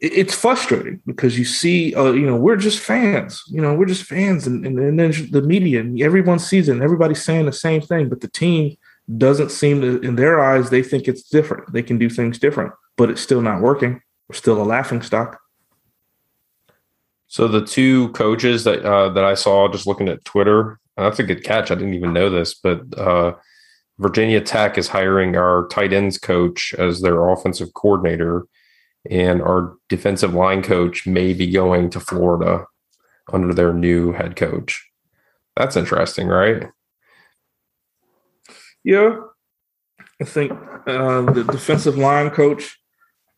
it's 0.00 0.34
frustrating 0.34 1.00
because 1.06 1.38
you 1.38 1.44
see, 1.44 1.94
uh, 1.94 2.12
you 2.12 2.26
know, 2.26 2.36
we're 2.36 2.56
just 2.56 2.78
fans. 2.78 3.42
You 3.48 3.60
know, 3.60 3.74
we're 3.74 3.86
just 3.86 4.04
fans, 4.04 4.46
and, 4.46 4.64
and, 4.64 4.78
and 4.78 4.98
then 4.98 5.12
the 5.30 5.42
media 5.42 5.80
and 5.80 6.00
everyone 6.00 6.38
sees 6.38 6.68
it, 6.68 6.72
and 6.72 6.82
everybody's 6.82 7.22
saying 7.22 7.46
the 7.46 7.52
same 7.52 7.82
thing. 7.82 8.08
But 8.08 8.20
the 8.20 8.28
team 8.28 8.76
doesn't 9.18 9.50
seem 9.50 9.80
to, 9.82 10.00
in 10.00 10.16
their 10.16 10.42
eyes, 10.42 10.70
they 10.70 10.82
think 10.82 11.06
it's 11.06 11.22
different. 11.22 11.72
They 11.72 11.82
can 11.82 11.98
do 11.98 12.08
things 12.08 12.38
different, 12.38 12.72
but 12.96 13.10
it's 13.10 13.20
still 13.20 13.42
not 13.42 13.60
working. 13.60 14.00
We're 14.28 14.36
still 14.36 14.60
a 14.60 14.64
laughing 14.64 15.02
stock. 15.02 15.38
So 17.26 17.46
the 17.46 17.64
two 17.64 18.08
coaches 18.10 18.64
that 18.64 18.84
uh, 18.84 19.10
that 19.10 19.24
I 19.24 19.34
saw 19.34 19.68
just 19.68 19.86
looking 19.86 20.08
at 20.08 20.24
Twitter, 20.24 20.80
that's 20.96 21.18
a 21.18 21.24
good 21.24 21.44
catch. 21.44 21.70
I 21.70 21.74
didn't 21.74 21.94
even 21.94 22.12
know 22.12 22.30
this, 22.30 22.54
but 22.54 22.80
uh, 22.98 23.34
Virginia 23.98 24.40
Tech 24.40 24.78
is 24.78 24.88
hiring 24.88 25.36
our 25.36 25.68
tight 25.68 25.92
ends 25.92 26.16
coach 26.16 26.74
as 26.78 27.02
their 27.02 27.28
offensive 27.28 27.74
coordinator 27.74 28.46
and 29.08 29.40
our 29.40 29.74
defensive 29.88 30.34
line 30.34 30.62
coach 30.62 31.06
may 31.06 31.32
be 31.32 31.50
going 31.50 31.90
to 31.90 32.00
Florida 32.00 32.66
under 33.32 33.54
their 33.54 33.72
new 33.72 34.12
head 34.12 34.36
coach. 34.36 34.86
That's 35.56 35.76
interesting, 35.76 36.26
right? 36.26 36.68
Yeah, 38.84 39.20
I 40.20 40.24
think 40.24 40.52
uh, 40.86 41.22
the 41.22 41.44
defensive 41.44 41.98
line 41.98 42.30
coach, 42.30 42.78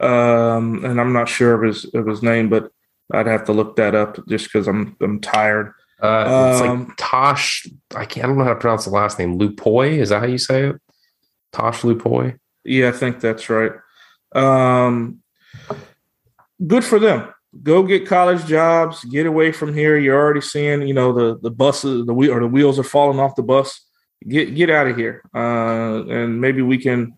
um, 0.01 0.85
and 0.85 1.01
I'm 1.01 1.13
not 1.13 1.29
sure 1.29 1.55
of 1.55 1.63
his 1.63 1.85
of 1.95 2.07
his 2.07 2.23
name, 2.23 2.49
but 2.49 2.71
I'd 3.13 3.27
have 3.27 3.45
to 3.47 3.53
look 3.53 3.77
that 3.77 3.95
up 3.95 4.19
just 4.29 4.47
because 4.47 4.69
I'm 4.69 4.97
I'm 5.01 5.21
tired. 5.21 5.73
Uh, 6.01 6.51
it's 6.53 6.61
um, 6.61 6.87
like 6.87 6.97
Tosh. 6.97 7.67
I 7.95 8.05
can't. 8.05 8.25
I 8.25 8.29
don't 8.29 8.39
know 8.39 8.45
how 8.45 8.55
to 8.55 8.61
pronounce 8.61 8.85
the 8.85 8.91
last 8.91 9.19
name. 9.19 9.39
Lupoi. 9.39 9.99
Is 9.99 10.09
that 10.11 10.21
how 10.21 10.27
you 10.27 10.39
say 10.39 10.69
it? 10.69 10.77
Tosh 11.53 11.83
Lupoi. 11.83 12.39
Yeah, 12.65 12.89
I 12.89 12.93
think 12.93 13.21
that's 13.21 13.49
right. 13.49 13.73
Um, 14.35 15.22
good 16.67 16.85
for 16.85 16.99
them. 16.99 17.33
Go 17.63 17.83
get 17.83 18.07
college 18.07 18.47
jobs. 18.47 19.05
Get 19.05 19.27
away 19.27 19.53
from 19.53 19.75
here. 19.75 19.99
You're 19.99 20.19
already 20.19 20.41
seeing, 20.41 20.87
you 20.89 20.95
know, 20.95 21.13
the 21.13 21.39
the 21.39 21.51
buses, 21.51 22.07
the 22.07 22.15
wheel 22.15 22.33
or 22.33 22.41
the 22.41 22.47
wheels 22.47 22.79
are 22.79 22.85
falling 22.85 23.21
off 23.21 23.37
the 23.37 23.43
bus. 23.43 23.81
Get 24.27 24.55
get 24.55 24.71
out 24.71 24.87
of 24.87 24.97
here. 24.97 25.23
Uh, 25.35 26.05
and 26.07 26.41
maybe 26.41 26.63
we 26.63 26.79
can, 26.79 27.15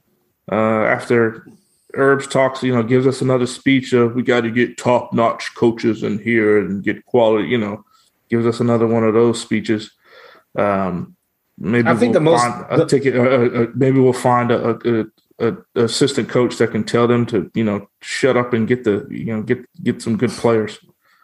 uh, 0.51 0.85
after 0.85 1.47
Herbs 1.95 2.27
talks, 2.27 2.65
you 2.65 2.75
know, 2.75 2.83
gives 2.83 3.07
us 3.07 3.21
another 3.21 3.47
speech 3.47 3.93
of 3.93 4.17
we 4.17 4.23
got 4.23 4.41
to 4.41 4.51
get 4.51 4.77
top 4.77 5.13
notch 5.13 5.55
coaches 5.55 6.03
in 6.03 6.19
here 6.19 6.59
and 6.59 6.83
get 6.83 7.05
quality. 7.07 7.49
You 7.49 7.59
know, 7.59 7.85
gives 8.29 8.47
us 8.47 8.59
another 8.59 8.89
one 8.89 9.05
of 9.05 9.15
those 9.15 9.41
speeches. 9.41 9.93
Um, 10.57 11.15
maybe 11.59 11.89
I 11.89 11.95
think 11.95 12.15
we'll 12.15 12.25
the 12.25 12.31
most 12.31 12.47
a 12.71 12.87
ticket. 12.87 13.15
Uh, 13.15 13.21
uh, 13.23 13.63
uh, 13.63 13.67
maybe 13.75 14.01
we'll 14.01 14.13
find 14.13 14.51
a, 14.51 15.07
a, 15.39 15.53
a, 15.75 15.85
assistant 15.85 16.29
coach 16.29 16.57
that 16.59 16.71
can 16.71 16.85
tell 16.85 17.07
them 17.09 17.27
to 17.27 17.51
you 17.55 17.65
know 17.65 17.89
shut 18.01 18.37
up 18.37 18.53
and 18.53 18.69
get 18.69 18.85
the 18.85 19.07
you 19.11 19.27
know 19.27 19.43
get 19.43 19.65
get 19.83 20.03
some 20.03 20.17
good 20.17 20.31
players. 20.31 20.79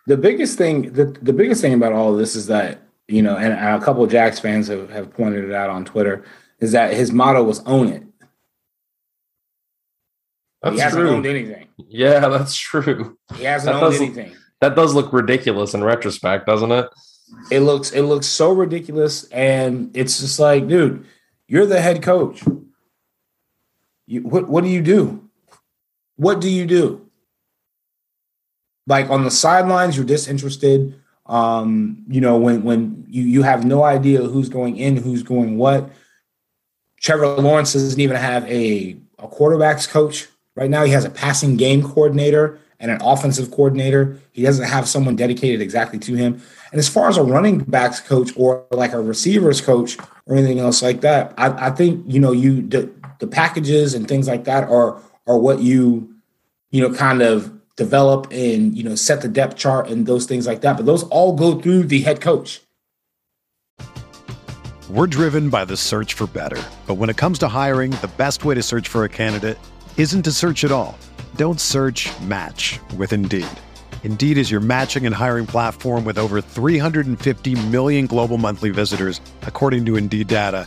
The 0.06 0.16
biggest 0.16 0.58
thing 0.58 0.92
the, 0.92 1.06
the 1.22 1.32
biggest 1.32 1.60
thing 1.60 1.74
about 1.74 1.92
all 1.92 2.12
of 2.12 2.18
this 2.18 2.34
is 2.34 2.46
that 2.48 2.82
you 3.10 3.22
know, 3.22 3.36
and 3.36 3.52
a 3.52 3.84
couple 3.84 4.04
of 4.04 4.10
Jacks 4.10 4.38
fans 4.38 4.68
have, 4.68 4.88
have 4.90 5.12
pointed 5.12 5.44
it 5.44 5.52
out 5.52 5.68
on 5.68 5.84
Twitter, 5.84 6.24
is 6.60 6.72
that 6.72 6.94
his 6.94 7.12
motto 7.12 7.42
was 7.42 7.60
own 7.66 7.88
it. 7.88 8.04
That's 10.62 10.76
he 10.76 10.80
hasn't 10.80 11.02
true. 11.02 11.10
owned 11.10 11.26
anything. 11.26 11.68
Yeah, 11.76 12.28
that's 12.28 12.56
true. 12.56 13.18
He 13.34 13.44
hasn't 13.44 13.74
that 13.74 13.82
owned 13.82 13.92
does, 13.92 14.00
anything. 14.00 14.36
That 14.60 14.76
does 14.76 14.94
look 14.94 15.12
ridiculous 15.12 15.74
in 15.74 15.82
retrospect, 15.82 16.46
doesn't 16.46 16.70
it? 16.70 16.86
It 17.50 17.60
looks 17.60 17.92
it 17.92 18.02
looks 18.02 18.26
so 18.26 18.52
ridiculous, 18.52 19.24
and 19.30 19.90
it's 19.96 20.20
just 20.20 20.38
like, 20.38 20.68
dude, 20.68 21.06
you're 21.48 21.66
the 21.66 21.80
head 21.80 22.02
coach. 22.02 22.42
You, 24.10 24.22
what 24.22 24.48
what 24.48 24.64
do 24.64 24.70
you 24.70 24.82
do? 24.82 25.30
What 26.16 26.40
do 26.40 26.50
you 26.50 26.66
do? 26.66 27.08
Like 28.88 29.08
on 29.08 29.22
the 29.22 29.30
sidelines, 29.30 29.96
you're 29.96 30.04
disinterested. 30.04 31.00
Um, 31.26 32.04
you 32.08 32.20
know, 32.20 32.36
when 32.36 32.64
when 32.64 33.06
you 33.08 33.22
you 33.22 33.42
have 33.42 33.64
no 33.64 33.84
idea 33.84 34.20
who's 34.24 34.48
going 34.48 34.76
in, 34.76 34.96
who's 34.96 35.22
going 35.22 35.56
what. 35.56 35.90
Trevor 37.00 37.28
Lawrence 37.28 37.72
doesn't 37.72 38.00
even 38.00 38.16
have 38.16 38.44
a, 38.50 38.96
a 39.20 39.28
quarterbacks 39.28 39.88
coach 39.88 40.26
right 40.56 40.68
now. 40.68 40.82
He 40.82 40.90
has 40.90 41.04
a 41.04 41.10
passing 41.10 41.56
game 41.56 41.80
coordinator 41.80 42.58
and 42.80 42.90
an 42.90 42.98
offensive 43.00 43.52
coordinator. 43.52 44.18
He 44.32 44.42
doesn't 44.42 44.66
have 44.66 44.88
someone 44.88 45.14
dedicated 45.14 45.60
exactly 45.60 46.00
to 46.00 46.16
him. 46.16 46.42
And 46.72 46.80
as 46.80 46.88
far 46.88 47.08
as 47.08 47.16
a 47.16 47.22
running 47.22 47.58
backs 47.58 48.00
coach 48.00 48.32
or 48.36 48.66
like 48.72 48.92
a 48.92 49.00
receivers 49.00 49.60
coach 49.60 49.96
or 50.26 50.34
anything 50.36 50.58
else 50.58 50.82
like 50.82 51.00
that, 51.02 51.32
I, 51.38 51.68
I 51.68 51.70
think 51.70 52.04
you 52.08 52.18
know 52.18 52.32
you 52.32 52.60
the 53.20 53.26
packages 53.26 53.94
and 53.94 54.08
things 54.08 54.26
like 54.26 54.44
that 54.44 54.68
are 54.68 55.00
are 55.26 55.38
what 55.38 55.60
you 55.60 56.12
you 56.70 56.80
know 56.80 56.94
kind 56.94 57.22
of 57.22 57.52
develop 57.76 58.26
and 58.32 58.76
you 58.76 58.82
know 58.82 58.94
set 58.94 59.22
the 59.22 59.28
depth 59.28 59.56
chart 59.56 59.88
and 59.88 60.06
those 60.06 60.26
things 60.26 60.46
like 60.46 60.62
that. 60.62 60.76
But 60.76 60.86
those 60.86 61.04
all 61.04 61.34
go 61.34 61.60
through 61.60 61.84
the 61.84 62.00
head 62.00 62.20
coach. 62.20 62.60
We're 64.90 65.06
driven 65.06 65.50
by 65.50 65.64
the 65.66 65.76
search 65.76 66.14
for 66.14 66.26
better, 66.26 66.60
but 66.88 66.94
when 66.94 67.10
it 67.10 67.16
comes 67.16 67.38
to 67.40 67.48
hiring, 67.48 67.92
the 67.92 68.10
best 68.16 68.44
way 68.44 68.56
to 68.56 68.62
search 68.62 68.88
for 68.88 69.04
a 69.04 69.08
candidate 69.08 69.56
isn't 69.96 70.22
to 70.24 70.32
search 70.32 70.64
at 70.64 70.72
all. 70.72 70.98
Don't 71.36 71.60
search. 71.60 72.08
Match 72.22 72.80
with 72.96 73.12
Indeed. 73.12 73.46
Indeed 74.02 74.36
is 74.36 74.50
your 74.50 74.60
matching 74.60 75.06
and 75.06 75.14
hiring 75.14 75.46
platform 75.46 76.04
with 76.04 76.18
over 76.18 76.40
350 76.40 77.54
million 77.68 78.06
global 78.06 78.36
monthly 78.36 78.70
visitors, 78.70 79.20
according 79.42 79.86
to 79.86 79.96
Indeed 79.96 80.26
data, 80.26 80.66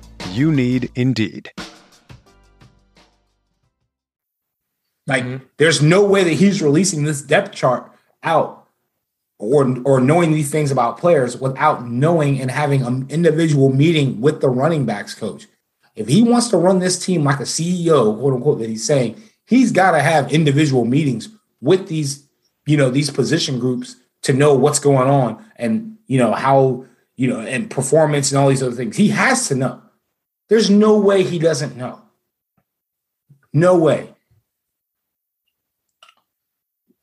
You 0.29 0.51
need 0.51 0.91
Indeed. 0.95 1.51
Like, 5.07 5.57
there's 5.57 5.81
no 5.81 6.05
way 6.05 6.23
that 6.23 6.33
he's 6.33 6.61
releasing 6.61 7.03
this 7.03 7.21
depth 7.21 7.53
chart 7.53 7.91
out 8.23 8.67
or 9.39 9.77
or 9.83 9.99
knowing 9.99 10.31
these 10.31 10.51
things 10.51 10.71
about 10.71 10.99
players 10.99 11.35
without 11.35 11.87
knowing 11.87 12.39
and 12.39 12.51
having 12.51 12.83
an 12.83 13.07
individual 13.09 13.73
meeting 13.73 14.21
with 14.21 14.39
the 14.39 14.49
running 14.49 14.85
backs 14.85 15.15
coach. 15.15 15.47
If 15.95 16.07
he 16.07 16.21
wants 16.21 16.47
to 16.49 16.57
run 16.57 16.79
this 16.79 17.03
team 17.03 17.23
like 17.23 17.39
a 17.39 17.43
CEO, 17.43 18.17
quote 18.17 18.33
unquote, 18.35 18.59
that 18.59 18.69
he's 18.69 18.85
saying, 18.85 19.21
he's 19.45 19.71
got 19.71 19.91
to 19.91 19.99
have 19.99 20.31
individual 20.31 20.85
meetings 20.85 21.27
with 21.59 21.87
these, 21.87 22.27
you 22.65 22.77
know, 22.77 22.89
these 22.89 23.09
position 23.09 23.59
groups 23.59 23.97
to 24.21 24.33
know 24.33 24.53
what's 24.53 24.79
going 24.79 25.09
on 25.09 25.43
and 25.55 25.97
you 26.07 26.17
know 26.17 26.33
how 26.33 26.85
you 27.15 27.27
know 27.27 27.39
and 27.39 27.69
performance 27.69 28.31
and 28.31 28.39
all 28.39 28.49
these 28.49 28.63
other 28.63 28.75
things. 28.75 28.95
He 28.95 29.09
has 29.09 29.47
to 29.47 29.55
know. 29.55 29.80
There's 30.51 30.69
no 30.69 30.99
way 30.99 31.23
he 31.23 31.39
doesn't 31.39 31.77
know. 31.77 32.01
No 33.53 33.77
way. 33.77 34.13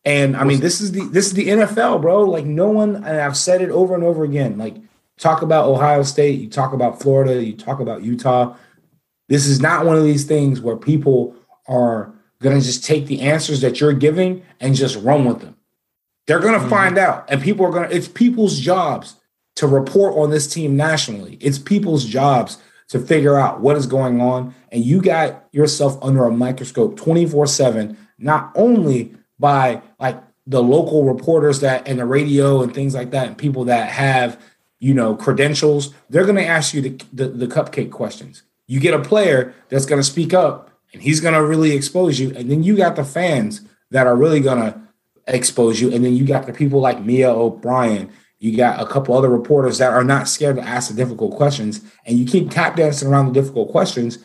And 0.04 0.36
I 0.36 0.44
mean, 0.44 0.60
this 0.60 0.82
is 0.82 0.92
the 0.92 1.06
this 1.06 1.28
is 1.28 1.32
the 1.32 1.48
NFL, 1.48 2.02
bro. 2.02 2.24
Like 2.24 2.44
no 2.44 2.68
one, 2.68 2.96
and 2.96 3.06
I've 3.06 3.38
said 3.38 3.62
it 3.62 3.70
over 3.70 3.94
and 3.94 4.04
over 4.04 4.22
again. 4.22 4.58
Like 4.58 4.76
talk 5.16 5.40
about 5.40 5.66
Ohio 5.66 6.02
State, 6.02 6.40
you 6.40 6.50
talk 6.50 6.74
about 6.74 7.00
Florida, 7.00 7.42
you 7.42 7.56
talk 7.56 7.80
about 7.80 8.02
Utah. 8.02 8.54
This 9.30 9.46
is 9.46 9.62
not 9.62 9.86
one 9.86 9.96
of 9.96 10.04
these 10.04 10.26
things 10.26 10.60
where 10.60 10.76
people 10.76 11.34
are 11.66 12.12
going 12.42 12.58
to 12.60 12.62
just 12.62 12.84
take 12.84 13.06
the 13.06 13.22
answers 13.22 13.62
that 13.62 13.80
you're 13.80 13.94
giving 13.94 14.42
and 14.60 14.74
just 14.74 15.02
run 15.02 15.24
with 15.24 15.40
them. 15.40 15.56
They're 16.26 16.38
going 16.38 16.52
to 16.52 16.60
mm-hmm. 16.60 16.68
find 16.68 16.98
out, 16.98 17.24
and 17.30 17.40
people 17.40 17.64
are 17.64 17.72
going 17.72 17.88
to. 17.88 17.96
It's 17.96 18.08
people's 18.08 18.58
jobs 18.60 19.16
to 19.56 19.66
report 19.66 20.16
on 20.16 20.28
this 20.28 20.46
team 20.46 20.76
nationally. 20.76 21.38
It's 21.40 21.58
people's 21.58 22.04
jobs 22.04 22.58
to 22.88 22.98
figure 22.98 23.38
out 23.38 23.60
what 23.60 23.76
is 23.76 23.86
going 23.86 24.20
on, 24.20 24.54
and 24.72 24.84
you 24.84 25.00
got 25.00 25.46
yourself 25.52 25.98
under 26.02 26.24
a 26.24 26.30
microscope 26.30 26.96
24 26.96 27.46
seven. 27.46 27.96
Not 28.18 28.50
only 28.54 29.14
by 29.38 29.82
like 30.00 30.20
the 30.46 30.62
local 30.62 31.04
reporters 31.04 31.60
that 31.60 31.86
and 31.86 31.98
the 31.98 32.06
radio 32.06 32.62
and 32.62 32.74
things 32.74 32.94
like 32.94 33.10
that, 33.10 33.26
and 33.28 33.38
people 33.38 33.64
that 33.64 33.90
have 33.90 34.40
you 34.78 34.94
know 34.94 35.14
credentials, 35.14 35.94
they're 36.08 36.24
going 36.24 36.36
to 36.36 36.46
ask 36.46 36.74
you 36.74 36.80
the, 36.80 37.00
the, 37.12 37.28
the 37.28 37.46
cupcake 37.46 37.90
questions. 37.90 38.42
You 38.66 38.80
get 38.80 38.94
a 38.94 39.00
player 39.00 39.54
that's 39.68 39.86
going 39.86 40.00
to 40.00 40.06
speak 40.06 40.32
up, 40.32 40.70
and 40.92 41.02
he's 41.02 41.20
going 41.20 41.34
to 41.34 41.44
really 41.44 41.72
expose 41.72 42.18
you, 42.18 42.34
and 42.34 42.50
then 42.50 42.62
you 42.62 42.76
got 42.76 42.96
the 42.96 43.04
fans 43.04 43.62
that 43.90 44.06
are 44.06 44.16
really 44.16 44.40
going 44.40 44.60
to 44.60 44.80
expose 45.26 45.80
you, 45.80 45.92
and 45.92 46.04
then 46.04 46.16
you 46.16 46.24
got 46.24 46.46
the 46.46 46.52
people 46.52 46.80
like 46.80 47.04
Mia 47.04 47.30
O'Brien. 47.30 48.10
You 48.38 48.56
got 48.56 48.80
a 48.80 48.86
couple 48.86 49.16
other 49.16 49.28
reporters 49.28 49.78
that 49.78 49.92
are 49.92 50.04
not 50.04 50.28
scared 50.28 50.56
to 50.56 50.62
ask 50.62 50.90
the 50.90 50.96
difficult 50.96 51.36
questions, 51.36 51.80
and 52.06 52.18
you 52.18 52.24
keep 52.24 52.50
tap 52.50 52.76
dancing 52.76 53.08
around 53.08 53.26
the 53.26 53.40
difficult 53.40 53.70
questions. 53.70 54.18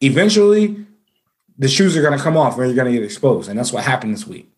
Eventually, 0.00 0.86
the 1.58 1.68
shoes 1.68 1.96
are 1.96 2.02
going 2.02 2.16
to 2.16 2.22
come 2.22 2.36
off, 2.36 2.56
and 2.56 2.66
you're 2.66 2.76
going 2.76 2.92
to 2.92 2.98
get 2.98 3.04
exposed, 3.04 3.48
and 3.48 3.58
that's 3.58 3.72
what 3.72 3.82
happened 3.82 4.12
this 4.12 4.26
week. 4.26 4.48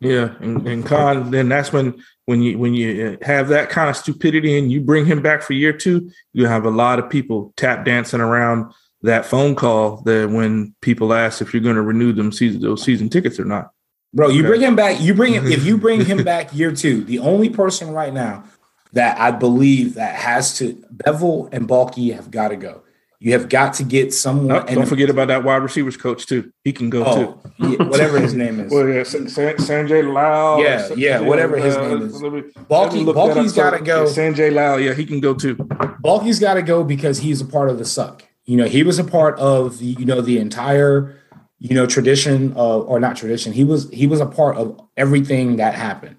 Yeah, 0.00 0.34
and, 0.40 0.66
and 0.66 0.84
Con, 0.84 1.30
then 1.30 1.48
that's 1.48 1.72
when 1.72 2.02
when 2.26 2.42
you 2.42 2.58
when 2.58 2.74
you 2.74 3.18
have 3.22 3.48
that 3.48 3.70
kind 3.70 3.88
of 3.88 3.96
stupidity 3.96 4.58
and 4.58 4.70
you 4.70 4.80
bring 4.80 5.06
him 5.06 5.22
back 5.22 5.42
for 5.42 5.52
year 5.52 5.72
two, 5.72 6.10
you 6.32 6.46
have 6.46 6.64
a 6.64 6.70
lot 6.70 6.98
of 6.98 7.08
people 7.08 7.54
tap 7.56 7.84
dancing 7.84 8.20
around 8.20 8.72
that 9.02 9.24
phone 9.24 9.54
call 9.54 9.98
that 10.02 10.30
when 10.30 10.74
people 10.80 11.12
ask 11.14 11.40
if 11.40 11.54
you're 11.54 11.62
going 11.62 11.76
to 11.76 11.82
renew 11.82 12.12
them 12.12 12.32
season 12.32 12.60
those 12.60 12.82
season 12.82 13.08
tickets 13.08 13.38
or 13.38 13.44
not. 13.44 13.70
Bro, 14.14 14.28
you 14.28 14.40
okay. 14.40 14.48
bring 14.48 14.60
him 14.60 14.76
back. 14.76 15.00
You 15.00 15.14
bring 15.14 15.32
him 15.32 15.46
if 15.46 15.64
you 15.64 15.78
bring 15.78 16.04
him 16.04 16.22
back 16.24 16.54
year 16.54 16.72
two. 16.72 17.04
The 17.04 17.18
only 17.18 17.48
person 17.48 17.92
right 17.92 18.12
now 18.12 18.44
that 18.92 19.18
I 19.18 19.30
believe 19.30 19.94
that 19.94 20.14
has 20.16 20.58
to 20.58 20.74
Bevell 20.94 21.48
and 21.52 21.66
Baalke 21.68 22.14
have 22.14 22.30
got 22.30 22.48
to 22.48 22.56
go. 22.56 22.82
You 23.20 23.32
have 23.32 23.48
got 23.48 23.74
to 23.74 23.84
get 23.84 24.12
someone. 24.12 24.48
Nope, 24.48 24.66
don't 24.66 24.86
forget 24.86 25.08
about 25.08 25.28
that 25.28 25.44
wide 25.44 25.62
receivers 25.62 25.96
coach 25.96 26.26
too. 26.26 26.52
He 26.64 26.72
can 26.72 26.90
go 26.90 27.04
oh, 27.04 27.40
too. 27.60 27.68
Yeah, 27.68 27.88
whatever 27.88 28.18
his 28.18 28.34
name 28.34 28.58
is. 28.58 28.72
well, 28.72 28.88
yeah, 28.88 29.02
Sanjay 29.02 30.12
Lal. 30.12 30.60
Yeah, 30.60 30.92
yeah, 30.96 31.20
whatever 31.20 31.56
his 31.56 31.76
uh, 31.76 31.88
name 31.88 32.02
is. 32.02 32.20
Baalke, 32.20 33.04
Baalke's 33.14 33.52
got 33.52 33.70
to 33.70 33.80
go. 33.80 34.06
Yeah, 34.06 34.10
Sanjay 34.10 34.52
Lal. 34.52 34.80
Yeah, 34.80 34.92
he 34.94 35.06
can 35.06 35.20
go 35.20 35.34
too. 35.34 35.54
Baalke's 35.54 36.40
got 36.40 36.54
to 36.54 36.62
go 36.62 36.82
because 36.82 37.18
he's 37.18 37.40
a 37.40 37.46
part 37.46 37.70
of 37.70 37.78
the 37.78 37.84
suck. 37.84 38.24
You 38.44 38.56
know, 38.56 38.66
he 38.66 38.82
was 38.82 38.98
a 38.98 39.04
part 39.04 39.38
of 39.38 39.78
the 39.78 39.86
you 39.86 40.04
know 40.04 40.20
the 40.20 40.38
entire 40.38 41.16
you 41.62 41.74
know 41.74 41.86
tradition 41.86 42.52
or 42.54 43.00
not 43.00 43.16
tradition. 43.16 43.52
He 43.52 43.64
was 43.64 43.88
he 43.90 44.06
was 44.06 44.20
a 44.20 44.26
part 44.26 44.56
of 44.56 44.78
everything 44.96 45.56
that 45.56 45.74
happened. 45.74 46.16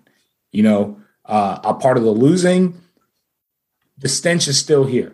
You 0.51 0.63
know, 0.63 1.01
uh, 1.25 1.59
a 1.63 1.73
part 1.73 1.97
of 1.97 2.03
the 2.03 2.11
losing. 2.11 2.79
The 3.97 4.09
stench 4.09 4.47
is 4.47 4.57
still 4.57 4.85
here 4.85 5.13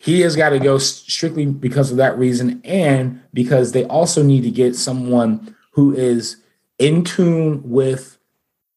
he 0.00 0.20
has 0.20 0.34
got 0.34 0.48
to 0.48 0.58
go 0.58 0.78
strictly 0.78 1.44
because 1.44 1.90
of 1.90 1.98
that 1.98 2.16
reason 2.16 2.62
and 2.64 3.20
because 3.34 3.72
they 3.72 3.84
also 3.84 4.22
need 4.22 4.40
to 4.42 4.50
get 4.50 4.74
someone 4.74 5.54
who 5.72 5.94
is 5.94 6.36
in 6.78 7.04
tune 7.04 7.60
with 7.68 8.16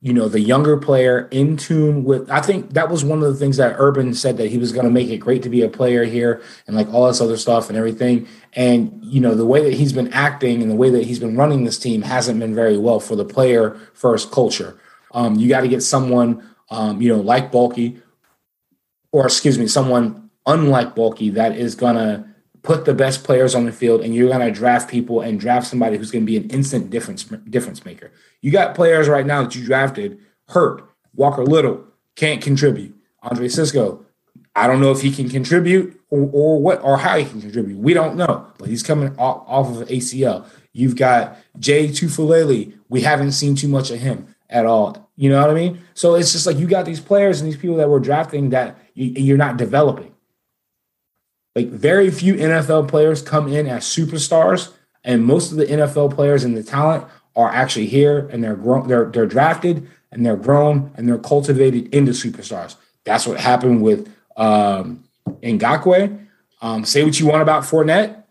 you 0.04 0.14
know 0.14 0.28
the 0.28 0.42
younger 0.42 0.78
player 0.78 1.30
in 1.32 1.56
tune 1.56 2.04
with 2.04 2.30
i 2.30 2.42
think 2.42 2.74
that 2.74 2.90
was 2.90 3.04
one 3.06 3.24
of 3.24 3.34
the 3.34 3.40
things 3.40 3.58
that 3.58 3.76
urban 3.80 4.14
said 4.14 4.38
that 4.38 4.52
he 4.52 4.58
was 4.58 4.72
going 4.72 4.86
to 4.86 4.92
make 4.92 5.10
it 5.10 5.18
great 5.18 5.42
to 5.42 5.50
be 5.50 5.62
a 5.62 5.70
player 5.70 6.04
here 6.04 6.42
and 6.68 6.76
like 6.76 6.94
all 6.94 7.08
this 7.08 7.22
other 7.22 7.38
stuff 7.38 7.70
and 7.70 7.78
everything. 7.78 8.28
And 8.54 9.00
you 9.04 9.20
know 9.20 9.36
the 9.36 9.46
way 9.46 9.64
that 9.64 9.74
he's 9.74 9.94
been 9.94 10.12
acting 10.14 10.62
and 10.62 10.70
the 10.70 10.76
way 10.76 10.90
that 10.90 11.06
he's 11.06 11.20
been 11.20 11.36
running 11.36 11.64
this 11.64 11.80
team 11.80 12.02
hasn't 12.02 12.40
been 12.40 12.54
very 12.54 12.78
well 12.78 13.00
for 13.00 13.16
the 13.16 13.26
player 13.26 13.78
first 13.94 14.32
culture. 14.32 14.80
Um, 15.12 15.36
you 15.36 15.50
got 15.50 15.62
to 15.62 15.68
get 15.68 15.82
someone 15.82 16.48
um, 16.70 17.02
you 17.02 17.10
know 17.10 17.22
like 17.22 17.52
Baalke 17.52 18.02
or 19.12 19.26
excuse 19.26 19.58
me 19.58 19.68
someone 19.68 20.30
unlike 20.46 20.96
Baalke 20.96 21.34
that 21.34 21.58
is 21.58 21.76
going 21.76 21.96
to 21.96 22.26
put 22.64 22.86
the 22.86 22.94
best 22.94 23.24
players 23.24 23.54
on 23.54 23.66
the 23.66 23.72
field 23.72 24.02
and 24.02 24.16
you're 24.16 24.30
going 24.30 24.46
to 24.46 24.52
draft 24.52 24.90
people 24.90 25.22
and 25.22 25.40
draft 25.40 25.68
somebody 25.68 25.98
who's 25.98 26.12
going 26.12 26.24
to 26.24 26.26
be 26.26 26.38
an 26.38 26.50
instant 26.50 26.90
difference 26.90 27.24
difference 27.24 27.86
maker. 27.86 28.12
You 28.42 28.52
got 28.52 28.74
players 28.74 29.08
right 29.08 29.26
now 29.26 29.44
that 29.44 29.56
you 29.56 29.66
drafted 29.66 30.20
hurt. 30.48 30.90
Walker 31.14 31.46
Little 31.46 31.84
can't 32.16 32.42
contribute. 32.42 32.96
Andre 33.22 33.48
Cisco, 33.48 34.06
I 34.56 34.68
don't 34.68 34.82
know 34.82 34.92
if 34.92 35.02
he 35.02 35.12
can 35.12 35.30
contribute 35.30 36.00
or, 36.10 36.30
or 36.32 36.62
what 36.62 36.82
or 36.82 36.98
how 36.98 37.18
he 37.18 37.26
can 37.26 37.42
contribute. 37.42 37.78
We 37.78 37.94
don't 37.94 38.16
know, 38.16 38.48
but 38.58 38.70
he's 38.70 38.84
coming 38.84 39.16
off, 39.18 39.44
off 39.48 39.82
of 39.82 39.88
ACL. 39.90 40.46
You've 40.72 40.96
got 40.96 41.38
Jay 41.60 41.90
Tufele. 41.90 42.74
We 42.90 43.02
haven't 43.02 43.34
seen 43.34 43.56
too 43.56 43.68
much 43.68 43.92
of 43.92 44.00
him 44.00 44.34
at 44.50 44.66
all. 44.66 45.10
You 45.16 45.30
know 45.30 45.42
what 45.42 45.50
I 45.50 45.54
mean? 45.54 45.82
So 45.94 46.16
it's 46.16 46.32
just 46.32 46.48
like 46.48 46.58
you 46.58 46.68
got 46.68 46.86
these 46.86 47.00
players 47.00 47.42
and 47.42 47.48
these 47.48 47.58
people 47.58 47.76
that 47.78 47.90
we're 47.90 48.00
drafting 48.00 48.50
that 48.50 48.78
you, 48.94 49.08
you're 49.08 49.38
not 49.38 49.58
developing. 49.58 50.13
Like 51.56 51.70
very 51.70 52.10
few 52.10 52.36
NFL 52.36 52.88
players 52.88 53.22
come 53.22 53.48
in 53.48 53.68
as 53.68 53.84
superstars, 53.84 54.74
and 55.04 55.24
most 55.24 55.52
of 55.52 55.58
the 55.58 55.66
NFL 55.66 56.14
players 56.16 56.44
and 56.44 56.58
the 56.58 56.64
talent 56.64 57.06
are 57.36 57.50
actually 57.50 57.88
here 57.88 58.28
and 58.32 58.44
they're 58.44 58.56
grown, 58.56 58.88
they're 58.88 59.06
they're 59.06 59.26
drafted 59.26 59.88
and 60.12 60.26
they're 60.26 60.38
grown 60.38 60.92
and 60.96 61.08
they're 61.08 61.18
cultivated 61.18 61.94
into 61.94 62.12
superstars. 62.12 62.76
That's 63.04 63.28
what 63.28 63.40
happened 63.40 63.84
with 63.84 64.12
um 64.36 65.04
Ngakoue. 65.42 66.20
Um, 66.62 66.86
say 66.86 67.04
what 67.04 67.20
you 67.20 67.28
want 67.28 67.42
about 67.42 67.64
Fournette. 67.64 68.24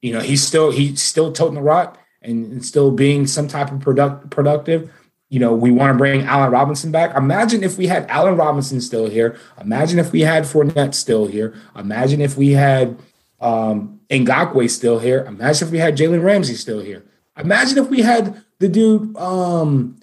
You 0.00 0.12
know, 0.12 0.20
he's 0.20 0.46
still 0.46 0.70
he's 0.70 1.02
still 1.02 1.32
toting 1.32 1.56
the 1.56 1.62
rock 1.62 1.98
and, 2.22 2.52
and 2.52 2.64
still 2.64 2.90
being 2.90 3.26
some 3.26 3.48
type 3.48 3.70
of 3.72 3.80
product 3.80 4.30
productive 4.30 4.90
you 5.34 5.40
know, 5.40 5.52
we 5.52 5.72
want 5.72 5.92
to 5.92 5.98
bring 5.98 6.22
Allen 6.26 6.52
Robinson 6.52 6.92
back. 6.92 7.16
Imagine 7.16 7.64
if 7.64 7.76
we 7.76 7.88
had 7.88 8.08
Allen 8.08 8.36
Robinson 8.36 8.80
still 8.80 9.10
here. 9.10 9.36
Imagine 9.60 9.98
if 9.98 10.12
we 10.12 10.20
had 10.20 10.44
Fournette 10.44 10.94
still 10.94 11.26
here. 11.26 11.56
Imagine 11.74 12.20
if 12.20 12.36
we 12.36 12.52
had 12.52 12.96
um, 13.40 13.98
Ngakoue 14.10 14.70
still 14.70 15.00
here. 15.00 15.24
Imagine 15.24 15.66
if 15.66 15.72
we 15.72 15.78
had 15.78 15.96
Jalen 15.96 16.22
Ramsey 16.22 16.54
still 16.54 16.78
here. 16.78 17.04
Imagine 17.36 17.78
if 17.78 17.90
we 17.90 18.02
had 18.02 18.44
the 18.60 18.68
dude, 18.68 19.16
um, 19.16 19.98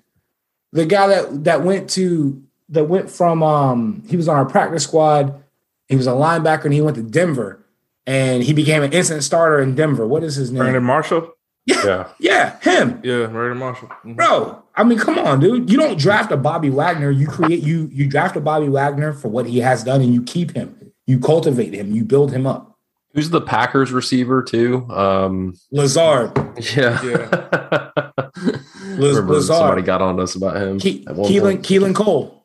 the 0.74 0.86
guy 0.86 1.08
that 1.08 1.46
that 1.46 1.64
went 1.64 1.90
to 1.92 2.44
that 2.68 2.90
went 2.90 3.10
from 3.10 3.42
um, 3.42 4.04
he 4.10 4.18
was 4.18 4.28
on 4.28 4.36
our 4.36 4.46
practice 4.46 4.84
squad. 4.84 5.42
He 5.88 5.96
was 5.96 6.08
a 6.08 6.12
linebacker 6.12 6.66
and 6.66 6.74
he 6.74 6.82
went 6.82 6.98
to 6.98 7.04
Denver 7.04 7.66
and 8.06 8.44
he 8.44 8.52
became 8.52 8.84
an 8.84 8.92
instant 8.92 9.24
starter 9.24 9.62
in 9.62 9.76
Denver. 9.76 10.06
What 10.06 10.26
is 10.26 10.36
his 10.36 10.52
name? 10.52 10.64
Brandon 10.64 10.84
Marshall. 10.84 11.34
Yeah, 11.66 11.84
yeah, 11.86 12.10
yeah 12.20 12.60
him. 12.60 13.02
Yeah, 13.04 13.28
Brandon 13.28 13.58
Marshall. 13.58 13.88
Mm-hmm. 13.90 14.14
Bro, 14.14 14.64
I 14.76 14.84
mean, 14.84 14.98
come 14.98 15.20
on, 15.20 15.40
dude. 15.40 15.70
You 15.70 15.78
don't 15.78 15.98
draft 15.98 16.32
a 16.32 16.38
Bobby 16.38 16.70
Wagner. 16.70 17.12
You 17.12 17.28
create 17.28 17.62
you 17.62 17.88
you 17.92 18.08
draft 18.10 18.36
a 18.36 18.42
Bobby 18.42 18.68
Wagner 18.68 19.14
for 19.14 19.28
what 19.28 19.46
he 19.46 19.60
has 19.60 19.84
done, 19.84 20.02
and 20.02 20.14
you 20.14 20.24
keep 20.24 20.56
him. 20.56 20.92
You 21.06 21.20
cultivate 21.20 21.74
him. 21.74 21.92
You 21.92 22.04
build 22.04 22.32
him 22.32 22.48
up. 22.48 22.78
Who's 23.14 23.30
the 23.30 23.42
Packers 23.42 23.92
receiver 23.92 24.42
too? 24.42 24.90
Um, 24.90 25.56
Lazard. 25.72 26.32
Yeah. 26.76 27.04
yeah. 27.04 27.92
Lazard. 28.98 29.44
Somebody 29.44 29.82
got 29.82 30.02
on 30.02 30.20
us 30.20 30.36
about 30.36 30.58
him. 30.58 30.80
Ke- 30.80 31.06
Keelan 31.06 31.60
Keelan 31.60 31.94
Cole. 31.94 32.44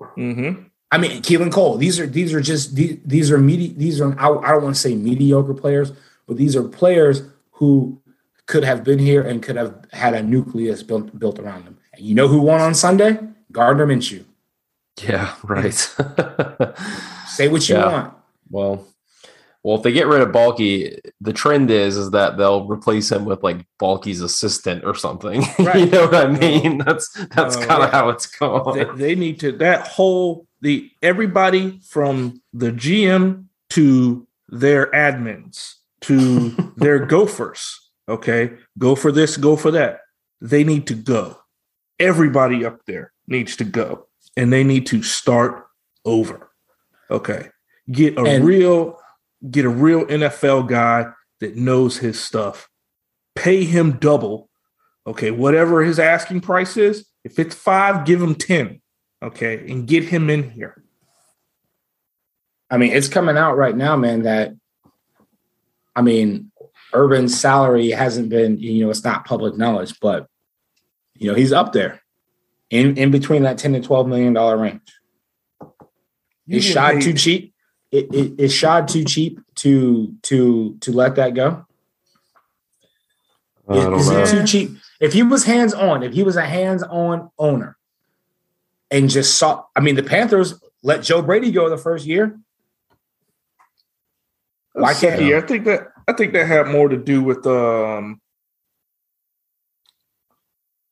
Mm-hmm. 0.00 0.62
I 0.90 0.98
mean, 0.98 1.22
Keelan 1.22 1.52
Cole. 1.52 1.76
These 1.76 2.00
are 2.00 2.06
these 2.06 2.32
are 2.32 2.40
just 2.40 2.74
these, 2.74 2.98
these 3.04 3.30
are 3.30 3.38
medi- 3.38 3.74
These 3.76 4.00
are 4.00 4.18
I, 4.18 4.28
I 4.28 4.52
don't 4.52 4.62
want 4.62 4.74
to 4.76 4.80
say 4.80 4.94
mediocre 4.94 5.54
players, 5.54 5.92
but 6.26 6.36
these 6.36 6.56
are 6.56 6.62
players 6.62 7.22
who 7.52 8.00
could 8.46 8.64
have 8.64 8.84
been 8.84 8.98
here 8.98 9.22
and 9.22 9.42
could 9.42 9.56
have 9.56 9.74
had 9.92 10.14
a 10.14 10.22
nucleus 10.22 10.82
built 10.82 11.18
built 11.18 11.38
around 11.38 11.64
them. 11.64 11.78
And 11.94 12.04
you 12.04 12.14
know 12.14 12.28
who 12.28 12.40
won 12.40 12.60
on 12.60 12.74
Sunday? 12.74 13.18
Gardner 13.52 13.86
Minshew. 13.86 14.24
Yeah, 15.02 15.34
right. 15.44 15.74
Say 17.28 17.48
what 17.48 17.68
you 17.68 17.76
Yeah. 17.76 17.92
want. 17.92 18.14
well, 18.50 18.86
well, 19.62 19.76
if 19.78 19.82
they 19.82 19.90
get 19.90 20.06
rid 20.06 20.22
of 20.22 20.28
Baalke, 20.28 21.00
the 21.20 21.32
trend 21.32 21.70
is 21.72 21.96
is 21.96 22.12
that 22.12 22.36
they'll 22.38 22.66
replace 22.68 23.10
him 23.10 23.24
with 23.24 23.42
like 23.42 23.66
Baalke's 23.80 24.20
assistant 24.20 24.84
or 24.84 24.94
something. 24.94 25.42
you 25.58 25.86
know 25.86 26.04
what 26.06 26.14
I 26.14 26.22
uh-huh. 26.26 26.38
mean? 26.38 26.78
That's 26.78 27.12
that's 27.34 27.56
Oh, 27.56 27.66
kind 27.66 27.82
of 27.82 27.90
how 27.90 28.08
it's 28.10 28.26
going. 28.26 28.76
they, 28.96 29.06
they 29.08 29.14
need 29.16 29.40
to 29.40 29.52
that 29.58 29.88
whole 29.88 30.46
the 30.60 30.88
everybody 31.02 31.80
from 31.88 32.40
the 32.52 32.70
GM 32.70 33.46
to 33.70 34.26
their 34.48 34.86
admins 34.92 35.74
to 36.02 36.50
their 36.76 37.00
gophers. 37.00 37.80
Okay, 38.08 38.52
go 38.78 38.94
for 38.94 39.10
this, 39.10 39.36
go 39.36 39.56
for 39.56 39.70
that. 39.72 40.00
They 40.40 40.64
need 40.64 40.86
to 40.88 40.94
go. 40.94 41.38
Everybody 41.98 42.64
up 42.64 42.80
there 42.86 43.12
needs 43.26 43.56
to 43.56 43.64
go, 43.64 44.06
and 44.36 44.52
they 44.52 44.62
need 44.64 44.86
to 44.86 45.02
start 45.02 45.66
over. 46.04 46.50
Okay, 47.10 47.48
get 47.90 48.16
a 48.18 48.22
And- 48.22 48.44
real 48.44 48.98
get 49.50 49.64
a 49.64 49.70
real 49.70 50.06
NFL 50.06 50.62
guy 50.68 51.06
that 51.40 51.56
knows 51.56 51.98
his 51.98 52.18
stuff. 52.22 52.68
Pay 53.34 53.64
him 53.64 53.92
double. 53.98 54.48
Okay, 55.06 55.30
whatever 55.30 55.84
his 55.84 55.98
asking 55.98 56.40
price 56.40 56.76
is, 56.76 57.06
if 57.22 57.38
it's 57.38 57.54
five, 57.54 58.04
give 58.04 58.20
him 58.20 58.34
10. 58.34 58.80
Okay, 59.22 59.70
and 59.70 59.86
get 59.86 60.04
him 60.04 60.30
in 60.30 60.50
here. 60.50 60.82
I 62.70 62.76
mean, 62.78 62.92
it's 62.92 63.08
coming 63.08 63.36
out 63.36 63.56
right 63.56 63.76
now, 63.76 63.96
man, 63.96 64.22
that 64.22 64.52
I 65.94 66.02
mean, 66.02 66.50
Urban's 66.96 67.38
salary 67.38 67.90
hasn't 67.90 68.28
been, 68.30 68.58
you 68.58 68.84
know, 68.84 68.90
it's 68.90 69.04
not 69.04 69.24
public 69.26 69.56
knowledge, 69.56 69.98
but 70.00 70.26
you 71.14 71.28
know, 71.30 71.34
he's 71.36 71.52
up 71.52 71.72
there 71.72 72.00
in, 72.70 72.96
in 72.96 73.10
between 73.10 73.42
that 73.44 73.58
10 73.58 73.74
to 73.74 73.80
12 73.80 74.08
million 74.08 74.32
dollar 74.32 74.56
range. 74.56 74.80
You 76.46 76.58
Is 76.58 76.64
get 76.64 76.72
Shad 76.72 76.94
paid- 76.94 77.02
too 77.02 77.12
cheap? 77.14 77.54
It, 77.92 78.12
it, 78.14 78.40
is 78.40 78.52
Shad 78.54 78.88
too 78.88 79.04
cheap 79.04 79.40
to 79.56 80.14
to 80.22 80.76
to 80.80 80.92
let 80.92 81.14
that 81.16 81.34
go? 81.34 81.64
I 83.68 83.74
don't 83.74 83.94
Is 83.94 84.10
know. 84.10 84.18
it 84.22 84.28
too 84.28 84.44
cheap? 84.44 84.70
If 85.00 85.12
he 85.12 85.22
was 85.22 85.44
hands 85.44 85.72
on, 85.72 86.02
if 86.02 86.12
he 86.12 86.22
was 86.22 86.36
a 86.36 86.44
hands 86.46 86.82
on 86.82 87.30
owner, 87.38 87.76
and 88.90 89.08
just 89.10 89.36
saw, 89.38 89.64
I 89.74 89.80
mean, 89.80 89.94
the 89.94 90.02
Panthers 90.02 90.54
let 90.82 91.02
Joe 91.02 91.22
Brady 91.22 91.50
go 91.52 91.68
the 91.70 91.76
first 91.78 92.06
year. 92.06 92.38
Why 94.72 94.94
can't 94.94 95.22
yeah, 95.22 95.38
I 95.38 95.40
think 95.40 95.64
that 95.64 95.88
I 96.08 96.12
think 96.12 96.32
that 96.32 96.46
had 96.46 96.68
more 96.68 96.88
to 96.88 96.96
do 96.96 97.22
with 97.22 97.46
um 97.46 98.20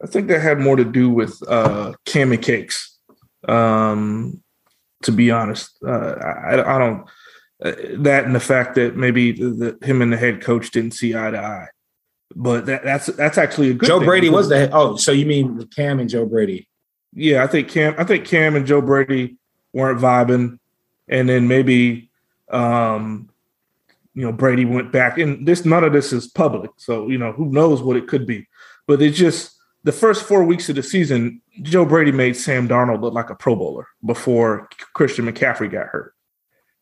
I 0.03 0.07
think 0.07 0.29
that 0.29 0.41
had 0.41 0.61
more 0.61 0.77
to 0.77 0.85
do 0.85 1.11
with 1.11 1.41
uh 1.49 1.95
Cammy 2.07 2.41
Cakes. 2.41 2.99
Um 3.49 4.43
to 5.03 5.13
be 5.13 5.31
honest. 5.31 5.79
Uh 5.87 6.15
I, 6.21 6.77
I 6.77 6.79
don't 6.79 7.09
uh, 7.65 7.73
that 7.99 8.25
and 8.25 8.35
the 8.35 8.41
fact 8.41 8.75
that 8.75 8.97
maybe 8.97 9.33
the, 9.33 9.77
the, 9.81 9.87
him 9.87 10.03
and 10.03 10.13
the 10.13 10.17
head 10.17 10.41
coach 10.43 10.71
didn't 10.71 10.93
see 10.93 11.15
eye 11.15 11.31
to 11.31 11.39
eye. 11.39 11.69
But 12.35 12.67
that, 12.67 12.83
that's 12.83 13.07
that's 13.07 13.39
actually 13.39 13.71
a 13.71 13.75
good 13.75 13.87
Joe 13.87 14.01
Brady 14.01 14.29
was 14.29 14.49
the 14.49 14.69
oh, 14.73 14.97
so 14.97 15.13
you 15.13 15.25
mean 15.25 15.65
Cam 15.69 16.01
and 16.01 16.11
Joe 16.11 16.27
Brady? 16.27 16.69
yeah, 17.15 17.45
I 17.45 17.47
think 17.47 17.69
Cam. 17.69 17.95
I 17.97 18.05
think 18.05 18.27
Cam 18.27 18.57
and 18.57 18.67
Joe 18.67 18.81
Brady 18.81 19.37
weren't 19.73 20.01
vibing, 20.01 20.59
and 21.09 21.29
then 21.29 21.49
maybe, 21.49 22.11
um, 22.51 23.31
you 24.15 24.25
know, 24.25 24.33
Brady 24.33 24.65
went 24.65 24.93
back. 24.93 25.19
And 25.19 25.47
this 25.47 25.65
none 25.65 25.85
of 25.85 25.93
this 25.93 26.13
is 26.13 26.29
public, 26.29 26.71
so 26.77 27.09
you 27.09 27.19
know 27.19 27.33
who 27.33 27.47
knows 27.47 27.83
what 27.83 27.97
it 27.97 28.09
could 28.09 28.27
be. 28.27 28.47
But 28.87 29.03
it's 29.03 29.19
just 29.19 29.57
the 29.83 29.93
first 29.93 30.25
four 30.25 30.45
weeks 30.45 30.69
of 30.69 30.77
the 30.77 30.83
season, 30.83 31.43
Joe 31.63 31.85
Brady 31.85 32.13
made 32.13 32.37
Sam 32.37 32.69
Darnold 32.69 33.01
look 33.01 33.15
like 33.15 33.31
a 33.31 33.35
Pro 33.35 33.57
Bowler 33.57 33.87
before 34.05 34.69
Christian 34.95 35.27
McCaffrey 35.27 35.71
got 35.71 35.87
hurt, 35.87 36.15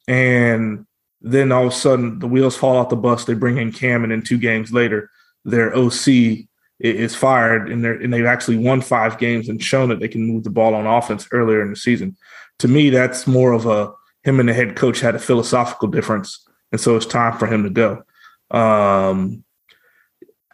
and 0.07 0.87
then 1.21 1.53
all 1.53 1.67
of 1.67 1.73
a 1.73 1.75
sudden 1.75 2.19
the 2.19 2.29
wheels 2.29 2.57
fall 2.57 2.77
off 2.77 2.91
the 2.91 2.97
bus. 2.97 3.25
They 3.25 3.35
bring 3.35 3.59
in 3.59 3.73
Cam, 3.73 4.03
and 4.03 4.13
then 4.13 4.23
two 4.23 4.39
games 4.39 4.73
later, 4.73 5.11
their 5.45 5.75
OC 5.75 6.47
is 6.81 7.15
fired 7.15 7.71
and 7.71 7.85
they're 7.85 7.95
and 7.95 8.13
they've 8.13 8.27
actually 8.27 8.57
won 8.57 8.81
five 8.81 9.17
games 9.17 9.49
and 9.49 9.63
shown 9.63 9.89
that 9.89 10.01
they 10.01 10.09
can 10.09 10.25
move 10.25 10.43
the 10.43 10.51
ball 10.51 10.75
on 10.75 10.85
offense 10.85 11.29
earlier 11.31 11.63
in 11.63 11.71
the 11.71 11.77
season. 11.77 12.17
To 12.59 12.67
me, 12.67 12.91
that's 12.91 13.27
more 13.27 13.53
of 13.53 13.67
a 13.67 13.93
him 14.25 14.41
and 14.41 14.49
the 14.49 14.55
head 14.55 14.77
coach 14.77 15.01
had 15.01 15.15
a 15.15 15.21
philosophical 15.21 15.89
difference, 15.89 16.42
and 16.73 16.81
so 16.81 16.97
it's 16.97 17.07
time 17.07 17.39
for 17.39 17.47
him 17.47 17.63
to 17.63 17.71
go. 17.71 18.03
Um, 18.51 19.45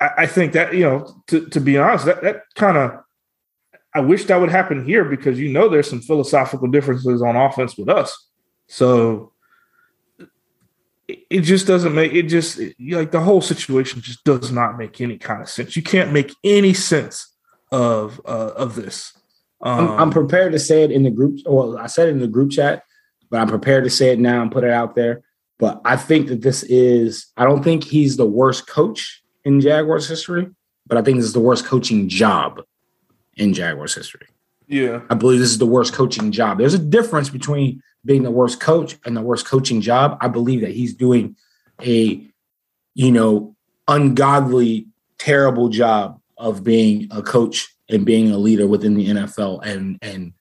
I, 0.00 0.10
I 0.18 0.26
think 0.26 0.52
that 0.52 0.74
you 0.74 0.82
know, 0.82 1.22
to, 1.28 1.46
to 1.46 1.60
be 1.60 1.78
honest, 1.78 2.04
that 2.06 2.22
that 2.22 2.42
kind 2.54 2.76
of 2.76 3.00
I 3.94 4.00
wish 4.00 4.26
that 4.26 4.40
would 4.40 4.50
happen 4.50 4.84
here 4.84 5.04
because 5.04 5.38
you 5.38 5.48
know 5.50 5.68
there's 5.68 5.88
some 5.88 6.00
philosophical 6.00 6.68
differences 6.68 7.22
on 7.22 7.36
offense 7.36 7.76
with 7.76 7.88
us. 7.88 8.28
So 8.66 9.32
it- 11.30 11.40
just 11.40 11.66
doesn't 11.66 11.94
make 11.94 12.12
it 12.12 12.24
just 12.24 12.58
it- 12.58 12.76
like 12.78 13.12
the 13.12 13.20
whole 13.20 13.40
situation 13.40 14.00
just 14.00 14.22
does 14.24 14.52
not 14.52 14.76
make 14.76 15.00
any 15.00 15.16
kind 15.18 15.40
of 15.42 15.48
sense. 15.48 15.74
You 15.74 15.82
can't 15.82 16.12
make 16.12 16.34
any 16.44 16.74
sense 16.74 17.34
of 17.72 18.20
uh, 18.26 18.52
of 18.56 18.74
this. 18.74 19.14
Um, 19.60 19.88
I'm, 19.90 20.00
I'm 20.00 20.10
prepared 20.10 20.52
to 20.52 20.58
say 20.58 20.84
it 20.84 20.92
in 20.92 21.02
the 21.02 21.10
group. 21.10 21.40
Well, 21.46 21.78
I 21.78 21.86
said 21.86 22.08
it 22.08 22.12
in 22.12 22.20
the 22.20 22.28
group 22.28 22.50
chat, 22.52 22.84
but 23.30 23.40
I'm 23.40 23.48
prepared 23.48 23.84
to 23.84 23.90
say 23.90 24.12
it 24.12 24.18
now 24.18 24.42
and 24.42 24.52
put 24.52 24.64
it 24.64 24.70
out 24.70 24.94
there. 24.94 25.22
But 25.58 25.80
I 25.84 25.96
think 25.96 26.28
that 26.28 26.42
this 26.42 26.62
is. 26.64 27.26
I 27.36 27.44
don't 27.44 27.62
think 27.62 27.84
he's 27.84 28.16
the 28.16 28.26
worst 28.26 28.66
coach 28.66 29.22
in 29.44 29.60
Jaguars 29.60 30.08
history, 30.08 30.48
but 30.86 30.98
I 30.98 31.02
think 31.02 31.16
this 31.16 31.26
is 31.26 31.32
the 31.32 31.40
worst 31.40 31.64
coaching 31.64 32.08
job 32.08 32.62
in 33.36 33.54
Jaguars 33.54 33.94
history. 33.94 34.26
yeah, 34.68 35.00
I 35.10 35.14
believe 35.14 35.40
this 35.40 35.50
is 35.50 35.58
the 35.58 35.66
worst 35.66 35.94
coaching 35.94 36.30
job. 36.32 36.58
There's 36.58 36.74
a 36.74 36.78
difference 36.78 37.30
between 37.30 37.82
being 38.04 38.22
the 38.22 38.30
worst 38.30 38.60
coach 38.60 38.96
and 39.04 39.16
the 39.16 39.22
worst 39.22 39.46
coaching 39.46 39.80
job. 39.80 40.18
I 40.20 40.28
believe 40.28 40.60
that 40.60 40.70
he's 40.70 40.94
doing 40.94 41.36
a, 41.82 42.24
you 42.94 43.12
know, 43.12 43.56
ungodly, 43.88 44.86
terrible 45.18 45.68
job 45.68 46.20
of 46.36 46.62
being 46.62 47.08
a 47.10 47.22
coach 47.22 47.68
and 47.88 48.04
being 48.04 48.30
a 48.30 48.38
leader 48.38 48.66
within 48.66 48.94
the 48.94 49.08
NFL 49.08 49.64
and 49.64 49.98
and 50.02 50.32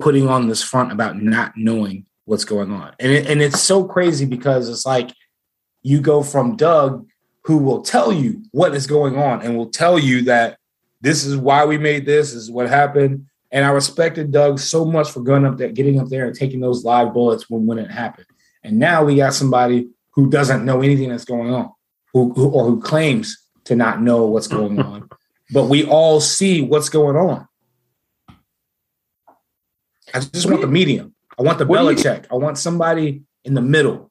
putting 0.00 0.28
on 0.28 0.48
this 0.48 0.62
front 0.62 0.92
about 0.92 1.20
not 1.20 1.52
knowing 1.56 2.06
what's 2.24 2.44
going 2.44 2.72
on. 2.72 2.94
And 2.98 3.12
it, 3.12 3.26
and 3.26 3.42
it's 3.42 3.60
so 3.60 3.84
crazy 3.84 4.24
because 4.24 4.68
it's 4.68 4.86
like 4.86 5.12
you 5.82 6.00
go 6.00 6.22
from 6.22 6.56
Doug 6.56 7.06
who 7.44 7.58
will 7.58 7.82
tell 7.82 8.12
you 8.12 8.42
what 8.52 8.74
is 8.74 8.86
going 8.86 9.18
on 9.18 9.42
and 9.42 9.56
will 9.56 9.70
tell 9.70 9.98
you 9.98 10.22
that 10.22 10.58
this 11.00 11.24
is 11.24 11.36
why 11.36 11.64
we 11.64 11.78
made 11.78 12.06
this, 12.06 12.32
this 12.32 12.42
is 12.42 12.50
what 12.50 12.68
happened. 12.68 13.26
And 13.50 13.66
I 13.66 13.70
respected 13.70 14.30
Doug 14.30 14.58
so 14.58 14.84
much 14.84 15.10
for 15.10 15.20
going 15.20 15.44
up 15.44 15.58
there, 15.58 15.70
getting 15.70 16.00
up 16.00 16.08
there 16.08 16.26
and 16.26 16.34
taking 16.34 16.60
those 16.60 16.84
live 16.84 17.12
bullets 17.12 17.50
when, 17.50 17.66
when 17.66 17.78
it 17.78 17.90
happened. 17.90 18.26
And 18.62 18.78
now 18.78 19.04
we 19.04 19.16
got 19.16 19.34
somebody 19.34 19.88
who 20.12 20.30
doesn't 20.30 20.64
know 20.64 20.80
anything 20.80 21.08
that's 21.08 21.24
going 21.24 21.52
on, 21.52 21.72
who, 22.12 22.32
who 22.32 22.48
or 22.50 22.64
who 22.64 22.80
claims 22.80 23.36
to 23.64 23.74
not 23.74 24.00
know 24.00 24.26
what's 24.26 24.46
going 24.46 24.80
on. 24.80 25.08
But 25.52 25.64
we 25.64 25.84
all 25.84 26.20
see 26.20 26.62
what's 26.62 26.88
going 26.88 27.16
on. 27.16 27.48
I 30.14 30.20
just 30.20 30.48
want 30.48 30.60
the 30.60 30.66
medium. 30.66 31.11
I 31.42 31.44
want 31.44 31.58
the 31.58 31.66
What 31.66 31.78
do 31.80 31.84
you- 31.90 31.90
Belichick. 31.96 32.26
I 32.30 32.36
want 32.36 32.56
somebody 32.56 33.22
in 33.44 33.54
the 33.54 33.62
middle. 33.62 34.10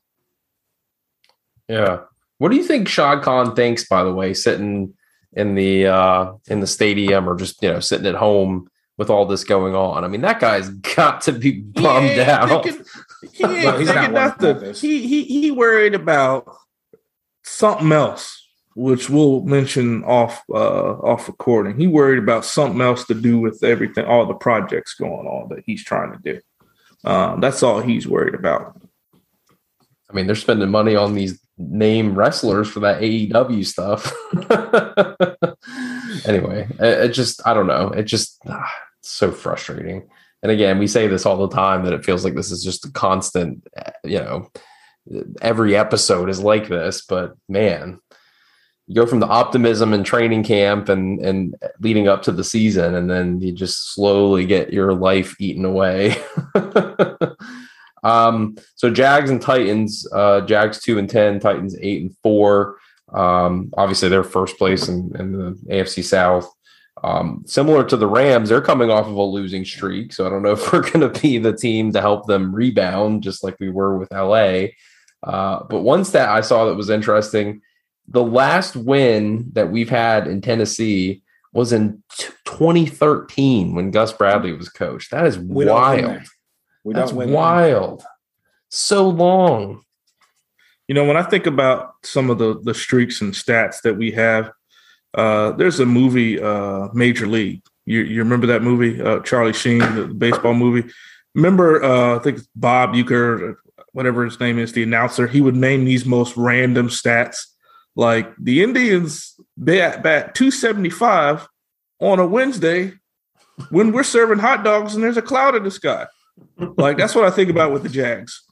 Yeah. 1.69 2.01
What 2.39 2.49
do 2.51 2.57
you 2.57 2.63
think 2.63 2.89
Shad 2.89 3.21
Khan 3.21 3.55
thinks, 3.55 3.87
by 3.87 4.03
the 4.03 4.13
way, 4.13 4.33
sitting 4.33 4.93
in 5.33 5.55
the 5.55 5.87
uh 5.87 6.33
in 6.49 6.59
the 6.59 6.67
stadium 6.67 7.29
or 7.29 7.35
just 7.37 7.63
you 7.63 7.71
know 7.71 7.79
sitting 7.79 8.05
at 8.07 8.15
home 8.15 8.67
with 8.97 9.09
all 9.09 9.25
this 9.25 9.43
going 9.45 9.75
on? 9.75 10.03
I 10.03 10.07
mean, 10.09 10.21
that 10.21 10.39
guy's 10.41 10.67
got 10.95 11.21
to 11.21 11.31
be 11.31 11.61
bummed 11.61 12.09
He 12.09 12.19
out. 12.21 12.49
thinking- 12.63 12.83
he 13.31 13.43
ain't 13.45 13.63
No, 13.63 13.77
he's 13.77 13.87
not 13.87 13.95
thinking 13.95 13.95
worried 13.95 14.11
nothing. 14.13 14.49
about 14.49 14.59
this. 14.61 14.81
He 14.81 15.07
he 15.07 15.23
he 15.23 15.51
worried 15.51 15.95
about 15.95 16.53
something 17.43 17.91
else, 17.93 18.45
which 18.75 19.09
we'll 19.09 19.43
mention 19.43 20.03
off 20.03 20.41
uh 20.51 20.93
off 20.99 21.27
recording. 21.29 21.79
He 21.79 21.87
worried 21.87 22.19
about 22.21 22.43
something 22.43 22.81
else 22.81 23.05
to 23.05 23.13
do 23.13 23.39
with 23.39 23.63
everything, 23.63 24.03
all 24.05 24.25
the 24.25 24.33
projects 24.33 24.95
going 24.95 25.27
on 25.27 25.47
that 25.49 25.63
he's 25.65 25.83
trying 25.85 26.11
to 26.11 26.19
do. 26.33 26.41
Um, 27.03 27.39
that's 27.41 27.63
all 27.63 27.79
he's 27.81 28.07
worried 28.07 28.35
about. 28.35 28.79
I 30.09 30.13
mean, 30.13 30.27
they're 30.27 30.35
spending 30.35 30.69
money 30.69 30.95
on 30.95 31.13
these 31.15 31.39
name 31.57 32.15
wrestlers 32.15 32.67
for 32.69 32.81
that 32.81 33.01
AEW 33.01 33.65
stuff. 33.65 34.11
anyway, 36.27 36.67
it, 36.79 37.05
it 37.05 37.13
just 37.13 37.45
I 37.47 37.53
don't 37.53 37.67
know. 37.67 37.89
It 37.89 38.03
just 38.03 38.37
ah, 38.47 38.71
so 39.01 39.31
frustrating. 39.31 40.09
And 40.43 40.51
again, 40.51 40.79
we 40.79 40.87
say 40.87 41.07
this 41.07 41.25
all 41.25 41.47
the 41.47 41.55
time 41.55 41.83
that 41.85 41.93
it 41.93 42.03
feels 42.03 42.23
like 42.23 42.33
this 42.35 42.51
is 42.51 42.63
just 42.63 42.85
a 42.85 42.91
constant. 42.91 43.65
eh, 43.77 43.91
You 44.03 44.19
know, 44.19 44.49
every 45.41 45.75
episode 45.75 46.29
is 46.29 46.39
like 46.41 46.67
this. 46.67 47.03
But 47.07 47.33
man, 47.47 47.99
you 48.91 48.95
go 48.95 49.05
from 49.05 49.21
the 49.21 49.27
optimism 49.27 49.93
and 49.93 50.05
training 50.05 50.43
camp 50.43 50.89
and 50.89 51.23
and 51.23 51.55
leading 51.79 52.09
up 52.09 52.23
to 52.23 52.33
the 52.33 52.43
season, 52.43 52.95
and 52.95 53.09
then 53.09 53.39
you 53.39 53.53
just 53.53 53.93
slowly 53.93 54.45
get 54.45 54.73
your 54.73 54.93
life 54.93 55.33
eaten 55.39 55.63
away. 55.63 56.21
Um, 58.03 58.57
so 58.75 58.89
Jags 58.89 59.29
and 59.29 59.41
Titans, 59.41 60.07
uh, 60.11 60.41
Jags 60.41 60.79
two 60.79 60.97
and 60.97 61.09
ten, 61.09 61.39
Titans 61.39 61.75
eight 61.79 62.01
and 62.01 62.15
four. 62.23 62.77
Um, 63.13 63.71
obviously, 63.77 64.09
they're 64.09 64.23
first 64.23 64.57
place 64.57 64.87
in, 64.87 65.11
in 65.19 65.31
the 65.33 65.51
AFC 65.69 66.03
South. 66.03 66.51
Um, 67.03 67.43
similar 67.45 67.83
to 67.85 67.97
the 67.97 68.07
Rams, 68.07 68.49
they're 68.49 68.61
coming 68.61 68.91
off 68.91 69.07
of 69.07 69.15
a 69.15 69.21
losing 69.21 69.65
streak, 69.65 70.13
so 70.13 70.25
I 70.25 70.29
don't 70.29 70.43
know 70.43 70.51
if 70.51 70.73
we're 70.73 70.81
going 70.81 71.11
to 71.11 71.21
be 71.21 71.37
the 71.37 71.53
team 71.53 71.91
to 71.93 72.01
help 72.01 72.25
them 72.25 72.53
rebound, 72.53 73.23
just 73.23 73.43
like 73.43 73.57
we 73.59 73.69
were 73.69 73.97
with 73.97 74.11
LA. 74.11 74.67
Uh, 75.23 75.63
but 75.69 75.81
one 75.81 76.03
stat 76.03 76.29
I 76.29 76.41
saw 76.41 76.65
that 76.65 76.75
was 76.75 76.89
interesting: 76.89 77.61
the 78.11 78.23
last 78.23 78.75
win 78.75 79.49
that 79.53 79.71
we've 79.71 79.89
had 79.89 80.27
in 80.27 80.41
Tennessee 80.41 81.23
was 81.53 81.71
in 81.73 82.01
t- 82.17 82.27
2013 82.45 83.73
when 83.75 83.91
Gus 83.91 84.11
Bradley 84.13 84.53
was 84.53 84.69
coach. 84.69 85.09
That 85.09 85.25
is 85.25 85.37
We 85.37 85.65
don't 85.65 85.75
win 85.95 86.05
wild. 86.05 86.21
We 86.83 86.93
That's 86.93 87.11
don't 87.11 87.17
win. 87.19 87.27
there. 87.29 87.37
wild. 87.37 88.03
So 88.69 89.07
long. 89.09 89.83
You 90.87 90.95
know, 90.95 91.05
when 91.05 91.17
I 91.17 91.23
think 91.23 91.45
about 91.47 91.93
some 92.03 92.29
of 92.29 92.37
the 92.37 92.59
the 92.61 92.73
streaks 92.73 93.21
and 93.21 93.33
stats 93.33 93.81
that 93.83 93.95
we 93.97 94.11
have, 94.11 94.51
uh, 95.13 95.51
there's 95.53 95.79
a 95.79 95.85
movie, 95.85 96.41
uh, 96.41 96.87
Major 96.93 97.27
League. 97.27 97.61
You, 97.85 98.01
you 98.01 98.19
remember 98.19 98.47
that 98.47 98.61
movie, 98.61 99.01
uh, 99.01 99.19
Charlie 99.21 99.53
Sheen, 99.53 99.79
the 99.95 100.05
baseball 100.07 100.53
movie? 100.53 100.89
Remember, 101.35 101.83
uh, 101.83 102.15
I 102.17 102.19
think 102.19 102.37
it's 102.39 102.47
Bob 102.55 102.93
Uecker, 102.93 103.55
whatever 103.93 104.23
his 104.25 104.39
name 104.39 104.59
is, 104.59 104.71
the 104.73 104.83
announcer. 104.83 105.27
He 105.27 105.41
would 105.41 105.55
name 105.55 105.85
these 105.85 106.05
most 106.05 106.35
random 106.37 106.87
stats, 106.89 107.37
like 107.95 108.33
the 108.37 108.63
Indians 108.63 109.35
bat 109.57 110.01
bat 110.03 110.33
275 110.35 111.47
on 111.99 112.19
a 112.19 112.25
Wednesday 112.25 112.93
when 113.69 113.91
we're 113.91 114.03
serving 114.03 114.39
hot 114.39 114.63
dogs 114.63 114.95
and 114.95 115.03
there's 115.03 115.17
a 115.17 115.21
cloud 115.21 115.55
in 115.55 115.63
the 115.63 115.71
sky. 115.71 116.07
Like 116.57 116.97
that's 116.97 117.13
what 117.15 117.25
I 117.25 117.31
think 117.31 117.49
about 117.49 117.71
with 117.71 117.83
the 117.83 117.89
Jags. 117.89 118.43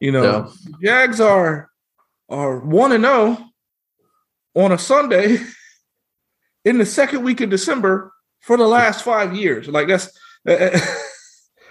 You 0.00 0.12
know, 0.12 0.52
Jags 0.82 1.20
are 1.20 1.68
are 2.28 2.58
one 2.58 2.92
and 2.92 3.04
zero 3.04 3.38
on 4.54 4.72
a 4.72 4.78
Sunday 4.78 5.38
in 6.64 6.78
the 6.78 6.86
second 6.86 7.22
week 7.22 7.40
of 7.40 7.50
December 7.50 8.12
for 8.40 8.56
the 8.56 8.66
last 8.66 9.04
five 9.04 9.34
years. 9.34 9.68
Like 9.68 9.88
that's 9.88 10.10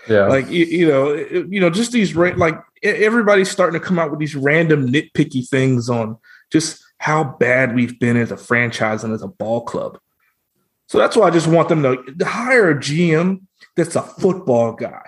Yeah. 0.09 0.27
like 0.27 0.49
you, 0.49 0.65
you 0.65 0.87
know 0.87 1.09
it- 1.09 1.47
you 1.49 1.59
know 1.59 1.69
just 1.69 1.91
these 1.91 2.15
ra- 2.15 2.31
like 2.37 2.55
everybody's 2.81 3.51
starting 3.51 3.77
to 3.79 3.85
come 3.85 3.99
out 3.99 4.09
with 4.09 4.19
these 4.21 4.35
random 4.37 4.87
nitpicky 4.87 5.47
things 5.47 5.89
on 5.89 6.17
just 6.51 6.81
how 6.99 7.23
bad 7.23 7.75
we've 7.75 7.99
been 7.99 8.17
as 8.17 8.31
a 8.31 8.37
franchise 8.37 9.03
and 9.03 9.13
as 9.13 9.21
a 9.21 9.27
ball 9.27 9.61
club. 9.61 9.99
So 10.87 10.97
that's 10.97 11.15
why 11.15 11.27
I 11.27 11.31
just 11.31 11.47
want 11.47 11.69
them 11.69 11.83
to 11.83 12.25
hire 12.25 12.71
a 12.71 12.75
GM 12.75 13.41
that's 13.75 13.95
a 13.95 14.01
football 14.01 14.73
guy. 14.73 15.03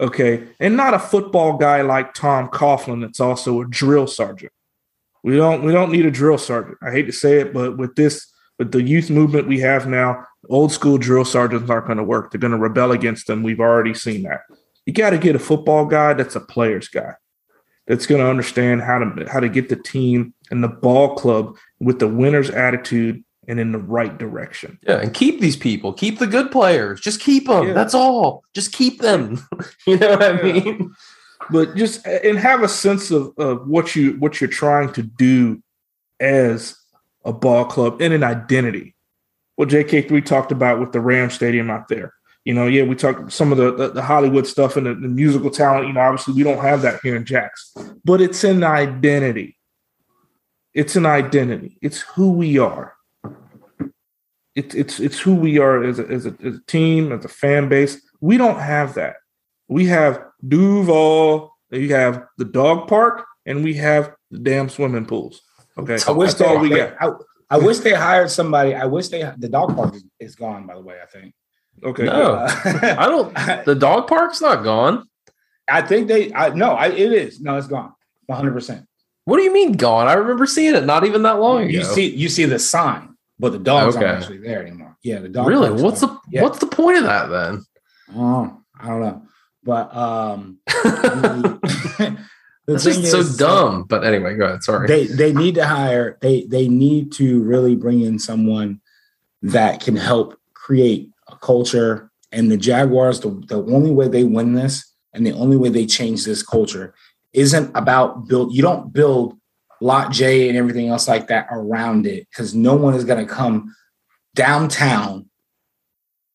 Okay. 0.00 0.48
And 0.60 0.76
not 0.76 0.94
a 0.94 0.98
football 0.98 1.56
guy 1.56 1.82
like 1.82 2.14
Tom 2.14 2.48
Coughlin 2.48 3.00
that's 3.00 3.20
also 3.20 3.60
a 3.60 3.68
drill 3.68 4.06
sergeant. 4.06 4.52
We 5.22 5.36
don't 5.36 5.64
we 5.64 5.72
don't 5.72 5.90
need 5.90 6.06
a 6.06 6.10
drill 6.10 6.38
sergeant. 6.38 6.78
I 6.82 6.92
hate 6.92 7.06
to 7.06 7.12
say 7.12 7.40
it, 7.40 7.52
but 7.52 7.76
with 7.76 7.96
this 7.96 8.32
with 8.58 8.70
the 8.70 8.82
youth 8.82 9.10
movement 9.10 9.48
we 9.48 9.58
have 9.60 9.86
now, 9.86 10.24
old 10.48 10.70
school 10.70 10.98
drill 10.98 11.24
sergeants 11.24 11.68
aren't 11.68 11.86
going 11.86 11.98
to 11.98 12.04
work. 12.04 12.30
They're 12.30 12.40
going 12.40 12.52
to 12.52 12.58
rebel 12.58 12.92
against 12.92 13.26
them. 13.26 13.42
We've 13.42 13.60
already 13.60 13.94
seen 13.94 14.22
that. 14.22 14.42
You 14.84 14.92
got 14.92 15.10
to 15.10 15.18
get 15.18 15.34
a 15.34 15.40
football 15.40 15.86
guy 15.86 16.14
that's 16.14 16.36
a 16.36 16.40
player's 16.40 16.88
guy. 16.88 17.14
That's 17.88 18.06
going 18.06 18.20
to 18.20 18.28
understand 18.28 18.82
how 18.82 18.98
to 18.98 19.28
how 19.28 19.40
to 19.40 19.48
get 19.48 19.68
the 19.68 19.76
team 19.76 20.32
and 20.50 20.62
the 20.62 20.68
ball 20.68 21.14
club 21.14 21.56
with 21.80 21.98
the 21.98 22.08
winner's 22.08 22.50
attitude 22.50 23.22
and 23.48 23.60
in 23.60 23.72
the 23.72 23.78
right 23.78 24.18
direction. 24.18 24.78
Yeah, 24.82 25.00
and 25.00 25.14
keep 25.14 25.40
these 25.40 25.56
people. 25.56 25.92
Keep 25.92 26.18
the 26.18 26.26
good 26.26 26.50
players. 26.50 27.00
Just 27.00 27.20
keep 27.20 27.46
them. 27.46 27.68
Yeah. 27.68 27.72
That's 27.74 27.94
all. 27.94 28.42
Just 28.54 28.72
keep 28.72 29.00
them. 29.00 29.46
you 29.86 29.96
know 29.96 30.10
what 30.10 30.22
I 30.22 30.42
mean? 30.42 30.94
but 31.50 31.76
just 31.76 32.06
and 32.06 32.38
have 32.38 32.62
a 32.62 32.68
sense 32.68 33.10
of, 33.10 33.32
of 33.38 33.66
what 33.66 33.94
you 33.94 34.12
what 34.14 34.40
you're 34.40 34.50
trying 34.50 34.92
to 34.94 35.02
do 35.02 35.62
as 36.20 36.76
a 37.24 37.32
ball 37.32 37.64
club 37.64 38.00
and 38.00 38.12
an 38.12 38.22
identity. 38.22 38.94
What 39.56 39.68
JK3 39.68 40.24
talked 40.24 40.52
about 40.52 40.80
with 40.80 40.92
the 40.92 41.00
Ram 41.00 41.30
Stadium 41.30 41.70
out 41.70 41.88
there. 41.88 42.12
You 42.44 42.54
know, 42.54 42.66
yeah, 42.66 42.84
we 42.84 42.94
talked 42.94 43.32
some 43.32 43.50
of 43.50 43.58
the, 43.58 43.74
the, 43.74 43.88
the 43.88 44.02
Hollywood 44.02 44.46
stuff 44.46 44.76
and 44.76 44.86
the, 44.86 44.94
the 44.94 45.08
musical 45.08 45.50
talent. 45.50 45.88
You 45.88 45.94
know, 45.94 46.00
obviously 46.00 46.34
we 46.34 46.44
don't 46.44 46.60
have 46.60 46.82
that 46.82 47.00
here 47.02 47.16
in 47.16 47.24
Jacks, 47.24 47.74
but 48.04 48.20
it's 48.20 48.44
an 48.44 48.62
identity. 48.62 49.55
It's 50.76 50.94
an 50.94 51.06
identity. 51.06 51.78
It's 51.80 52.00
who 52.00 52.32
we 52.32 52.58
are. 52.58 52.94
It's 54.54 54.74
it's 54.74 55.00
it's 55.00 55.18
who 55.18 55.34
we 55.34 55.58
are 55.58 55.82
as 55.82 55.98
a, 55.98 56.06
as 56.06 56.26
a, 56.26 56.36
as 56.44 56.56
a 56.56 56.62
team, 56.66 57.12
as 57.12 57.24
a 57.24 57.28
fan 57.28 57.70
base. 57.70 57.98
We 58.20 58.36
don't 58.36 58.60
have 58.60 58.92
that. 58.94 59.16
We 59.68 59.86
have 59.86 60.22
Duval, 60.46 61.56
you 61.70 61.94
have 61.94 62.26
the 62.36 62.44
dog 62.44 62.88
park, 62.88 63.24
and 63.46 63.64
we 63.64 63.72
have 63.74 64.14
the 64.30 64.38
damn 64.38 64.68
swimming 64.68 65.06
pools. 65.06 65.40
Okay, 65.78 65.96
I 66.06 66.10
wish 66.12 66.34
that's 66.34 66.42
all 66.42 66.58
we 66.58 66.68
they, 66.68 66.76
got. 66.76 66.94
I, 67.00 67.56
I 67.56 67.58
wish 67.58 67.78
they 67.78 67.94
hired 67.94 68.30
somebody. 68.30 68.74
I 68.74 68.84
wish 68.84 69.08
they 69.08 69.30
the 69.38 69.48
dog 69.48 69.74
park 69.74 69.94
is, 69.94 70.04
is 70.20 70.36
gone. 70.36 70.66
By 70.66 70.74
the 70.74 70.82
way, 70.82 70.98
I 71.02 71.06
think. 71.06 71.34
Okay, 71.84 72.04
No. 72.04 72.34
Uh, 72.34 72.96
I 72.98 73.08
don't. 73.08 73.64
The 73.64 73.74
dog 73.74 74.08
park's 74.08 74.42
not 74.42 74.62
gone. 74.62 75.08
I 75.68 75.80
think 75.80 76.08
they. 76.08 76.34
I 76.34 76.50
no. 76.50 76.72
I, 76.72 76.88
it 76.88 77.12
is. 77.12 77.40
No, 77.40 77.56
it's 77.56 77.66
gone. 77.66 77.94
One 78.26 78.36
hundred 78.36 78.52
percent. 78.52 78.86
What 79.26 79.36
do 79.38 79.42
you 79.42 79.52
mean 79.52 79.72
gone? 79.72 80.06
I 80.06 80.14
remember 80.14 80.46
seeing 80.46 80.74
it 80.74 80.84
not 80.86 81.04
even 81.04 81.22
that 81.24 81.40
long 81.40 81.62
ago. 81.62 81.68
You 81.70 81.84
see, 81.84 82.06
you 82.14 82.28
see 82.28 82.44
the 82.44 82.58
sign, 82.60 83.16
but 83.38 83.50
the 83.52 83.58
dogs 83.58 83.96
Okay. 83.96 84.06
aren't 84.06 84.18
actually 84.22 84.38
there 84.38 84.62
anymore. 84.62 84.96
Yeah, 85.02 85.18
the 85.18 85.28
dog. 85.28 85.48
really? 85.48 85.70
What's 85.70 86.00
gone. 86.00 86.14
the 86.30 86.36
Yeah. 86.36 86.42
What's 86.42 86.58
the 86.60 86.66
point 86.68 86.98
of 86.98 87.04
that 87.04 87.28
then? 87.28 87.64
Oh, 88.16 88.56
I 88.80 88.86
don't 88.88 89.00
know, 89.00 89.22
but 89.64 89.94
um, 89.96 90.58
the 90.66 91.58
It's 92.68 92.84
thing 92.84 92.94
just 93.00 93.10
so 93.10 93.18
is, 93.18 93.36
dumb. 93.36 93.84
But 93.88 94.04
anyway, 94.04 94.36
go 94.36 94.44
ahead. 94.46 94.62
Sorry. 94.62 94.86
They 94.86 95.06
they 95.06 95.32
need 95.32 95.56
to 95.56 95.66
hire. 95.66 96.18
They 96.20 96.44
they 96.44 96.68
need 96.68 97.10
to 97.12 97.42
really 97.42 97.74
bring 97.76 98.00
in 98.02 98.18
someone 98.20 98.80
that 99.42 99.80
can 99.80 99.96
help 99.96 100.38
create 100.54 101.10
a 101.28 101.36
culture. 101.36 102.10
And 102.32 102.50
the 102.50 102.56
Jaguars, 102.56 103.20
the, 103.20 103.30
the 103.48 103.64
only 103.72 103.90
way 103.92 104.08
they 104.08 104.24
win 104.24 104.54
this, 104.54 104.84
and 105.12 105.24
the 105.26 105.32
only 105.32 105.56
way 105.56 105.68
they 105.68 105.86
change 105.86 106.24
this 106.24 106.42
culture, 106.42 106.92
isn't 107.36 107.70
about 107.76 108.26
build. 108.26 108.52
You 108.54 108.62
don't 108.62 108.92
build 108.92 109.36
Lot 109.80 110.10
J 110.10 110.48
and 110.48 110.56
everything 110.56 110.88
else 110.88 111.06
like 111.06 111.28
that 111.28 111.46
around 111.50 112.06
it 112.06 112.26
because 112.30 112.54
no 112.54 112.74
one 112.74 112.94
is 112.94 113.04
going 113.04 113.24
to 113.24 113.32
come 113.32 113.74
downtown 114.34 115.28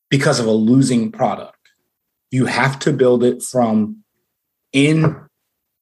because 0.08 0.38
of 0.38 0.46
a 0.46 0.52
losing 0.52 1.10
product. 1.10 1.56
You 2.30 2.46
have 2.46 2.78
to 2.80 2.92
build 2.92 3.24
it 3.24 3.42
from 3.42 4.04
in 4.72 5.16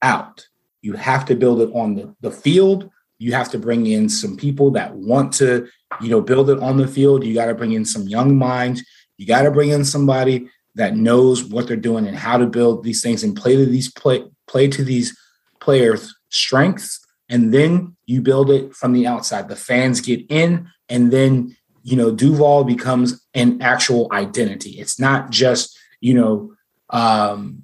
out. 0.03 0.47
You 0.83 0.95
have 0.95 1.27
to 1.27 1.37
build 1.37 1.61
it 1.61 1.71
on 1.75 1.95
the, 1.95 2.15
the 2.23 2.31
field. 2.31 2.91
You 3.19 3.35
have 3.35 3.51
to 3.51 3.59
bring 3.59 3.87
in 3.87 4.09
some 4.09 4.37
people 4.37 4.71
that 4.73 4.95
want 4.95 5.35
to, 5.35 5.69
you 6.01 6.09
know, 6.09 6.23
build 6.23 6.49
it 6.49 6.59
on 6.61 6.79
the 6.79 6.89
field. 6.89 7.25
You 7.25 7.35
got 7.35 7.47
to 7.47 7.55
bring 7.55 7.73
in 7.73 7.85
some 7.85 8.09
young 8.09 8.37
minds. 8.37 8.83
You 9.19 9.27
got 9.27 9.43
to 9.43 9.51
bring 9.51 9.69
in 9.69 9.85
somebody 9.85 10.49
that 10.75 10.97
knows 10.97 11.45
what 11.45 11.67
they're 11.67 11.77
doing 11.77 12.07
and 12.07 12.17
how 12.17 12.37
to 12.37 12.47
build 12.47 12.85
these 12.85 13.03
things 13.03 13.23
and 13.23 13.37
play 13.37 13.57
to 13.57 13.67
these 13.67 13.91
play 13.93 14.25
play 14.47 14.69
to 14.69 14.85
these 14.85 15.17
players' 15.61 16.15
strengths. 16.31 17.05
And 17.29 17.55
then 17.55 17.97
you 18.07 18.23
build 18.23 18.51
it 18.51 18.75
from 18.75 18.93
the 18.93 19.07
outside. 19.07 19.49
The 19.49 19.57
fans 19.57 20.01
get 20.01 20.25
in, 20.29 20.69
and 20.89 21.13
then 21.13 21.57
you 21.83 21.97
know 21.97 22.11
Duval 22.11 22.65
becomes 22.65 23.25
an 23.35 23.63
actual 23.63 24.09
identity. 24.13 24.81
It's 24.81 24.99
not 24.99 25.31
just 25.31 25.79
you 26.01 26.15
know 26.15 26.53
um, 26.91 27.61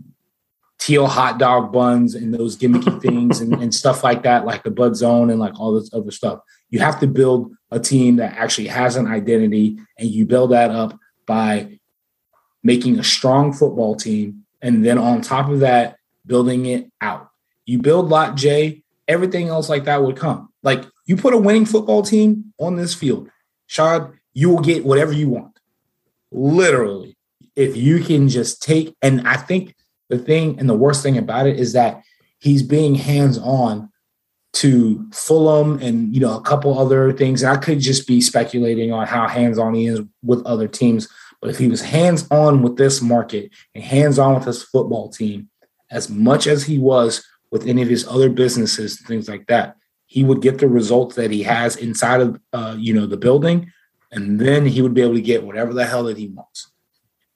teal 0.79 1.07
hot 1.07 1.39
dog 1.39 1.73
buns 1.73 2.15
and 2.15 2.33
those 2.33 2.57
gimmicky 2.57 3.01
things 3.03 3.41
and, 3.41 3.55
and 3.55 3.75
stuff 3.75 4.05
like 4.05 4.23
that, 4.23 4.45
like 4.45 4.63
the 4.63 4.71
Bud 4.71 4.95
Zone 4.97 5.31
and 5.31 5.41
like 5.41 5.59
all 5.59 5.73
this 5.73 5.93
other 5.93 6.11
stuff. 6.11 6.41
You 6.71 6.81
have 6.81 7.01
to 7.01 7.07
build 7.07 7.53
a 7.71 7.81
team 7.81 8.17
that 8.17 8.37
actually 8.37 8.69
has 8.69 8.97
an 8.97 9.07
identity, 9.07 9.79
and 9.99 10.09
you 10.09 10.27
build 10.27 10.51
that 10.53 10.71
up 10.71 10.99
by 11.27 11.79
making 12.67 12.99
a 12.99 13.05
strong 13.05 13.53
football 13.53 13.95
team, 13.95 14.45
and 14.61 14.85
then 14.85 14.99
on 14.99 15.21
top 15.21 15.49
of 15.49 15.61
that, 15.61 15.99
building 16.27 16.67
it 16.67 16.91
out. 17.01 17.31
You 17.65 17.79
build 17.79 18.09
Lot 18.09 18.35
J, 18.35 18.83
everything 19.07 19.49
else 19.49 19.69
like 19.69 19.85
that 19.85 20.03
would 20.03 20.17
come. 20.17 20.49
Like 20.63 20.85
you 21.07 21.17
put 21.17 21.35
a 21.35 21.39
winning 21.39 21.65
football 21.65 22.03
team 22.03 22.53
on 22.59 22.77
this 22.77 22.95
field, 22.95 23.31
Shad, 23.67 24.11
you 24.35 24.51
will 24.51 24.61
get 24.61 24.85
whatever 24.85 25.13
you 25.13 25.29
want. 25.29 25.59
Literally, 26.33 27.17
if 27.55 27.77
you 27.77 28.01
can 28.01 28.29
just 28.29 28.63
take, 28.63 28.95
and 29.01 29.27
I 29.27 29.37
think 29.37 29.75
the 30.09 30.19
thing 30.19 30.59
and 30.59 30.69
the 30.69 30.75
worst 30.75 31.03
thing 31.03 31.17
about 31.17 31.47
it 31.47 31.59
is 31.59 31.73
that 31.73 32.03
he's 32.39 32.63
being 32.63 32.97
hands 32.97 33.39
on 33.39 33.91
to 34.55 35.07
Fulham 35.13 35.79
and 35.83 36.15
you 36.15 36.21
know 36.21 36.37
a 36.37 36.43
couple 36.43 36.79
other 36.79 37.13
things. 37.13 37.43
And 37.43 37.53
I 37.53 37.57
could 37.57 37.79
just 37.79 38.09
be 38.09 38.21
speculating 38.21 38.93
on 38.93 39.07
how 39.07 39.29
hands 39.29 39.59
on 39.59 39.75
he 39.75 39.87
is 39.87 40.01
with 40.23 40.45
other 40.47 40.67
teams, 40.67 41.09
but 41.41 41.51
if 41.51 41.59
he 41.59 41.69
was 41.69 41.83
hands 41.83 42.27
on 42.31 42.63
with 42.63 42.77
this 42.77 43.03
market 43.03 43.51
and 43.75 43.85
hands 43.85 44.19
on 44.19 44.35
with 44.35 44.45
his 44.45 44.63
football 44.63 45.09
team, 45.09 45.49
as 45.91 46.09
much 46.09 46.47
as 46.47 46.65
he 46.65 46.79
was 46.79 47.25
with 47.51 47.67
any 47.67 47.83
of 47.83 47.89
his 47.89 48.07
other 48.07 48.29
businesses 48.29 48.99
and 48.99 49.07
things 49.07 49.29
like 49.29 49.47
that, 49.47 49.77
he 50.07 50.25
would 50.25 50.41
get 50.41 50.59
the 50.59 50.69
results 50.69 51.17
that 51.17 51.31
he 51.31 51.43
has 51.43 51.77
inside 51.77 52.21
of 52.21 52.41
uh, 52.53 52.77
you 52.79 52.95
know 52.95 53.07
the 53.07 53.17
building, 53.17 53.73
and 54.13 54.41
then 54.41 54.67
he 54.67 54.83
would 54.83 54.95
be 54.95 55.03
able 55.03 55.15
to 55.15 55.21
get 55.21 55.45
whatever 55.45 55.75
the 55.75 55.87
hell 55.87 56.05
that 56.05 56.17
he 56.17 56.29
wants. 56.29 56.71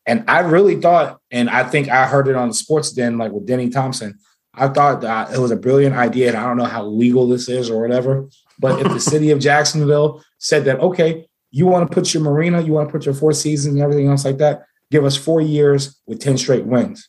And 0.07 0.25
I 0.29 0.41
really 0.41 0.81
thought, 0.81 1.21
and 1.31 1.51
I 1.51 1.65
think 1.65 1.89
I 1.89 2.07
heard 2.07 2.29
it 2.29 2.37
on 2.37 2.49
the 2.49 2.55
Sports 2.55 2.93
Den, 2.93 3.19
like 3.19 3.33
with 3.33 3.47
Denny 3.47 3.71
Thompson, 3.71 4.19
I 4.55 4.69
thought 4.69 5.03
that 5.03 5.33
it 5.33 5.39
was 5.39 5.51
a 5.51 5.57
brilliant 5.57 5.95
idea, 5.95 6.29
and 6.29 6.37
I 6.37 6.45
don't 6.45 6.57
know 6.57 6.65
how 6.65 6.85
legal 6.85 7.29
this 7.29 7.49
is 7.49 7.71
or 7.71 7.81
whatever. 7.81 8.29
But 8.59 8.81
if 8.81 8.93
the 8.93 9.01
city 9.01 9.31
of 9.31 9.39
Jacksonville 9.39 10.23
said 10.39 10.65
that, 10.65 10.81
okay, 10.81 11.29
you 11.51 11.67
want 11.67 11.89
to 11.89 11.95
put 11.95 12.13
your 12.15 12.23
marina, 12.23 12.61
you 12.61 12.73
want 12.73 12.89
to 12.89 12.93
put 12.93 13.05
your 13.05 13.15
four 13.15 13.33
seasons 13.33 13.75
and 13.75 13.83
everything 13.83 14.09
else 14.09 14.25
like 14.25 14.39
that, 14.39 14.65
give 14.91 15.05
us 15.05 15.17
four 15.17 15.41
years 15.41 16.01
with 16.07 16.21
10 16.21 16.39
straight 16.39 16.65
wins. 16.65 17.09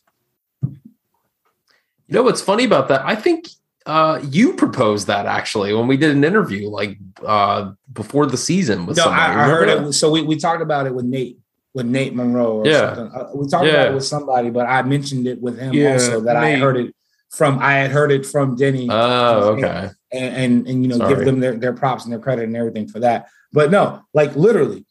You 0.62 2.18
know 2.18 2.22
what's 2.24 2.42
funny 2.42 2.64
about 2.64 2.88
that? 2.88 3.02
I 3.04 3.14
think 3.14 3.48
uh, 3.86 4.20
you 4.22 4.54
proposed 4.54 5.06
that 5.06 5.26
actually 5.26 5.72
when 5.74 5.86
we 5.86 5.96
did 5.96 6.10
an 6.10 6.24
interview, 6.24 6.68
like 6.68 6.98
uh, 7.24 7.72
before 7.92 8.26
the 8.26 8.36
season 8.36 8.86
with 8.86 8.96
No, 8.96 9.04
somebody. 9.04 9.32
I, 9.32 9.44
I 9.44 9.48
heard 9.48 9.68
it. 9.68 9.92
So 9.94 10.10
we, 10.10 10.22
we 10.22 10.36
talked 10.36 10.62
about 10.62 10.86
it 10.86 10.94
with 10.94 11.04
Nate, 11.04 11.38
with 11.74 11.86
Nate 11.86 12.14
Monroe. 12.14 12.58
Or 12.58 12.66
Yeah. 12.66 12.94
something. 12.94 13.20
Uh, 13.20 13.28
we 13.34 13.48
talked 13.48 13.64
Yeah. 13.66 13.72
about 13.72 13.86
it 13.92 13.94
with 13.94 14.04
somebody, 14.04 14.50
but 14.50 14.66
I 14.66 14.82
mentioned 14.82 15.26
it 15.26 15.40
with 15.40 15.58
him 15.58 15.74
Yeah, 15.74 15.92
also 15.92 16.20
that 16.22 16.36
I 16.36 16.56
heard 16.56 16.76
it 16.76 16.94
from. 17.30 17.58
I 17.60 17.74
had 17.74 17.90
heard 17.90 18.12
it 18.12 18.26
from 18.26 18.56
Denny. 18.56 18.88
Oh, 18.90 19.54
okay. 19.54 19.90
And 20.12 20.34
and, 20.34 20.68
and 20.68 20.82
you 20.82 20.88
know 20.88 20.98
Sorry. 20.98 21.14
give 21.14 21.24
them 21.24 21.40
their, 21.40 21.56
their 21.56 21.72
props 21.72 22.04
and 22.04 22.12
their 22.12 22.20
credit 22.20 22.44
and 22.44 22.56
everything 22.56 22.88
for 22.88 23.00
that. 23.00 23.28
But 23.52 23.70
no, 23.70 24.02
like 24.14 24.34
literally, 24.36 24.84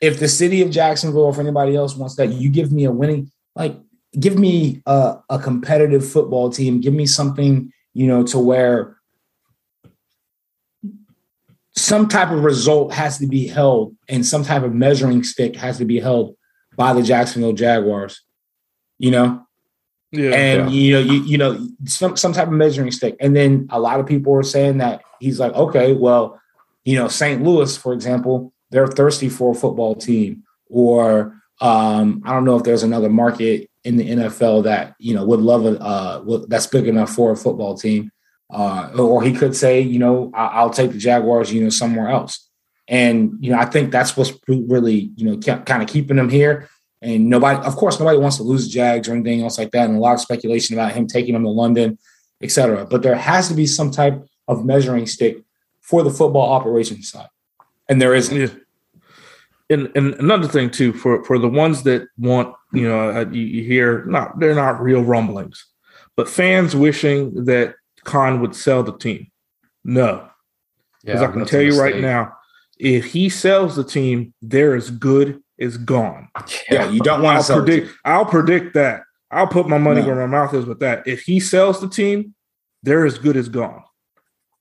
if 0.00 0.18
the 0.18 0.28
city 0.28 0.62
of 0.62 0.70
Jacksonville 0.70 1.22
or 1.22 1.30
if 1.30 1.38
anybody 1.38 1.76
else 1.76 1.94
wants 1.94 2.16
that, 2.16 2.28
you 2.28 2.50
give 2.50 2.72
me 2.72 2.84
a 2.84 2.92
winning, 2.92 3.30
like 3.54 3.76
give 4.18 4.38
me 4.38 4.82
a, 4.86 5.18
a 5.28 5.38
competitive 5.38 6.08
football 6.08 6.50
team, 6.50 6.80
give 6.80 6.94
me 6.94 7.06
something, 7.06 7.72
you 7.94 8.06
know, 8.06 8.24
to 8.24 8.38
where 8.38 8.96
some 11.76 12.08
type 12.08 12.30
of 12.30 12.42
result 12.42 12.92
has 12.92 13.18
to 13.18 13.26
be 13.26 13.46
held 13.46 13.96
and 14.08 14.26
some 14.26 14.42
type 14.42 14.62
of 14.62 14.74
measuring 14.74 15.22
stick 15.22 15.56
has 15.56 15.78
to 15.78 15.84
be 15.84 16.00
held 16.00 16.36
by 16.76 16.92
the 16.92 17.02
Jacksonville 17.02 17.52
Jaguars. 17.52 18.22
You 18.98 19.12
know, 19.12 19.46
Yeah. 20.12 20.30
and 20.30 20.72
you 20.72 20.92
know, 20.94 20.98
you 21.12 21.22
you 21.24 21.38
know, 21.38 21.68
some 21.84 22.16
some 22.16 22.32
type 22.32 22.48
of 22.48 22.52
measuring 22.54 22.90
stick. 22.90 23.16
And 23.20 23.34
then 23.36 23.68
a 23.70 23.78
lot 23.78 24.00
of 24.00 24.06
people 24.06 24.34
are 24.34 24.42
saying 24.42 24.78
that 24.78 25.02
he's 25.20 25.38
like, 25.38 25.52
okay, 25.54 25.92
well, 25.92 26.40
you 26.84 26.96
know, 26.96 27.08
St. 27.08 27.42
Louis, 27.42 27.76
for 27.76 27.92
example, 27.92 28.52
they're 28.70 28.86
thirsty 28.88 29.28
for 29.28 29.52
a 29.52 29.54
football 29.54 29.94
team, 29.94 30.42
or 30.68 31.40
um, 31.60 32.22
I 32.24 32.32
don't 32.32 32.44
know 32.44 32.56
if 32.56 32.64
there's 32.64 32.82
another 32.82 33.08
market 33.08 33.68
in 33.84 33.96
the 33.96 34.08
NFL 34.10 34.64
that 34.64 34.94
you 34.98 35.14
know 35.14 35.24
would 35.24 35.40
love 35.40 35.64
a 35.64 35.78
uh, 35.80 36.40
that's 36.48 36.66
big 36.66 36.88
enough 36.88 37.10
for 37.14 37.32
a 37.32 37.36
football 37.36 37.76
team. 37.76 38.10
Uh, 38.52 38.90
or 38.98 39.22
he 39.22 39.32
could 39.32 39.54
say, 39.54 39.80
you 39.80 40.00
know, 40.00 40.30
I- 40.34 40.46
I'll 40.58 40.70
take 40.70 40.90
the 40.90 40.98
Jaguars, 40.98 41.52
you 41.52 41.62
know, 41.62 41.70
somewhere 41.70 42.08
else. 42.08 42.48
And 42.88 43.34
you 43.40 43.52
know, 43.52 43.58
I 43.58 43.64
think 43.64 43.92
that's 43.92 44.16
what's 44.16 44.32
really, 44.48 45.12
you 45.14 45.24
know, 45.24 45.38
kind 45.38 45.82
of 45.82 45.88
keeping 45.88 46.18
him 46.18 46.28
here. 46.28 46.68
And 47.02 47.30
nobody, 47.30 47.58
of 47.66 47.76
course, 47.76 47.98
nobody 47.98 48.18
wants 48.18 48.36
to 48.36 48.42
lose 48.42 48.68
Jags 48.68 49.08
or 49.08 49.14
anything 49.14 49.42
else 49.42 49.58
like 49.58 49.70
that. 49.70 49.88
And 49.88 49.96
a 49.96 50.00
lot 50.00 50.14
of 50.14 50.20
speculation 50.20 50.74
about 50.76 50.92
him 50.92 51.06
taking 51.06 51.32
them 51.32 51.44
to 51.44 51.48
London, 51.48 51.98
et 52.42 52.50
cetera. 52.50 52.84
But 52.84 53.02
there 53.02 53.14
has 53.14 53.48
to 53.48 53.54
be 53.54 53.66
some 53.66 53.90
type 53.90 54.22
of 54.48 54.64
measuring 54.64 55.06
stick 55.06 55.42
for 55.80 56.02
the 56.02 56.10
football 56.10 56.52
operations 56.52 57.10
side. 57.10 57.28
And 57.88 58.00
there 58.00 58.14
isn't. 58.14 58.36
Yeah. 58.36 58.48
And 59.70 59.90
and 59.94 60.14
another 60.14 60.48
thing 60.48 60.70
too 60.70 60.92
for 60.92 61.24
for 61.24 61.38
the 61.38 61.48
ones 61.48 61.84
that 61.84 62.08
want 62.18 62.54
you 62.72 62.88
know 62.88 63.10
uh, 63.10 63.24
you, 63.30 63.42
you 63.42 63.62
hear 63.62 64.04
not 64.04 64.38
they're 64.40 64.54
not 64.54 64.82
real 64.82 65.02
rumblings, 65.02 65.64
but 66.16 66.28
fans 66.28 66.74
wishing 66.74 67.44
that 67.44 67.76
Khan 68.04 68.40
would 68.40 68.56
sell 68.56 68.82
the 68.82 68.96
team. 68.98 69.30
No, 69.84 70.28
because 71.04 71.22
I 71.22 71.30
can 71.30 71.46
tell 71.46 71.62
you 71.62 71.80
right 71.80 72.00
now, 72.00 72.32
if 72.78 73.04
he 73.04 73.28
sells 73.28 73.76
the 73.76 73.84
team, 73.84 74.34
they're 74.42 74.80
good 74.80 75.40
as 75.60 75.76
gone. 75.76 76.28
Yeah, 76.70 76.88
you 76.90 77.00
don't 77.00 77.22
want 77.22 77.36
I'll 77.36 77.42
to 77.42 77.46
sell 77.46 77.62
predict. 77.62 77.92
I'll 78.04 78.24
predict 78.26 78.74
that. 78.74 79.02
I'll 79.30 79.46
put 79.46 79.68
my 79.68 79.78
money 79.78 80.00
No. 80.00 80.08
where 80.08 80.16
my 80.16 80.26
mouth 80.26 80.54
is 80.54 80.64
with 80.66 80.80
that. 80.80 81.06
If 81.06 81.20
he 81.22 81.38
sells 81.40 81.80
the 81.80 81.88
team, 81.88 82.34
they're 82.82 83.06
as 83.06 83.18
good 83.18 83.36
as 83.36 83.48
gone. 83.48 83.82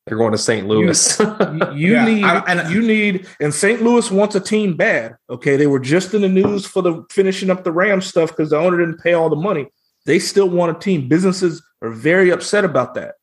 They're 0.06 0.18
going 0.18 0.32
to 0.32 0.38
St. 0.38 0.68
Louis. 0.68 1.20
You, 1.20 1.26
you 1.76 1.92
Yeah, 1.94 2.06
need, 2.06 2.24
I- 2.24 2.40
and- 2.48 2.74
you 2.74 2.82
need, 2.82 3.28
and 3.40 3.54
St. 3.54 3.82
Louis 3.82 4.10
wants 4.12 4.36
a 4.36 4.40
team 4.40 4.76
bad. 4.76 5.16
Okay, 5.30 5.56
they 5.56 5.68
were 5.68 5.80
just 5.80 6.14
in 6.14 6.22
the 6.22 6.30
news 6.30 6.66
for 6.66 6.82
the 6.82 7.06
finishing 7.12 7.50
up 7.50 7.64
the 7.64 7.72
Rams 7.72 8.06
stuff 8.08 8.30
because 8.30 8.50
the 8.52 8.58
owner 8.58 8.78
didn't 8.78 9.02
pay 9.02 9.14
all 9.14 9.30
the 9.30 9.36
money. 9.36 9.68
They 10.06 10.20
still 10.20 10.50
want 10.50 10.76
a 10.76 10.80
team. 10.80 11.08
Businesses 11.08 11.62
are 11.82 11.92
very 11.92 12.32
upset 12.32 12.66
about 12.66 12.96
that. 12.96 13.16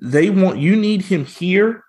They 0.00 0.30
want 0.30 0.58
you 0.58 0.76
need 0.76 1.02
him 1.02 1.24
here. 1.24 1.82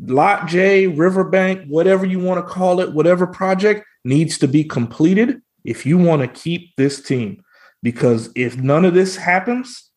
Lot 0.00 0.46
J, 0.46 0.86
Riverbank, 0.86 1.66
whatever 1.66 2.06
you 2.06 2.20
want 2.20 2.38
to 2.46 2.50
call 2.52 2.80
it, 2.80 2.92
whatever 2.92 3.26
project 3.26 3.84
needs 4.08 4.38
to 4.38 4.48
be 4.48 4.64
completed 4.64 5.40
if 5.64 5.84
you 5.86 5.98
want 5.98 6.22
to 6.22 6.28
keep 6.28 6.74
this 6.76 7.00
team. 7.02 7.42
Because 7.82 8.30
if 8.34 8.56
none 8.56 8.84
of 8.84 8.94
this 8.94 9.16
happens, 9.16 9.90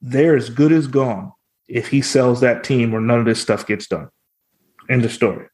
they're 0.00 0.36
as 0.36 0.48
good 0.48 0.72
as 0.72 0.86
gone 0.86 1.32
if 1.68 1.88
he 1.88 2.00
sells 2.00 2.40
that 2.40 2.64
team 2.64 2.94
or 2.94 3.00
none 3.00 3.18
of 3.18 3.26
this 3.26 3.42
stuff 3.42 3.66
gets 3.66 3.86
done. 3.86 4.08
End 4.88 5.04
of 5.04 5.12
story. 5.12 5.46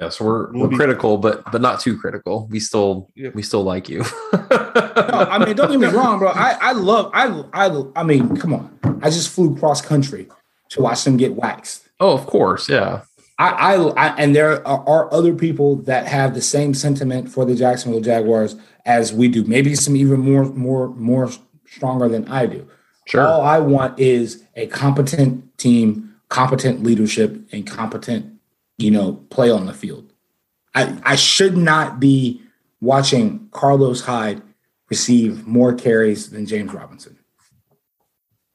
yes, 0.00 0.20
we're 0.20 0.50
We'll 0.52 0.62
we're 0.62 0.68
be- 0.68 0.76
critical, 0.76 1.18
but 1.18 1.50
but 1.52 1.60
not 1.60 1.80
too 1.80 1.96
critical. 1.98 2.46
We 2.50 2.58
still 2.60 3.08
Yeah. 3.14 3.30
we 3.34 3.42
still 3.42 3.62
like 3.62 3.88
you. 3.88 4.02
No, 4.96 5.22
I 5.34 5.44
mean, 5.44 5.54
don't 5.56 5.70
get 5.70 5.78
me 5.80 5.86
wrong, 5.88 6.18
bro. 6.18 6.28
I, 6.30 6.56
I 6.60 6.72
love, 6.72 7.10
I, 7.14 7.26
I, 7.52 7.82
I 7.96 8.02
mean, 8.02 8.34
come 8.36 8.52
on. 8.54 8.78
I 9.02 9.10
just 9.10 9.28
flew 9.30 9.54
cross 9.56 9.80
country 9.82 10.26
to 10.70 10.82
watch 10.82 11.04
them 11.04 11.16
get 11.18 11.34
waxed. 11.34 11.86
oh, 12.00 12.12
of 12.14 12.26
course, 12.26 12.68
yeah. 12.68 13.02
I, 13.38 13.50
I, 13.50 13.74
I 13.74 14.06
and 14.16 14.34
there 14.34 14.66
are, 14.66 14.88
are 14.88 15.12
other 15.12 15.34
people 15.34 15.76
that 15.82 16.06
have 16.06 16.34
the 16.34 16.40
same 16.40 16.74
sentiment 16.74 17.30
for 17.30 17.44
the 17.44 17.54
Jacksonville 17.54 18.00
Jaguars 18.00 18.56
as 18.84 19.12
we 19.12 19.28
do. 19.28 19.44
Maybe 19.44 19.74
some 19.74 19.96
even 19.96 20.20
more, 20.20 20.44
more, 20.44 20.88
more 20.88 21.30
stronger 21.66 22.08
than 22.08 22.26
I 22.28 22.46
do. 22.46 22.66
Sure. 23.06 23.26
All 23.26 23.42
I 23.42 23.58
want 23.58 23.98
is 23.98 24.44
a 24.56 24.66
competent 24.68 25.56
team, 25.58 26.14
competent 26.28 26.82
leadership, 26.82 27.40
and 27.52 27.66
competent, 27.66 28.40
you 28.78 28.90
know, 28.90 29.14
play 29.30 29.50
on 29.50 29.66
the 29.66 29.74
field. 29.74 30.12
I, 30.74 30.96
I 31.04 31.16
should 31.16 31.56
not 31.56 32.00
be 32.00 32.42
watching 32.80 33.48
Carlos 33.52 34.02
Hyde 34.02 34.42
receive 34.88 35.46
more 35.46 35.74
carries 35.74 36.30
than 36.30 36.46
James 36.46 36.72
Robinson. 36.72 37.18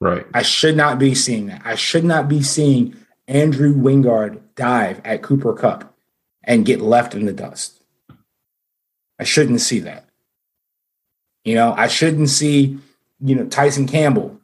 Right. 0.00 0.26
I 0.34 0.42
should 0.42 0.76
not 0.76 0.98
be 0.98 1.14
seeing 1.14 1.46
that. 1.46 1.62
I 1.64 1.76
should 1.76 2.04
not 2.04 2.28
be 2.28 2.42
seeing 2.42 2.96
Andrew 3.32 3.74
Wingard 3.74 4.40
dive 4.56 5.00
at 5.06 5.22
Cooper 5.22 5.54
Kupp 5.54 5.94
and 6.44 6.66
get 6.66 6.82
left 6.82 7.14
in 7.14 7.24
the 7.24 7.32
dust. 7.32 7.82
I 9.18 9.24
shouldn't 9.24 9.62
see 9.62 9.80
that. 9.80 10.04
You 11.44 11.54
know, 11.54 11.72
I 11.72 11.86
shouldn't 11.86 12.28
see, 12.28 12.78
you 13.20 13.34
know, 13.34 13.46
Tyson 13.46 13.86
Campbell. 13.86 14.38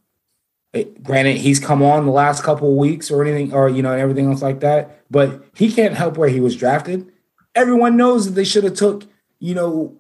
It- 0.73 1.03
granted, 1.03 1.37
he's 1.37 1.61
come 1.61 1.83
on 1.83 2.07
the 2.07 2.13
last 2.13 2.43
couple 2.43 2.71
of 2.71 2.77
weeks 2.77 3.11
or 3.11 3.23
anything, 3.23 3.53
or 3.53 3.69
you 3.69 3.83
know, 3.83 3.93
everything 3.93 4.27
else 4.31 4.41
like 4.41 4.61
that, 4.61 5.03
but 5.11 5.45
he 5.55 5.71
can't 5.71 5.95
help 5.95 6.17
where 6.17 6.29
he 6.31 6.41
was 6.41 6.57
drafted. 6.57 7.07
Everyone 7.55 7.97
knows 7.97 8.27
that 8.27 8.33
they 8.33 8.45
should 8.45 8.65
have 8.65 8.75
took, 8.75 9.05
you 9.39 9.55
know, 9.55 9.97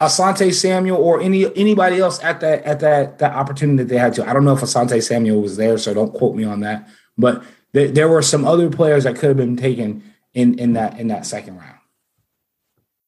Asante 0.00 0.52
Samuel 0.52 0.98
or 0.98 1.20
any 1.20 1.46
anybody 1.56 1.98
else 1.98 2.22
at 2.22 2.40
that 2.40 2.62
at 2.64 2.80
that 2.80 3.18
that 3.18 3.34
opportunity 3.34 3.78
that 3.78 3.88
they 3.88 3.98
had 3.98 4.12
to. 4.14 4.28
I 4.28 4.32
don't 4.32 4.44
know 4.44 4.54
if 4.54 4.60
Asante 4.60 5.02
Samuel 5.02 5.40
was 5.40 5.56
there, 5.56 5.76
so 5.78 5.92
don't 5.92 6.12
quote 6.12 6.36
me 6.36 6.44
on 6.44 6.60
that. 6.60 6.88
But 7.16 7.42
there, 7.74 7.88
there 7.88 8.08
were 8.08 8.22
some 8.22 8.46
other 8.46 8.70
players 8.70 9.04
that 9.04 9.16
could 9.16 9.28
have 9.28 9.36
been 9.36 9.56
taken 9.56 10.02
in 10.32 10.58
in 10.58 10.72
that 10.72 10.98
in 10.98 11.08
that 11.08 11.26
second 11.26 11.58
round. 11.58 11.78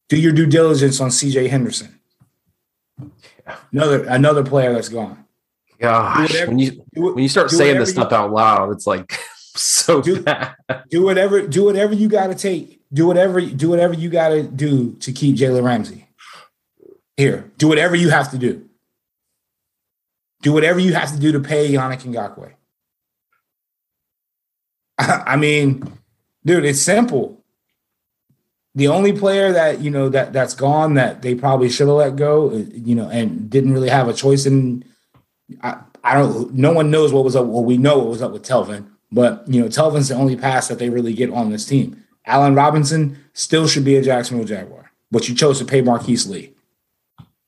Do 0.09 0.17
your 0.17 0.31
due 0.31 0.45
diligence 0.45 1.01
on 1.01 1.09
C.J. 1.11 1.47
Henderson. 1.47 1.99
Another 3.71 4.03
another 4.03 4.43
player 4.43 4.73
that's 4.73 4.89
gone. 4.89 5.25
Gosh, 5.79 6.29
whatever- 6.31 6.51
when 6.51 6.59
you 6.59 6.71
Do, 6.93 7.01
when 7.13 7.19
you 7.23 7.29
start 7.29 7.49
saying 7.51 7.77
this 7.79 7.91
stuff 7.91 8.11
out 8.11 8.31
loud, 8.31 8.71
it's 8.71 8.85
like 8.87 9.11
so 9.55 10.01
Do- 10.01 10.21
bad. 10.21 10.55
do 10.89 11.03
whatever 11.03 11.41
do 11.47 11.63
whatever 11.65 11.93
you 11.93 12.09
got 12.09 12.27
to 12.27 12.35
take. 12.35 12.81
Do 12.93 13.05
whatever 13.07 13.41
do 13.41 13.69
whatever 13.69 13.93
you 13.93 14.09
got 14.09 14.29
to 14.29 14.43
do 14.43 14.93
to 14.95 15.11
keep 15.11 15.35
Jalen 15.35 15.63
Ramsey. 15.63 16.07
Here, 17.15 17.49
do 17.57 17.67
whatever 17.67 17.95
you 17.95 18.09
have 18.09 18.31
to 18.31 18.37
do. 18.37 18.67
Do 20.41 20.53
whatever 20.53 20.79
you 20.79 20.93
have 20.93 21.11
to 21.13 21.19
do 21.19 21.31
to 21.31 21.39
pay 21.39 21.71
Yannick 21.71 22.01
Ngakoue. 22.03 22.51
I 24.99 25.35
mean, 25.35 25.83
dude, 26.45 26.65
it's 26.65 26.81
simple. 26.81 27.43
The 28.75 28.87
only 28.87 29.11
player 29.11 29.51
that 29.53 29.81
you 29.81 29.89
know 29.89 30.09
that 30.09 30.33
that's 30.33 30.53
gone 30.53 30.93
that 30.95 31.21
they 31.23 31.33
probably 31.33 31.69
should 31.69 31.87
have 31.87 31.95
let 31.97 32.15
go, 32.15 32.53
you 32.53 32.93
know, 32.95 33.09
and 33.09 33.49
didn't 33.49 33.73
really 33.73 33.89
have 33.89 34.07
a 34.07 34.13
choice 34.13 34.45
in. 34.45 34.83
I, 35.63 35.79
I 36.03 36.13
don't. 36.15 36.53
No 36.53 36.71
one 36.71 36.91
knows 36.91 37.11
what 37.11 37.23
was 37.23 37.35
up. 37.35 37.47
Well, 37.47 37.63
we 37.63 37.77
know 37.77 37.97
what 37.97 38.07
was 38.09 38.21
up 38.21 38.31
with 38.31 38.43
Telvin, 38.43 38.87
but 39.11 39.43
you 39.47 39.61
know, 39.61 39.67
Telvin's 39.67 40.09
the 40.09 40.15
only 40.15 40.35
pass 40.35 40.67
that 40.67 40.77
they 40.77 40.89
really 40.89 41.13
get 41.13 41.31
on 41.31 41.49
this 41.49 41.65
team. 41.65 42.03
Allen 42.25 42.53
Robinson 42.55 43.17
still 43.33 43.67
should 43.67 43.85
be 43.85 43.95
a 43.95 44.01
Jacksonville 44.03 44.45
Jaguar, 44.45 44.91
but 45.09 45.27
you 45.27 45.33
chose 45.33 45.57
to 45.59 45.65
pay 45.65 45.81
Marquise 45.81 46.27
Lee. 46.27 46.53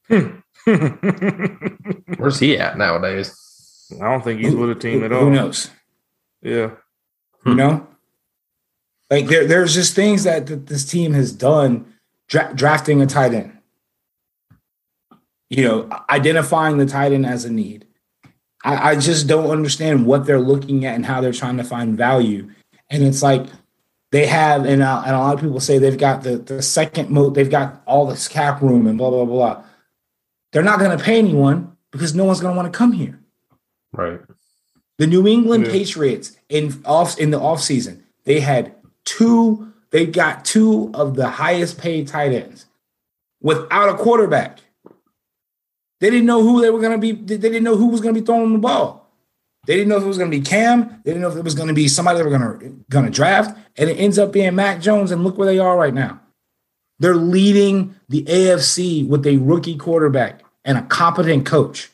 Hmm. 0.08 0.38
Where's 2.18 2.40
he 2.40 2.58
at 2.58 2.78
nowadays? 2.78 3.36
I 4.02 4.10
don't 4.10 4.24
think 4.24 4.40
he's 4.42 4.56
with 4.56 4.72
a 4.72 4.76
team 4.76 5.04
at 5.04 5.12
Who- 5.12 5.18
all. 5.18 5.24
Who 5.26 5.32
knows? 5.32 5.70
Yeah. 6.42 6.72
You 7.50 7.56
know, 7.56 7.88
like 9.10 9.28
there, 9.28 9.46
there's 9.46 9.74
just 9.74 9.96
things 9.96 10.24
that, 10.24 10.48
that 10.48 10.68
this 10.68 10.86
team 10.86 11.14
has 11.14 11.32
done, 11.32 11.94
dra- 12.28 12.54
drafting 12.54 13.02
a 13.02 13.06
tight 13.06 13.34
end. 13.34 13.58
You 15.50 15.64
know, 15.64 15.90
identifying 16.10 16.78
the 16.78 16.86
tight 16.86 17.12
end 17.12 17.26
as 17.26 17.44
a 17.44 17.52
need, 17.52 17.88
I, 18.64 18.92
I 18.92 18.96
just 18.96 19.28
don't 19.28 19.50
understand 19.50 20.06
what 20.06 20.26
they're 20.26 20.40
looking 20.40 20.86
at 20.86 20.96
and 20.96 21.06
how 21.06 21.22
they're 21.22 21.34
trying 21.34 21.58
to 21.58 21.64
find 21.64 21.98
value. 21.98 22.50
And 22.90 23.04
it's 23.04 23.24
like 23.24 23.48
they 24.12 24.28
have, 24.28 24.66
and, 24.66 24.84
uh, 24.84 25.04
and 25.06 25.16
a 25.16 25.20
lot 25.20 25.34
of 25.34 25.42
people 25.42 25.60
say 25.60 25.78
they've 25.78 25.98
got 25.98 26.24
the, 26.24 26.38
the 26.38 26.62
second 26.62 27.10
moat, 27.10 27.34
they've 27.34 27.50
got 27.50 27.82
all 27.86 28.06
this 28.06 28.28
cap 28.28 28.62
room 28.62 28.86
and 28.86 28.98
blah, 28.98 29.10
blah, 29.10 29.26
blah. 29.26 29.64
They're 30.52 30.64
not 30.64 30.80
going 30.80 30.96
to 30.96 31.04
pay 31.04 31.18
anyone 31.18 31.76
because 31.92 32.14
no 32.14 32.26
one's 32.26 32.42
going 32.42 32.54
to 32.54 32.58
want 32.58 32.72
to 32.72 32.78
come 32.78 32.92
here. 32.92 33.20
Right. 33.92 34.20
The 35.00 35.08
New 35.08 35.26
England 35.26 35.66
Yeah. 35.66 35.72
Patriots 35.72 36.38
in 36.50 36.82
off 36.86 37.18
in 37.18 37.32
the 37.32 37.40
offseason, 37.40 38.02
they 38.26 38.42
had 38.42 38.76
two, 39.06 39.72
they 39.92 40.06
got 40.06 40.46
two 40.46 40.92
of 40.94 41.16
the 41.16 41.30
highest 41.30 41.80
paid 41.80 42.08
tight 42.08 42.34
ends 42.34 42.66
without 43.42 43.90
a 43.90 43.96
quarterback. 43.96 44.60
They 46.02 46.10
didn't 46.10 46.28
know 46.28 46.44
who 46.44 46.62
they 46.62 46.70
were 46.70 46.80
going 46.80 46.92
to 46.92 46.98
be. 46.98 47.14
They 47.14 47.38
didn't 47.38 47.64
know 47.64 47.78
who 47.78 47.88
was 47.88 48.02
going 48.02 48.14
to 48.14 48.22
be 48.22 48.26
throwing 48.26 48.54
the 48.54 48.60
ball. 48.60 49.10
They 49.68 49.76
didn't 49.76 49.90
know 49.90 49.98
if 49.98 50.04
it 50.04 50.08
was 50.08 50.18
going 50.18 50.32
to 50.32 50.38
be 50.38 50.44
Cam. 50.44 51.02
They 51.04 51.12
didn't 51.12 51.22
know 51.22 51.30
if 51.30 51.38
it 51.38 51.44
was 51.44 51.56
going 51.56 51.68
to 51.70 51.74
be 51.74 51.88
somebody 51.88 52.18
they 52.18 52.24
were 52.24 52.38
going 52.38 52.60
to 52.60 52.86
going 52.90 53.06
to 53.06 53.12
draft, 53.12 53.58
and 53.78 53.90
it 53.90 53.96
ends 53.96 54.20
up 54.20 54.32
being 54.34 54.56
Mac 54.56 54.82
Jones. 54.82 55.12
And 55.12 55.24
look 55.24 55.38
where 55.38 55.48
they 55.48 55.60
are 55.60 55.78
right 55.78 55.94
now. 55.94 56.20
They're 57.00 57.16
leading 57.16 57.96
the 58.10 58.24
AFC 58.24 59.08
with 59.08 59.26
a 59.26 59.38
rookie 59.38 59.78
quarterback 59.78 60.42
and 60.66 60.78
a 60.78 60.82
competent 60.84 61.46
coach. 61.46 61.90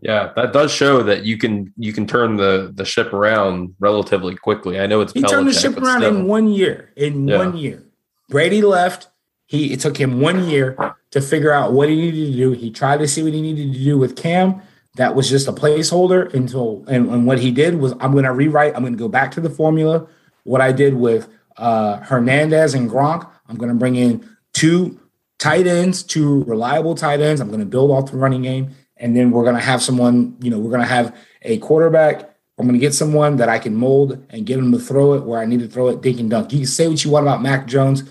Yeah, 0.00 0.32
that 0.36 0.52
does 0.52 0.70
show 0.72 1.02
that 1.02 1.24
you 1.24 1.36
can 1.38 1.72
you 1.76 1.92
can 1.92 2.06
turn 2.06 2.36
the 2.36 2.70
the 2.74 2.84
ship 2.84 3.12
around 3.12 3.74
relatively 3.80 4.36
quickly. 4.36 4.78
I 4.80 4.86
know 4.86 5.00
it's 5.00 5.12
He 5.12 5.22
turned 5.22 5.48
the 5.48 5.52
ship 5.52 5.76
around 5.76 6.00
still. 6.02 6.16
in 6.16 6.26
one 6.26 6.48
year. 6.48 6.90
In 6.96 7.26
Yeah. 7.28 7.36
one 7.38 7.56
year, 7.56 7.82
Brady 8.28 8.62
left. 8.62 9.08
He 9.46 9.72
it 9.72 9.80
took 9.80 9.96
him 9.96 10.20
one 10.20 10.48
year 10.48 10.76
to 11.10 11.20
figure 11.20 11.52
out 11.52 11.72
what 11.72 11.88
he 11.88 11.96
needed 11.96 12.32
to 12.32 12.36
do. 12.36 12.52
He 12.52 12.70
tried 12.70 12.98
to 12.98 13.08
see 13.08 13.22
what 13.22 13.32
he 13.32 13.40
needed 13.42 13.72
to 13.72 13.78
do 13.78 13.98
with 13.98 14.14
Cam. 14.14 14.60
That 14.96 15.14
was 15.14 15.28
just 15.28 15.48
a 15.48 15.52
placeholder 15.52 16.32
until 16.34 16.84
and, 16.86 17.08
and 17.08 17.26
what 17.26 17.38
he 17.38 17.50
did 17.50 17.78
was 17.80 17.92
I'm 18.00 18.12
going 18.12 18.24
to 18.24 18.32
rewrite. 18.32 18.74
I'm 18.76 18.82
going 18.82 18.92
to 18.92 18.98
go 18.98 19.08
back 19.08 19.30
to 19.32 19.40
the 19.40 19.50
formula. 19.50 20.06
What 20.44 20.60
I 20.60 20.72
did 20.72 20.94
with 20.94 21.28
uh, 21.56 21.96
Hernandez 21.98 22.74
and 22.74 22.88
Gronk. 22.90 23.28
I'm 23.48 23.56
going 23.56 23.70
to 23.70 23.74
bring 23.74 23.96
in 23.96 24.28
two 24.52 25.00
tight 25.38 25.66
ends, 25.66 26.02
two 26.02 26.44
reliable 26.44 26.94
tight 26.94 27.20
ends. 27.20 27.40
I'm 27.40 27.48
going 27.48 27.60
to 27.60 27.66
build 27.66 27.90
off 27.90 28.10
the 28.10 28.16
running 28.16 28.42
game, 28.42 28.70
and 28.98 29.16
then 29.16 29.30
we're 29.30 29.44
going 29.44 29.54
to 29.56 29.60
have 29.60 29.82
someone. 29.82 30.36
You 30.40 30.50
know, 30.50 30.58
we're 30.58 30.70
going 30.70 30.82
to 30.82 30.86
have 30.86 31.16
a 31.42 31.58
quarterback. 31.58 32.34
I'm 32.58 32.66
going 32.66 32.78
to 32.78 32.80
get 32.80 32.94
someone 32.94 33.36
that 33.36 33.48
I 33.48 33.58
can 33.58 33.74
mold 33.74 34.24
and 34.30 34.44
get 34.44 34.58
him 34.58 34.72
to 34.72 34.78
throw 34.78 35.14
it 35.14 35.24
where 35.24 35.40
I 35.40 35.46
need 35.46 35.60
to 35.60 35.68
throw 35.68 35.88
it, 35.88 36.00
dink 36.00 36.18
and 36.18 36.28
dunk. 36.28 36.52
You 36.52 36.58
can 36.58 36.66
say 36.66 36.88
what 36.88 37.04
you 37.04 37.10
want 37.10 37.24
about 37.24 37.40
Mac 37.40 37.66
Jones, 37.68 38.02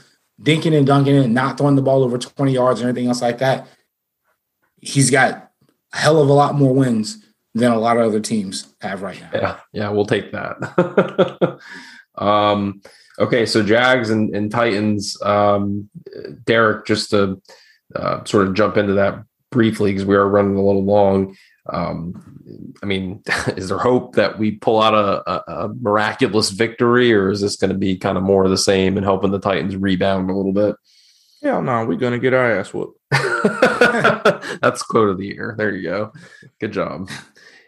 dinking 0.41 0.75
and 0.75 0.87
dunking 0.87 1.17
and 1.17 1.33
not 1.33 1.57
throwing 1.57 1.75
the 1.75 1.81
ball 1.81 2.03
over 2.03 2.17
20 2.17 2.53
yards 2.53 2.81
or 2.81 2.85
anything 2.85 3.07
else 3.07 3.21
like 3.21 3.39
that. 3.39 3.67
He's 4.79 5.11
got 5.11 5.51
a 5.93 5.97
hell 5.97 6.21
of 6.21 6.29
a 6.29 6.33
lot 6.33 6.55
more 6.55 6.73
wins 6.73 7.25
than 7.53 7.71
a 7.71 7.79
lot 7.79 7.97
of 7.97 8.05
other 8.05 8.21
teams 8.21 8.73
have 8.79 9.01
right 9.01 9.19
now. 9.19 9.29
Yeah, 9.33 9.59
yeah, 9.73 9.89
we'll 9.89 10.05
take 10.05 10.31
that. 10.31 11.59
um, 12.17 12.81
okay, 13.19 13.45
so 13.45 13.63
Jags 13.63 14.11
and, 14.11 14.33
and 14.33 14.49
Titans. 14.49 15.21
Um, 15.21 15.89
Derek, 16.45 16.85
just 16.85 17.09
to 17.09 17.41
uh, 17.95 18.23
sort 18.23 18.47
of 18.47 18.53
jump 18.53 18.77
into 18.77 18.93
that 18.93 19.23
briefly 19.51 19.91
because 19.91 20.05
we 20.05 20.15
are 20.15 20.27
running 20.27 20.57
a 20.57 20.65
little 20.65 20.83
long. 20.83 21.35
Um, 21.69 22.73
I 22.81 22.85
mean, 22.85 23.23
is 23.57 23.69
there 23.69 23.77
hope 23.77 24.15
that 24.15 24.39
we 24.39 24.51
pull 24.51 24.81
out 24.81 24.93
a, 24.93 25.29
a, 25.29 25.65
a 25.65 25.73
miraculous 25.73 26.49
victory, 26.49 27.13
or 27.13 27.29
is 27.29 27.41
this 27.41 27.55
going 27.55 27.71
to 27.71 27.77
be 27.77 27.97
kind 27.97 28.17
of 28.17 28.23
more 28.23 28.43
of 28.43 28.49
the 28.49 28.57
same 28.57 28.97
and 28.97 29.05
helping 29.05 29.31
the 29.31 29.39
Titans 29.39 29.75
rebound 29.75 30.29
a 30.29 30.35
little 30.35 30.53
bit? 30.53 30.75
Hell 31.43 31.61
no, 31.61 31.85
we're 31.85 31.97
gonna 31.97 32.17
get 32.17 32.33
our 32.33 32.59
ass 32.59 32.73
whooped. 32.73 32.99
That's 33.11 34.81
quote 34.81 35.09
of 35.09 35.17
the 35.17 35.27
year. 35.27 35.53
There 35.57 35.75
you 35.75 35.83
go. 35.83 36.11
Good 36.59 36.71
job. 36.71 37.09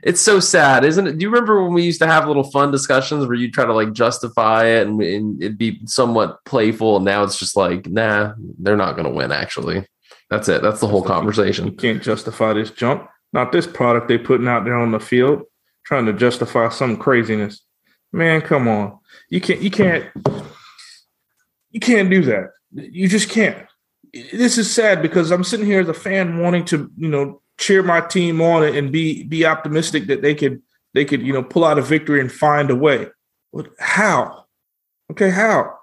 It's 0.01 0.21
so 0.21 0.39
sad, 0.39 0.86
isn't 0.86 1.07
it? 1.07 1.17
Do 1.17 1.23
you 1.23 1.30
remember 1.30 1.63
when 1.63 1.73
we 1.73 1.84
used 1.84 2.01
to 2.01 2.07
have 2.07 2.27
little 2.27 2.49
fun 2.49 2.71
discussions 2.71 3.25
where 3.25 3.36
you 3.36 3.51
try 3.51 3.65
to 3.65 3.73
like 3.73 3.93
justify 3.93 4.65
it 4.65 4.88
and, 4.88 5.01
and 5.01 5.43
it'd 5.43 5.57
be 5.57 5.82
somewhat 5.86 6.43
playful? 6.45 6.95
And 6.95 7.05
now 7.05 7.23
it's 7.23 7.38
just 7.38 7.55
like, 7.55 7.88
nah, 7.88 8.34
they're 8.57 8.77
not 8.77 8.95
going 8.95 9.07
to 9.07 9.13
win. 9.13 9.32
Actually, 9.32 9.86
that's 10.30 10.47
it. 10.47 10.61
That's 10.61 10.80
the 10.80 10.88
whole 10.88 11.01
You 11.01 11.07
conversation. 11.07 11.75
can't 11.75 12.01
justify 12.01 12.53
this 12.53 12.71
jump. 12.71 13.09
Not 13.34 13.51
this 13.51 13.67
product 13.67 14.07
they 14.07 14.17
putting 14.17 14.47
out 14.47 14.65
there 14.65 14.75
on 14.75 14.91
the 14.91 14.99
field, 14.99 15.43
trying 15.86 16.05
to 16.05 16.13
justify 16.13 16.69
some 16.69 16.97
craziness. 16.97 17.61
Man, 18.11 18.41
come 18.41 18.67
on. 18.67 18.99
You 19.30 19.39
can't 19.41 19.61
you 19.61 19.69
can't 19.71 20.05
you 21.71 21.80
can't 21.80 22.09
do 22.09 22.23
that. 22.23 22.51
You 22.73 23.07
just 23.07 23.30
can't. 23.30 23.67
This 24.13 24.57
is 24.57 24.71
sad 24.71 25.01
because 25.01 25.30
I'm 25.32 25.43
sitting 25.43 25.67
here 25.67 25.82
as 25.82 25.89
a 25.89 25.93
fan 25.93 26.39
wanting 26.39 26.65
to, 26.65 26.91
you 26.97 27.07
know, 27.09 27.41
cheer 27.59 27.84
my 27.84 28.01
team 28.01 28.41
on 28.41 28.63
and 28.63 28.91
be 28.91 29.23
be 29.23 29.45
optimistic 29.45 30.07
that 30.07 30.21
they 30.23 30.34
could 30.34 30.61
they 30.93 31.05
could, 31.05 31.21
you 31.21 31.34
know, 31.34 31.43
pull 31.43 31.65
out 31.65 31.77
a 31.77 31.84
victory 31.84 32.19
and 32.19 32.32
find 32.32 32.71
a 32.71 32.75
way. 32.75 33.07
But 33.53 33.69
how? 33.80 34.45
Okay, 35.11 35.30
how? 35.30 35.78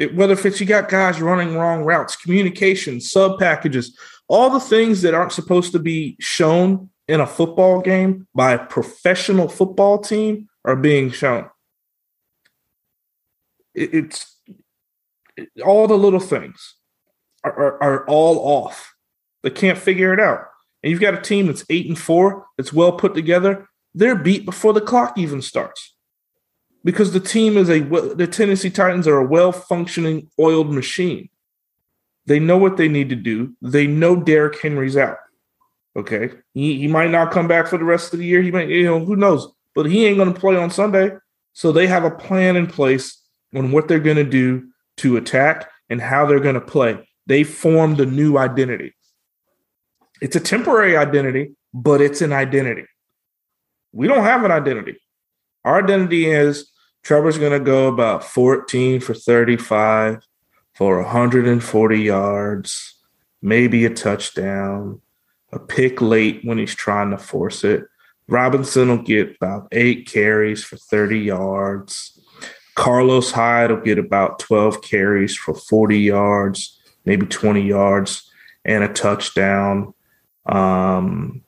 It, 0.00 0.14
whether 0.14 0.32
if 0.32 0.46
it's 0.46 0.58
you 0.58 0.66
got 0.66 0.88
guys 0.88 1.20
running 1.20 1.54
wrong 1.56 1.84
routes, 1.84 2.16
communication, 2.16 3.02
sub 3.02 3.38
packages, 3.38 3.96
all 4.28 4.48
the 4.48 4.58
things 4.58 5.02
that 5.02 5.12
aren't 5.12 5.30
supposed 5.32 5.72
to 5.72 5.78
be 5.78 6.16
shown 6.18 6.88
in 7.06 7.20
a 7.20 7.26
football 7.26 7.82
game 7.82 8.26
by 8.34 8.52
a 8.52 8.64
professional 8.64 9.46
football 9.46 9.98
team 9.98 10.48
are 10.64 10.74
being 10.74 11.10
shown. 11.10 11.50
It, 13.74 13.92
it's 13.94 14.36
it- 15.36 15.50
all 15.62 15.86
the 15.86 15.98
little 15.98 16.18
things 16.18 16.76
are, 17.44 17.52
are, 17.52 17.82
are 17.82 18.06
all 18.06 18.38
off. 18.38 18.94
They 19.42 19.50
can't 19.50 19.78
figure 19.78 20.14
it 20.14 20.20
out. 20.20 20.46
And 20.82 20.90
you've 20.90 21.00
got 21.00 21.12
a 21.14 21.20
team 21.20 21.46
that's 21.46 21.64
eight 21.68 21.88
and 21.88 21.98
four, 21.98 22.46
that's 22.56 22.72
well 22.72 22.92
put 22.92 23.12
together. 23.14 23.68
They're 23.94 24.16
beat 24.16 24.46
before 24.46 24.72
the 24.72 24.80
clock 24.80 25.18
even 25.18 25.42
starts 25.42 25.94
because 26.84 27.12
the 27.12 27.20
team 27.20 27.56
is 27.56 27.68
a 27.68 27.80
the 27.80 28.26
Tennessee 28.26 28.70
Titans 28.70 29.06
are 29.06 29.18
a 29.18 29.26
well 29.26 29.52
functioning 29.52 30.30
oiled 30.38 30.72
machine. 30.72 31.28
They 32.26 32.38
know 32.38 32.58
what 32.58 32.76
they 32.76 32.88
need 32.88 33.08
to 33.10 33.16
do. 33.16 33.54
They 33.60 33.86
know 33.86 34.16
Derrick 34.16 34.60
Henry's 34.60 34.96
out. 34.96 35.16
Okay, 35.96 36.30
he, 36.54 36.78
he 36.78 36.86
might 36.86 37.10
not 37.10 37.32
come 37.32 37.48
back 37.48 37.66
for 37.66 37.76
the 37.76 37.84
rest 37.84 38.12
of 38.12 38.20
the 38.20 38.26
year. 38.26 38.42
He 38.42 38.50
might, 38.50 38.68
you 38.68 38.84
know, 38.84 39.04
who 39.04 39.16
knows? 39.16 39.52
But 39.74 39.86
he 39.86 40.06
ain't 40.06 40.18
going 40.18 40.32
to 40.32 40.40
play 40.40 40.56
on 40.56 40.70
Sunday. 40.70 41.10
So 41.52 41.72
they 41.72 41.86
have 41.88 42.04
a 42.04 42.10
plan 42.10 42.56
in 42.56 42.66
place 42.66 43.20
on 43.54 43.72
what 43.72 43.88
they're 43.88 43.98
going 43.98 44.16
to 44.16 44.24
do 44.24 44.68
to 44.98 45.16
attack 45.16 45.68
and 45.88 46.00
how 46.00 46.26
they're 46.26 46.40
going 46.40 46.54
to 46.54 46.60
play. 46.60 47.08
They 47.26 47.42
formed 47.42 48.00
a 48.00 48.06
new 48.06 48.38
identity. 48.38 48.94
It's 50.20 50.36
a 50.36 50.40
temporary 50.40 50.96
identity, 50.96 51.56
but 51.74 52.00
it's 52.00 52.20
an 52.20 52.32
identity. 52.32 52.84
We 53.92 54.06
don't 54.06 54.22
have 54.22 54.44
an 54.44 54.52
identity. 54.52 55.00
Our 55.64 55.82
identity 55.82 56.26
is 56.26 56.69
Trevor's 57.02 57.38
going 57.38 57.58
to 57.58 57.64
go 57.64 57.88
about 57.88 58.24
14 58.24 59.00
for 59.00 59.14
35 59.14 60.18
for 60.74 61.02
140 61.02 62.00
yards, 62.00 62.94
maybe 63.42 63.84
a 63.84 63.90
touchdown, 63.90 65.00
a 65.52 65.58
pick 65.58 66.00
late 66.00 66.40
when 66.44 66.58
he's 66.58 66.74
trying 66.74 67.10
to 67.10 67.18
force 67.18 67.64
it. 67.64 67.84
Robinson 68.28 68.88
will 68.88 69.02
get 69.02 69.36
about 69.36 69.68
eight 69.72 70.06
carries 70.06 70.62
for 70.62 70.76
30 70.76 71.18
yards. 71.18 72.18
Carlos 72.76 73.32
Hyde 73.32 73.70
will 73.70 73.80
get 73.80 73.98
about 73.98 74.38
12 74.38 74.82
carries 74.82 75.36
for 75.36 75.54
40 75.54 75.98
yards, 75.98 76.80
maybe 77.04 77.26
20 77.26 77.60
yards, 77.62 78.30
and 78.64 78.84
a 78.84 78.88
touchdown. 78.88 79.92
Um, 80.46 81.42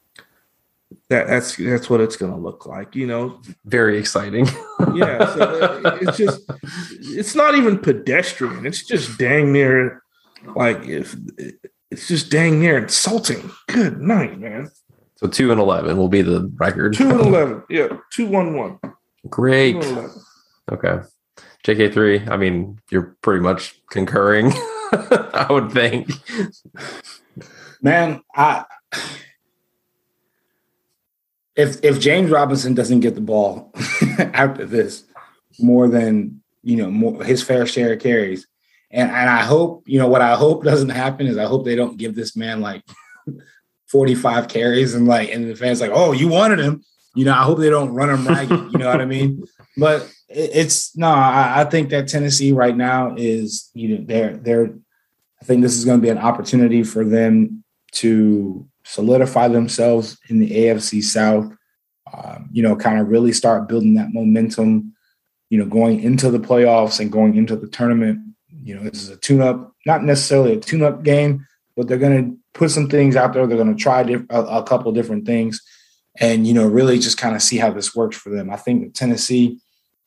that, 1.12 1.26
that's 1.26 1.56
that's 1.56 1.90
what 1.90 2.00
it's 2.00 2.16
going 2.16 2.32
to 2.32 2.38
look 2.38 2.64
like, 2.64 2.96
you 2.96 3.06
know. 3.06 3.40
Very 3.66 3.98
exciting. 3.98 4.46
Yeah, 4.94 5.32
so 5.34 5.40
uh, 5.84 5.98
it's 6.02 6.18
just 6.18 6.40
it's 7.00 7.34
not 7.34 7.54
even 7.54 7.78
pedestrian. 7.78 8.66
It's 8.66 8.84
just 8.84 9.16
dang 9.16 9.50
near 9.50 10.02
like 10.54 10.84
if 10.84 11.16
it's 11.90 12.08
just 12.08 12.30
dang 12.30 12.60
near 12.60 12.76
insulting. 12.76 13.50
Good 13.68 14.00
night, 14.02 14.38
man. 14.38 14.70
so 15.14 15.28
two 15.28 15.50
and 15.50 15.58
eleven 15.60 15.96
will 15.96 16.08
be 16.08 16.20
the 16.20 16.52
record. 16.56 16.94
Two 16.94 17.08
and 17.08 17.20
eleven. 17.26 17.62
Yeah, 17.70 17.88
two 18.12 18.26
one 18.26 18.54
one. 18.54 18.80
Great. 19.30 19.80
Two 19.80 19.88
and 19.88 19.98
11. 19.98 20.10
Okay. 20.72 20.98
JK 21.64 21.94
three. 21.94 22.20
I 22.26 22.36
mean, 22.36 22.78
you're 22.90 23.16
pretty 23.22 23.40
much 23.40 23.80
concurring. 23.88 24.52
I 24.92 25.46
would 25.48 25.70
think. 25.72 26.10
Man, 27.80 28.20
I 28.34 28.64
if 31.56 31.82
if 31.84 32.00
James 32.00 32.30
Robinson 32.30 32.74
doesn't 32.74 33.00
get 33.00 33.14
the 33.14 33.20
ball 33.20 33.72
after 34.18 34.64
this 34.64 35.04
more 35.58 35.88
than 35.88 36.42
you 36.62 36.76
know 36.76 36.90
more 36.90 37.22
his 37.24 37.42
fair 37.42 37.66
share 37.66 37.92
of 37.92 38.00
carries, 38.00 38.46
and 38.90 39.10
and 39.10 39.28
I 39.30 39.42
hope 39.42 39.84
you 39.86 39.98
know 39.98 40.08
what 40.08 40.22
I 40.22 40.34
hope 40.34 40.64
doesn't 40.64 40.90
happen 40.90 41.26
is 41.26 41.38
I 41.38 41.44
hope 41.44 41.64
they 41.64 41.76
don't 41.76 41.98
give 41.98 42.14
this 42.14 42.36
man 42.36 42.60
like 42.60 42.82
forty 43.86 44.14
five 44.14 44.48
carries 44.48 44.94
and 44.94 45.06
like 45.06 45.30
and 45.30 45.50
the 45.50 45.56
fans 45.56 45.80
like 45.80 45.92
oh 45.92 46.12
you 46.12 46.28
wanted 46.28 46.58
him. 46.58 46.84
You 47.14 47.26
know 47.26 47.34
I 47.34 47.42
hope 47.42 47.58
they 47.58 47.70
don't 47.70 47.92
run 47.92 48.08
him 48.08 48.26
ragged 48.26 48.72
you 48.72 48.78
know 48.78 48.88
what 48.88 49.02
I 49.02 49.04
mean? 49.04 49.44
But 49.76 50.02
it, 50.28 50.50
it's 50.54 50.96
no 50.96 51.08
I, 51.08 51.60
I 51.60 51.64
think 51.64 51.90
that 51.90 52.08
Tennessee 52.08 52.52
right 52.52 52.76
now 52.76 53.14
is 53.16 53.70
you 53.74 53.88
know 53.88 54.04
they're 54.06 54.36
they're 54.38 54.74
I 55.42 55.44
think 55.44 55.60
this 55.60 55.76
is 55.76 55.84
going 55.84 55.98
to 55.98 56.02
be 56.02 56.08
an 56.08 56.18
opportunity 56.18 56.84
for 56.84 57.04
them 57.04 57.64
to 57.94 58.66
solidify 58.84 59.48
themselves 59.48 60.18
in 60.28 60.38
the 60.38 60.50
AFC 60.50 61.02
South. 61.02 61.52
Um, 62.12 62.48
you 62.52 62.62
know, 62.62 62.76
kind 62.76 63.00
of 63.00 63.08
really 63.08 63.32
start 63.32 63.68
building 63.68 63.94
that 63.94 64.12
momentum. 64.12 64.94
You 65.50 65.58
know, 65.58 65.66
going 65.66 66.00
into 66.00 66.30
the 66.30 66.40
playoffs 66.40 67.00
and 67.00 67.12
going 67.12 67.36
into 67.36 67.56
the 67.56 67.68
tournament. 67.68 68.20
You 68.50 68.76
know, 68.76 68.82
this 68.82 69.02
is 69.02 69.08
a 69.08 69.16
tune-up, 69.16 69.72
not 69.86 70.04
necessarily 70.04 70.54
a 70.54 70.60
tune-up 70.60 71.02
game, 71.02 71.46
but 71.76 71.88
they're 71.88 71.98
going 71.98 72.24
to 72.24 72.38
put 72.54 72.70
some 72.70 72.88
things 72.88 73.16
out 73.16 73.32
there. 73.32 73.46
They're 73.46 73.56
going 73.56 73.74
to 73.74 73.82
try 73.82 74.02
diff- 74.02 74.26
a, 74.30 74.42
a 74.42 74.62
couple 74.62 74.92
different 74.92 75.26
things, 75.26 75.60
and 76.18 76.46
you 76.46 76.54
know, 76.54 76.66
really 76.66 76.98
just 76.98 77.18
kind 77.18 77.34
of 77.34 77.42
see 77.42 77.58
how 77.58 77.70
this 77.70 77.94
works 77.94 78.16
for 78.16 78.30
them. 78.30 78.50
I 78.50 78.56
think 78.56 78.82
that 78.82 78.94
Tennessee 78.94 79.58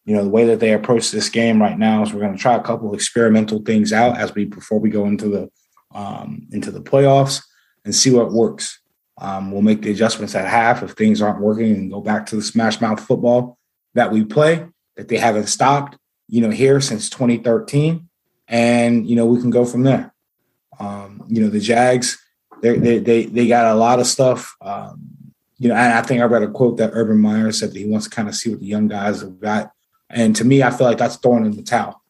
you 0.06 0.16
know 0.16 0.24
the 0.24 0.30
way 0.30 0.46
that 0.46 0.60
they 0.60 0.74
approach 0.74 1.12
this 1.12 1.30
game 1.30 1.62
right 1.62 1.78
now 1.78 2.04
is 2.04 2.14
we're 2.14 2.22
going 2.22 2.36
to 2.36 2.42
try 2.42 2.56
a 2.56 2.64
couple 2.64 2.94
experimental 2.94 3.62
things 3.64 3.92
out 3.92 4.18
as 4.18 4.34
we 4.34 4.46
before 4.46 4.80
we 4.80 4.90
go 4.90 5.06
into 5.06 5.28
the 5.28 5.50
um, 5.94 6.48
into 6.52 6.72
the 6.72 6.82
playoffs 6.82 7.42
and 7.86 7.96
see 7.96 8.12
what 8.12 8.34
works. 8.34 8.80
Um, 9.18 9.52
we'll 9.52 9.62
make 9.62 9.82
the 9.82 9.92
adjustments 9.92 10.36
at 10.36 10.46
half 10.46 10.84
if 10.84 10.92
things 10.92 11.22
aren't 11.22 11.40
working 11.40 11.72
and 11.72 11.92
go 11.92 12.02
back 12.02 12.26
to 12.28 12.36
the 12.36 12.42
smash 12.42 12.82
mouth 12.82 13.00
football 13.00 13.58
that 13.94 14.12
we 14.12 14.26
play 14.26 14.68
that 14.98 15.08
they 15.08 15.18
haven't 15.18 15.48
stopped, 15.48 15.98
you 16.28 16.42
know, 16.42 16.50
here 16.50 16.82
since 16.82 17.10
2013, 17.10 18.10
and 18.48 19.08
you 19.08 19.16
know 19.16 19.26
we 19.26 19.40
can 19.40 19.50
go 19.50 19.64
from 19.64 19.84
there. 19.84 20.14
Um, 20.80 21.24
you 21.30 21.42
know 21.42 21.50
the 21.50 21.62
Jags, 21.62 22.22
they 22.62 23.00
they 23.00 23.26
they 23.26 23.48
got 23.48 23.74
a 23.74 23.76
lot 23.76 24.00
of 24.00 24.08
stuff. 24.08 24.56
Um, 24.60 25.02
you 25.58 25.70
know, 25.70 25.76
I 25.76 26.02
think 26.02 26.22
I 26.22 26.26
read 26.26 26.44
a 26.44 26.50
quote 26.50 26.78
that 26.78 26.92
Urban 26.94 27.18
Meyer 27.18 27.54
said 27.54 27.72
that 27.72 27.80
he 27.80 27.86
wants 27.86 28.10
to 28.10 28.14
kind 28.14 28.28
of 28.28 28.36
see 28.36 28.50
what 28.50 28.60
the 28.60 28.66
young 28.66 28.90
guys 28.90 29.22
have 29.22 29.40
got 29.40 29.72
and 30.10 30.36
to 30.36 30.46
me, 30.46 30.64
I 30.64 30.72
feel 30.72 30.88
like 30.88 30.98
that's 30.98 31.18
throwing 31.18 31.46
in 31.46 31.56
the 31.56 31.64
towel 31.64 32.02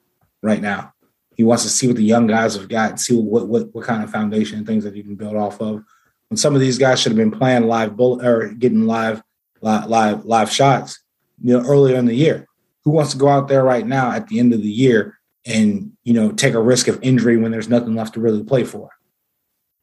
right 0.41 0.61
now. 0.61 0.93
He 1.36 1.43
wants 1.43 1.63
to 1.63 1.69
see 1.69 1.88
what 1.88 1.97
the 1.97 2.03
young 2.03 2.27
guys 2.27 2.55
have 2.55 2.69
got, 2.69 2.99
see 2.99 3.15
what 3.15 3.47
what 3.47 3.73
what 3.73 3.86
kind 3.86 4.03
of 4.03 4.11
foundation 4.11 4.57
and 4.57 4.67
things 4.67 4.83
that 4.83 4.95
he 4.95 5.03
can 5.03 5.15
build 5.15 5.36
off 5.36 5.61
of. 5.61 5.83
When 6.29 6.38
some 6.38 6.55
of 6.55 6.61
these 6.61 6.77
guys 6.77 6.99
should 6.99 7.11
have 7.11 7.17
been 7.17 7.31
playing 7.31 7.67
live 7.67 7.95
bullet 7.95 8.25
or 8.25 8.49
getting 8.49 8.86
live 8.86 9.21
live 9.61 9.88
live, 9.88 10.25
live 10.25 10.51
shots, 10.51 11.01
you 11.41 11.57
know, 11.57 11.67
earlier 11.67 11.97
in 11.97 12.05
the 12.05 12.15
year. 12.15 12.47
Who 12.83 12.91
wants 12.91 13.11
to 13.11 13.17
go 13.17 13.27
out 13.27 13.47
there 13.47 13.63
right 13.63 13.86
now 13.86 14.11
at 14.11 14.27
the 14.27 14.39
end 14.39 14.53
of 14.53 14.61
the 14.61 14.69
year 14.69 15.17
and 15.45 15.91
you 16.03 16.13
know 16.13 16.31
take 16.31 16.53
a 16.53 16.61
risk 16.61 16.88
of 16.88 16.99
injury 17.01 17.38
when 17.38 17.51
there's 17.51 17.69
nothing 17.69 17.95
left 17.95 18.13
to 18.13 18.19
really 18.19 18.43
play 18.43 18.63
for? 18.63 18.89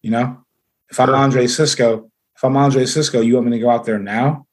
You 0.02 0.10
know, 0.10 0.44
if 0.88 0.98
I'm 0.98 1.10
Andre 1.10 1.46
Cisco, 1.46 2.10
if 2.36 2.44
I'm 2.44 2.56
Andre 2.56 2.86
Cisco, 2.86 3.20
you 3.20 3.34
want 3.34 3.46
me 3.46 3.58
to 3.58 3.62
go 3.62 3.70
out 3.70 3.84
there 3.84 3.98
now? 3.98 4.46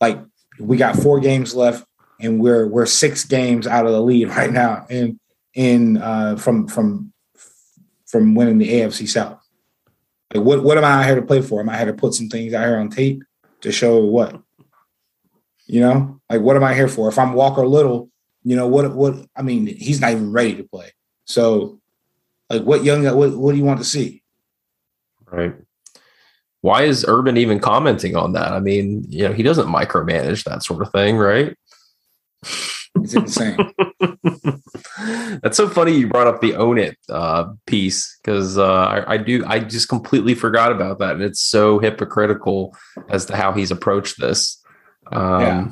Like 0.00 0.18
we 0.58 0.76
got 0.76 0.96
four 0.96 1.20
games 1.20 1.54
left 1.54 1.84
and 2.20 2.40
we're 2.40 2.66
we're 2.66 2.86
six 2.86 3.24
games 3.24 3.66
out 3.66 3.86
of 3.86 3.92
the 3.92 4.00
lead 4.00 4.28
right 4.36 4.52
now, 4.52 4.86
and 4.90 5.18
in 5.54 5.96
uh, 5.98 6.36
from 6.36 6.68
from 6.68 7.12
from 8.06 8.34
winning 8.34 8.58
the 8.58 8.68
AFC 8.68 9.08
South. 9.08 9.40
Like 10.34 10.44
what 10.44 10.62
what 10.62 10.78
am 10.78 10.84
I 10.84 10.92
out 10.92 11.06
here 11.06 11.16
to 11.16 11.22
play 11.22 11.42
for? 11.42 11.60
Am 11.60 11.68
I 11.68 11.76
here 11.76 11.86
to 11.86 11.94
put 11.94 12.14
some 12.14 12.28
things 12.28 12.54
out 12.54 12.66
here 12.66 12.78
on 12.78 12.90
tape 12.90 13.22
to 13.62 13.72
show 13.72 14.04
what? 14.04 14.40
You 15.66 15.80
know, 15.80 16.20
like 16.28 16.40
what 16.40 16.56
am 16.56 16.64
I 16.64 16.74
here 16.74 16.88
for? 16.88 17.08
If 17.08 17.18
I'm 17.18 17.32
Walker 17.32 17.66
Little, 17.66 18.10
you 18.42 18.56
know 18.56 18.66
what 18.66 18.94
what 18.94 19.26
I 19.36 19.42
mean, 19.42 19.66
he's 19.66 20.00
not 20.00 20.12
even 20.12 20.32
ready 20.32 20.56
to 20.56 20.64
play. 20.64 20.92
So, 21.24 21.80
like, 22.48 22.62
what 22.62 22.84
young 22.84 23.04
what 23.16 23.36
what 23.36 23.52
do 23.52 23.58
you 23.58 23.64
want 23.64 23.78
to 23.78 23.84
see? 23.84 24.22
Right. 25.26 25.54
Why 26.62 26.82
is 26.82 27.06
Urban 27.08 27.36
even 27.36 27.58
commenting 27.60 28.16
on 28.16 28.32
that? 28.34 28.52
I 28.52 28.60
mean, 28.60 29.04
you 29.08 29.28
know, 29.28 29.32
he 29.32 29.42
doesn't 29.42 29.68
micromanage 29.68 30.44
that 30.44 30.62
sort 30.62 30.82
of 30.82 30.92
thing, 30.92 31.16
right? 31.16 31.56
It's 32.96 33.14
insane. 33.14 33.56
That's 35.42 35.56
so 35.56 35.68
funny 35.68 35.92
you 35.92 36.08
brought 36.08 36.26
up 36.26 36.40
the 36.40 36.56
own 36.56 36.78
it 36.78 36.96
uh, 37.08 37.52
piece 37.66 38.18
because 38.22 38.58
uh, 38.58 38.64
I, 38.64 39.14
I, 39.14 39.16
do 39.16 39.44
I 39.46 39.60
just 39.60 39.88
completely 39.88 40.34
forgot 40.34 40.72
about 40.72 40.98
that 40.98 41.12
and 41.12 41.22
it's 41.22 41.40
so 41.40 41.78
hypocritical 41.78 42.76
as 43.08 43.26
to 43.26 43.36
how 43.36 43.52
he's 43.52 43.70
approached 43.70 44.20
this. 44.20 44.62
Um, 45.12 45.40
yeah. 45.40 45.68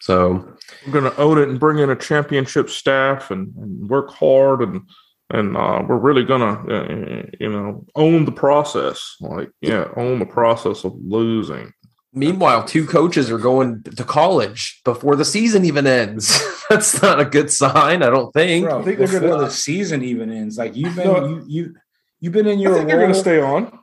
So 0.00 0.56
we're 0.86 0.92
going 0.92 1.10
to 1.10 1.16
own 1.18 1.38
it 1.38 1.48
and 1.48 1.60
bring 1.60 1.78
in 1.78 1.90
a 1.90 1.96
championship 1.96 2.68
staff 2.68 3.30
and, 3.30 3.54
and 3.56 3.88
work 3.88 4.10
hard 4.10 4.62
and 4.62 4.82
and 5.30 5.56
uh, 5.56 5.82
we're 5.86 5.96
really 5.96 6.24
gonna 6.24 6.54
uh, 6.68 7.22
you 7.38 7.50
know 7.50 7.84
own 7.94 8.24
the 8.24 8.32
process 8.32 9.16
like 9.20 9.50
yeah 9.60 9.86
own 9.96 10.18
the 10.18 10.26
process 10.26 10.84
of 10.84 10.94
losing 11.00 11.72
Meanwhile, 12.12 12.64
two 12.64 12.86
coaches 12.86 13.30
are 13.30 13.38
going 13.38 13.84
to 13.84 14.04
college 14.04 14.80
before 14.84 15.14
the 15.14 15.24
season 15.24 15.64
even 15.64 15.86
ends. 15.86 16.42
That's 16.70 17.00
not 17.00 17.20
a 17.20 17.24
good 17.24 17.52
sign, 17.52 18.02
I 18.02 18.10
don't 18.10 18.32
think. 18.32 18.66
Bro, 18.66 18.80
I 18.80 18.82
think 18.82 18.98
before 18.98 19.20
gonna, 19.20 19.44
the 19.44 19.50
season 19.50 20.02
even 20.02 20.30
ends, 20.30 20.58
like 20.58 20.74
you've 20.74 20.96
been 20.96 21.06
no, 21.06 21.26
you 21.26 21.44
you 21.46 21.74
you've 22.18 22.32
been 22.32 22.48
in 22.48 22.58
your. 22.58 22.74
I 22.74 22.78
think 22.78 22.90
you're 22.90 22.98
going 22.98 23.12
to 23.12 23.18
stay 23.18 23.40
on. 23.40 23.78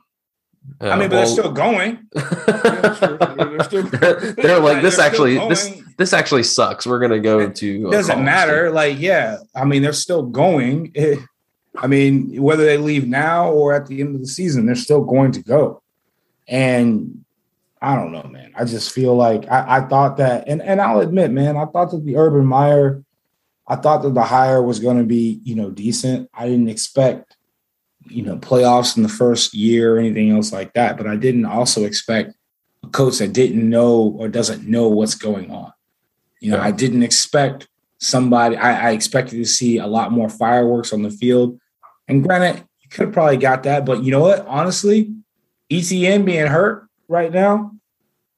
Uh, 0.80 0.90
I 0.90 0.98
mean, 0.98 1.08
but 1.08 1.16
well, 1.16 1.20
they're 1.24 1.26
still 1.26 1.52
going. 1.52 2.06
they're, 2.12 3.64
still, 3.64 3.82
they're 3.82 4.60
like 4.60 4.82
this. 4.82 4.98
Actually, 4.98 5.38
this 5.48 5.80
this 5.96 6.12
actually 6.12 6.42
sucks. 6.42 6.86
We're 6.86 6.98
going 6.98 7.12
to 7.12 7.20
go 7.20 7.48
to. 7.48 7.90
Doesn't 7.90 8.22
matter. 8.22 8.70
Like, 8.70 8.98
yeah, 8.98 9.38
I 9.56 9.64
mean, 9.64 9.80
they're 9.80 9.94
still 9.94 10.22
going. 10.22 10.92
It, 10.94 11.18
I 11.76 11.86
mean, 11.86 12.42
whether 12.42 12.64
they 12.64 12.76
leave 12.76 13.06
now 13.06 13.50
or 13.50 13.72
at 13.72 13.86
the 13.86 14.00
end 14.00 14.14
of 14.14 14.20
the 14.20 14.28
season, 14.28 14.66
they're 14.66 14.74
still 14.74 15.04
going 15.04 15.32
to 15.32 15.42
go. 15.42 15.82
And 16.46 17.24
I 17.80 17.94
don't 17.94 18.12
know, 18.12 18.24
man. 18.24 18.52
I 18.56 18.64
just 18.64 18.92
feel 18.92 19.14
like 19.14 19.48
I, 19.48 19.78
I, 19.78 19.80
thought 19.82 20.16
that, 20.16 20.48
and, 20.48 20.60
and 20.60 20.80
I'll 20.80 21.00
admit, 21.00 21.30
man, 21.30 21.56
I 21.56 21.64
thought 21.66 21.90
that 21.92 22.04
the 22.04 22.16
Urban 22.16 22.44
Meyer, 22.44 23.04
I 23.66 23.76
thought 23.76 24.02
that 24.02 24.14
the 24.14 24.22
hire 24.22 24.62
was 24.62 24.80
going 24.80 24.98
to 24.98 25.04
be, 25.04 25.40
you 25.44 25.54
know, 25.54 25.70
decent. 25.70 26.28
I 26.34 26.46
didn't 26.46 26.68
expect, 26.68 27.36
you 28.06 28.22
know, 28.22 28.36
playoffs 28.36 28.96
in 28.96 29.02
the 29.02 29.08
first 29.08 29.54
year 29.54 29.94
or 29.94 29.98
anything 29.98 30.30
else 30.30 30.52
like 30.52 30.72
that. 30.72 30.96
But 30.96 31.06
I 31.06 31.16
didn't 31.16 31.46
also 31.46 31.84
expect 31.84 32.34
a 32.82 32.88
coach 32.88 33.18
that 33.18 33.32
didn't 33.32 33.68
know 33.68 34.16
or 34.18 34.28
doesn't 34.28 34.66
know 34.66 34.88
what's 34.88 35.14
going 35.14 35.50
on. 35.50 35.72
You 36.40 36.52
know, 36.52 36.56
yeah. 36.56 36.64
I 36.64 36.70
didn't 36.70 37.02
expect 37.02 37.68
somebody, 37.98 38.56
I, 38.56 38.88
I 38.88 38.90
expected 38.92 39.36
to 39.36 39.44
see 39.44 39.78
a 39.78 39.86
lot 39.86 40.12
more 40.12 40.28
fireworks 40.28 40.92
on 40.92 41.02
the 41.02 41.10
field. 41.10 41.60
And 42.06 42.22
granted, 42.22 42.64
you 42.80 42.88
could 42.88 43.06
have 43.06 43.14
probably 43.14 43.36
got 43.36 43.64
that. 43.64 43.84
But 43.84 44.02
you 44.02 44.10
know 44.10 44.20
what? 44.20 44.46
Honestly, 44.46 45.14
ETN 45.70 46.24
being 46.24 46.46
hurt, 46.46 46.87
right 47.08 47.32
now, 47.32 47.72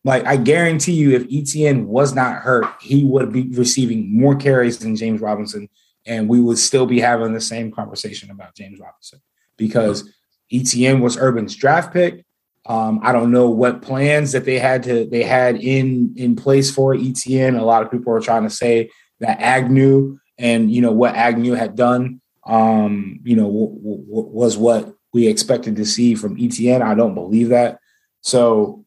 like 0.04 0.24
I 0.24 0.36
guarantee 0.36 0.92
you, 0.92 1.14
if 1.14 1.28
ETN 1.28 1.84
was 1.84 2.14
not 2.14 2.42
hurt, 2.42 2.66
he 2.80 3.04
would 3.04 3.32
be 3.32 3.48
receiving 3.50 4.16
more 4.16 4.34
carries 4.34 4.78
than 4.78 4.96
James 4.96 5.20
Robinson, 5.20 5.68
and 6.06 6.28
we 6.28 6.40
would 6.40 6.58
still 6.58 6.86
be 6.86 7.00
having 7.00 7.34
the 7.34 7.40
same 7.40 7.70
conversation 7.70 8.30
about 8.30 8.54
James 8.54 8.80
Robinson 8.80 9.20
because 9.56 10.10
ETN 10.50 11.00
was 11.02 11.18
Urban's 11.18 11.54
draft 11.54 11.92
pick. 11.92 12.24
Um, 12.66 13.00
I 13.02 13.12
don't 13.12 13.30
know 13.30 13.50
what 13.50 13.82
plans 13.82 14.32
that 14.32 14.44
they 14.44 14.58
had 14.58 14.82
to 14.84 15.06
they 15.06 15.22
had 15.22 15.56
in 15.56 16.14
in 16.16 16.36
place 16.36 16.70
for 16.70 16.94
ETN. 16.94 17.58
A 17.58 17.64
lot 17.64 17.82
of 17.82 17.90
people 17.90 18.12
are 18.12 18.20
trying 18.20 18.44
to 18.44 18.50
say 18.50 18.90
that 19.18 19.40
Agnew 19.40 20.18
and 20.38 20.72
you 20.72 20.80
know 20.80 20.92
what 20.92 21.14
Agnew 21.14 21.52
had 21.52 21.74
done, 21.74 22.20
um, 22.46 23.20
you 23.22 23.36
know, 23.36 23.46
w- 23.46 23.76
w- 23.76 24.04
was 24.06 24.56
what 24.56 24.94
we 25.12 25.26
expected 25.26 25.76
to 25.76 25.84
see 25.84 26.14
from 26.14 26.36
ETN. 26.36 26.82
I 26.82 26.94
don't 26.94 27.14
believe 27.14 27.48
that. 27.50 27.79
So, 28.22 28.84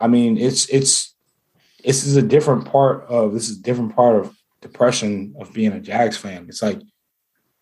I 0.00 0.06
mean, 0.08 0.36
it's 0.38 0.68
it's 0.68 1.14
this 1.84 2.04
is 2.04 2.16
a 2.16 2.22
different 2.22 2.66
part 2.66 3.04
of 3.06 3.32
this 3.32 3.48
is 3.48 3.58
a 3.58 3.62
different 3.62 3.94
part 3.94 4.16
of 4.16 4.36
depression 4.60 5.34
of 5.40 5.52
being 5.52 5.72
a 5.72 5.80
Jags 5.80 6.16
fan. 6.16 6.46
It's 6.48 6.62
like 6.62 6.80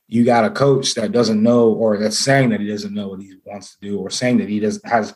you 0.08 0.24
got 0.24 0.44
a 0.44 0.50
coach 0.50 0.94
that 0.94 1.12
doesn't 1.12 1.42
know 1.42 1.70
or 1.70 1.96
that's 1.96 2.18
saying 2.18 2.50
that 2.50 2.60
he 2.60 2.66
doesn't 2.66 2.92
know 2.92 3.08
what 3.08 3.22
he 3.22 3.34
wants 3.44 3.76
to 3.76 3.80
do 3.80 3.98
or 3.98 4.10
saying 4.10 4.38
that 4.38 4.48
he 4.48 4.60
does 4.60 4.80
has 4.84 5.14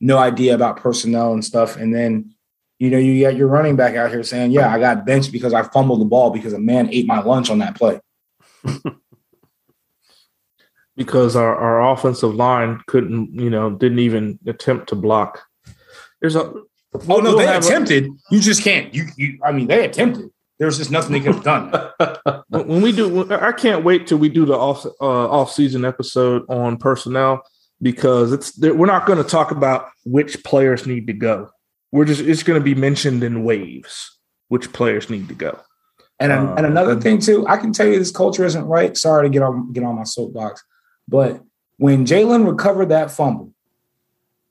no 0.00 0.18
idea 0.18 0.54
about 0.54 0.76
personnel 0.76 1.32
and 1.32 1.44
stuff. 1.44 1.76
And 1.76 1.94
then, 1.94 2.34
you 2.78 2.90
know, 2.90 2.98
you 2.98 3.22
got 3.22 3.36
your 3.36 3.46
running 3.46 3.76
back 3.76 3.94
out 3.94 4.10
here 4.10 4.24
saying, 4.24 4.50
Yeah, 4.50 4.70
I 4.72 4.78
got 4.78 5.06
benched 5.06 5.32
because 5.32 5.54
I 5.54 5.62
fumbled 5.62 6.00
the 6.00 6.06
ball 6.06 6.30
because 6.30 6.52
a 6.52 6.58
man 6.58 6.88
ate 6.90 7.06
my 7.06 7.20
lunch 7.20 7.50
on 7.50 7.58
that 7.58 7.76
play. 7.76 8.00
because 10.96 11.36
our, 11.36 11.56
our 11.56 11.92
offensive 11.92 12.34
line 12.34 12.80
couldn't, 12.86 13.34
you 13.34 13.50
know, 13.50 13.70
didn't 13.70 14.00
even 14.00 14.38
attempt 14.46 14.88
to 14.90 14.94
block. 14.94 15.42
There's 16.20 16.36
a 16.36 16.52
oh 17.08 17.20
no, 17.20 17.36
they 17.36 17.54
attempted. 17.54 18.06
A, 18.06 18.10
you 18.30 18.40
just 18.40 18.62
can't. 18.62 18.94
You 18.94 19.06
you. 19.16 19.38
I 19.44 19.52
mean, 19.52 19.66
they 19.66 19.84
attempted. 19.84 20.30
There's 20.58 20.78
just 20.78 20.90
nothing 20.90 21.12
they 21.12 21.20
could 21.20 21.34
have 21.34 21.44
done. 21.44 22.42
when 22.48 22.82
we 22.82 22.92
do, 22.92 23.28
I 23.32 23.52
can't 23.52 23.84
wait 23.84 24.06
till 24.06 24.18
we 24.18 24.28
do 24.28 24.44
the 24.44 24.54
off 24.54 24.86
uh, 24.86 25.28
off 25.28 25.50
season 25.50 25.84
episode 25.84 26.44
on 26.48 26.76
personnel 26.76 27.42
because 27.80 28.32
it's 28.32 28.56
we're 28.58 28.86
not 28.86 29.06
going 29.06 29.18
to 29.18 29.28
talk 29.28 29.50
about 29.50 29.88
which 30.04 30.44
players 30.44 30.86
need 30.86 31.08
to 31.08 31.12
go. 31.12 31.50
We're 31.90 32.04
just 32.04 32.20
it's 32.20 32.44
going 32.44 32.60
to 32.60 32.64
be 32.64 32.74
mentioned 32.74 33.24
in 33.24 33.42
waves 33.42 34.18
which 34.52 34.70
players 34.74 35.08
need 35.08 35.28
to 35.28 35.34
go. 35.34 35.58
And, 36.20 36.30
um, 36.30 36.58
and 36.58 36.66
another 36.66 37.00
thing 37.00 37.18
too, 37.20 37.46
I 37.48 37.56
can 37.56 37.72
tell 37.72 37.86
you 37.86 37.98
this 37.98 38.10
culture 38.10 38.44
isn't 38.44 38.66
right. 38.66 38.94
Sorry 38.94 39.26
to 39.26 39.32
get 39.32 39.42
on 39.42 39.72
get 39.72 39.82
on 39.82 39.96
my 39.96 40.04
soapbox. 40.04 40.62
But 41.08 41.42
when 41.78 42.06
Jalen 42.06 42.46
recovered 42.46 42.88
that 42.90 43.10
fumble 43.10 43.52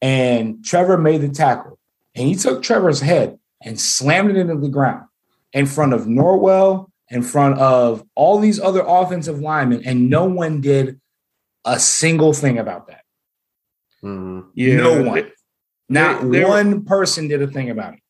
and 0.02 0.64
Trevor 0.64 0.98
made 0.98 1.22
the 1.22 1.30
tackle, 1.30 1.78
and 2.16 2.28
he 2.28 2.36
took 2.36 2.62
Trevor's 2.62 3.00
head 3.02 3.40
and 3.64 3.80
slammed 3.80 4.32
it 4.32 4.38
into 4.38 4.56
the 4.58 4.70
ground 4.70 5.06
in 5.54 5.66
front 5.66 5.94
of 5.94 6.02
Norwell, 6.06 6.88
in 7.10 7.22
front 7.24 7.58
of 7.60 8.04
all 8.16 8.40
these 8.40 8.60
other 8.60 8.84
offensive 8.86 9.40
linemen, 9.40 9.84
and 9.86 10.10
no 10.10 10.26
one 10.26 10.62
did 10.62 11.00
a 11.66 11.80
single 11.80 12.34
thing 12.34 12.58
about 12.58 12.88
that. 12.88 13.04
Mm. 14.04 14.48
Yeah, 14.56 14.78
no 14.78 15.04
one. 15.04 15.32
Not 15.90 16.22
they- 16.24 16.30
they 16.40 16.44
were- 16.44 16.50
one 16.50 16.86
person 16.86 17.28
did 17.28 17.42
a 17.42 17.48
thing 17.48 17.70
about 17.70 17.94
it. 17.94 18.01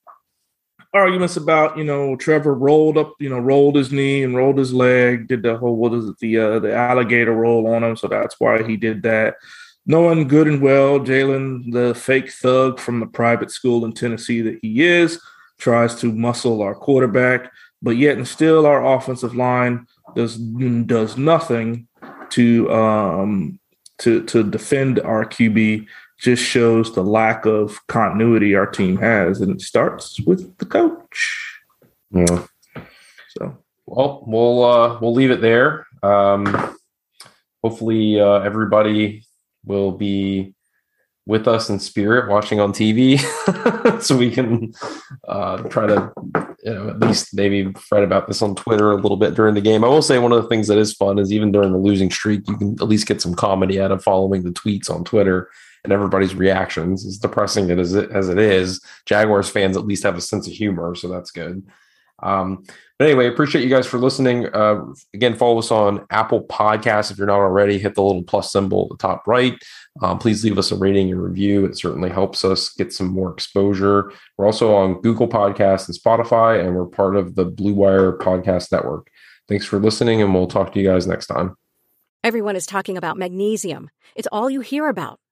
Arguments 0.94 1.38
about 1.38 1.78
you 1.78 1.84
know 1.84 2.16
Trevor 2.16 2.54
rolled 2.54 2.98
up, 2.98 3.14
you 3.20 3.30
know, 3.30 3.40
rolled 3.40 3.76
his 3.76 3.92
knee 3.92 4.24
and 4.24 4.36
rolled 4.36 4.58
his 4.58 4.74
leg, 4.74 5.28
did 5.28 5.44
the 5.44 5.58
whole 5.58 5.76
what 5.76 5.94
is 5.94 6.08
it 6.08 6.18
the 6.20 6.38
uh, 6.38 6.60
the 6.60 6.74
alligator 6.74 7.34
roll 7.34 7.68
on 7.68 7.84
him, 7.84 7.96
so 7.96 8.08
that's 8.08 8.40
why 8.40 8.64
he 8.64 8.78
did 8.78 9.04
that. 9.04 9.36
Knowing 9.86 10.28
good 10.28 10.48
and 10.48 10.62
well, 10.62 11.00
Jalen, 11.00 11.72
the 11.72 11.96
fake 11.96 12.32
thug 12.32 12.80
from 12.80 13.00
the 13.00 13.08
private 13.08 13.50
school 13.50 13.84
in 13.84 13.94
Tennessee 13.94 14.42
that 14.42 14.60
he 14.62 14.84
is, 14.84 15.20
tries 15.58 15.96
to 15.96 16.12
muscle 16.12 16.62
our 16.62 16.76
quarterback, 16.76 17.52
but 17.82 17.92
yet 17.92 18.18
and 18.18 18.28
still 18.28 18.66
our 18.66 18.86
offensive 18.96 19.36
line 19.36 19.88
does 20.16 20.38
does 20.38 21.18
nothing 21.18 21.88
to 22.30 22.72
um 22.72 23.60
to 24.00 24.24
to 24.24 24.44
defend 24.44 25.00
our 25.00 25.26
QB 25.26 25.88
just 26.22 26.44
shows 26.44 26.94
the 26.94 27.04
lack 27.04 27.46
of 27.46 27.86
continuity 27.88 28.54
our 28.56 28.68
team 28.68 28.98
has, 28.98 29.42
and 29.42 29.52
it 29.52 29.62
starts 29.62 30.22
with 30.22 30.56
the 30.58 30.66
coach. 30.66 31.60
Yeah. 32.12 32.46
So 33.30 33.58
Well, 33.88 34.24
we'll 34.28 34.64
uh, 34.64 35.00
we'll 35.00 35.14
leave 35.14 35.32
it 35.32 35.42
there. 35.42 35.88
Um, 36.04 36.78
hopefully, 37.64 38.20
uh, 38.20 38.42
everybody 38.42 39.26
will 39.66 39.92
be 39.92 40.54
with 41.26 41.48
us 41.48 41.70
in 41.70 41.80
spirit, 41.80 42.30
watching 42.30 42.60
on 42.60 42.72
TV, 42.72 43.20
so 44.02 44.16
we 44.16 44.30
can 44.30 44.74
uh, 45.28 45.58
try 45.70 45.88
to, 45.88 46.12
you 46.64 46.74
know, 46.74 46.90
at 46.90 47.00
least 47.00 47.34
maybe 47.34 47.72
fret 47.74 48.04
about 48.04 48.28
this 48.28 48.42
on 48.42 48.56
Twitter 48.56 48.92
a 48.92 48.96
little 48.96 49.18
bit 49.18 49.34
during 49.34 49.56
the 49.56 49.62
game. 49.62 49.84
I 49.84 49.88
will 49.88 50.02
say 50.02 50.20
one 50.20 50.32
of 50.32 50.42
the 50.42 50.50
things 50.50 50.68
that 50.68 50.78
is 50.78 50.94
fun 50.94 51.18
is 51.18 51.32
even 51.32 51.52
during 51.52 51.72
the 51.72 51.78
losing 51.78 52.12
streak, 52.12 52.48
you 52.48 52.58
can 52.58 52.74
at 52.74 52.88
least 52.88 53.08
get 53.08 53.22
some 53.22 53.34
comedy 53.34 53.80
out 53.80 53.92
of 53.92 54.04
following 54.04 54.44
the 54.44 54.52
tweets 54.52 54.90
on 54.90 55.04
Twitter 55.04 55.50
and 55.84 55.92
everybody's 55.92 56.36
reactions. 56.36 57.06
As 57.06 57.18
depressing 57.18 57.70
it 57.70 57.80
as 57.80 57.94
it, 57.94 58.12
as 58.12 58.30
it 58.30 58.38
is, 58.38 58.82
Jaguars 59.06 59.50
fans 59.50 59.78
at 59.78 59.86
least 59.86 60.04
have 60.04 60.18
a 60.18 60.22
sense 60.22 60.48
of 60.48 60.54
humor, 60.54 60.96
so 60.96 61.08
that's 61.08 61.32
good. 61.32 61.64
Um, 62.24 62.64
but 63.00 63.08
anyway, 63.08 63.28
appreciate 63.28 63.64
you 63.64 63.70
guys 63.70 63.88
for 63.88 63.98
listening. 63.98 64.46
Uh, 64.54 64.86
again, 65.14 65.36
follow 65.36 65.58
us 65.58 65.72
on 65.72 66.06
Apple 66.12 66.44
Podcasts 66.44 67.10
if 67.10 67.18
you're 67.18 67.26
not 67.26 67.40
already. 67.40 67.80
Hit 67.80 67.96
the 67.96 68.04
little 68.04 68.22
plus 68.22 68.52
symbol 68.52 68.84
at 68.84 68.90
the 68.90 69.02
top 69.02 69.28
right. 69.28 69.60
Um, 70.04 70.20
please 70.20 70.44
leave 70.44 70.60
us 70.60 70.72
a 70.72 70.76
rating 70.76 71.12
and 71.12 71.22
review. 71.22 71.66
It 71.66 71.78
certainly 71.78 72.12
helps 72.12 72.46
us 72.46 72.70
get 72.70 72.94
some 72.94 73.08
more 73.08 73.32
exposure. 73.32 74.14
We're 74.38 74.46
also 74.46 74.76
on 74.76 75.02
Google 75.02 75.28
Podcasts 75.28 75.88
and 75.88 75.98
Spotify, 75.98 76.64
and 76.64 76.76
we're 76.76 76.86
part 76.86 77.16
of 77.16 77.34
the 77.34 77.46
Blue 77.46 77.74
Wire 77.74 78.14
Podcast 78.14 78.72
Network. 78.72 79.10
Thanks 79.48 79.66
for 79.66 79.80
listening, 79.80 80.22
and 80.22 80.34
we'll 80.34 80.48
talk 80.48 80.72
to 80.74 80.80
you 80.80 80.88
guys 80.88 81.08
next 81.08 81.26
time. 81.26 81.56
Everyone 82.24 82.56
is 82.56 82.68
talking 82.68 82.98
about 82.98 83.18
magnesium. 83.18 83.90
It's 84.16 84.28
all 84.32 84.50
you 84.50 84.62
hear 84.62 84.88
about. 84.88 85.20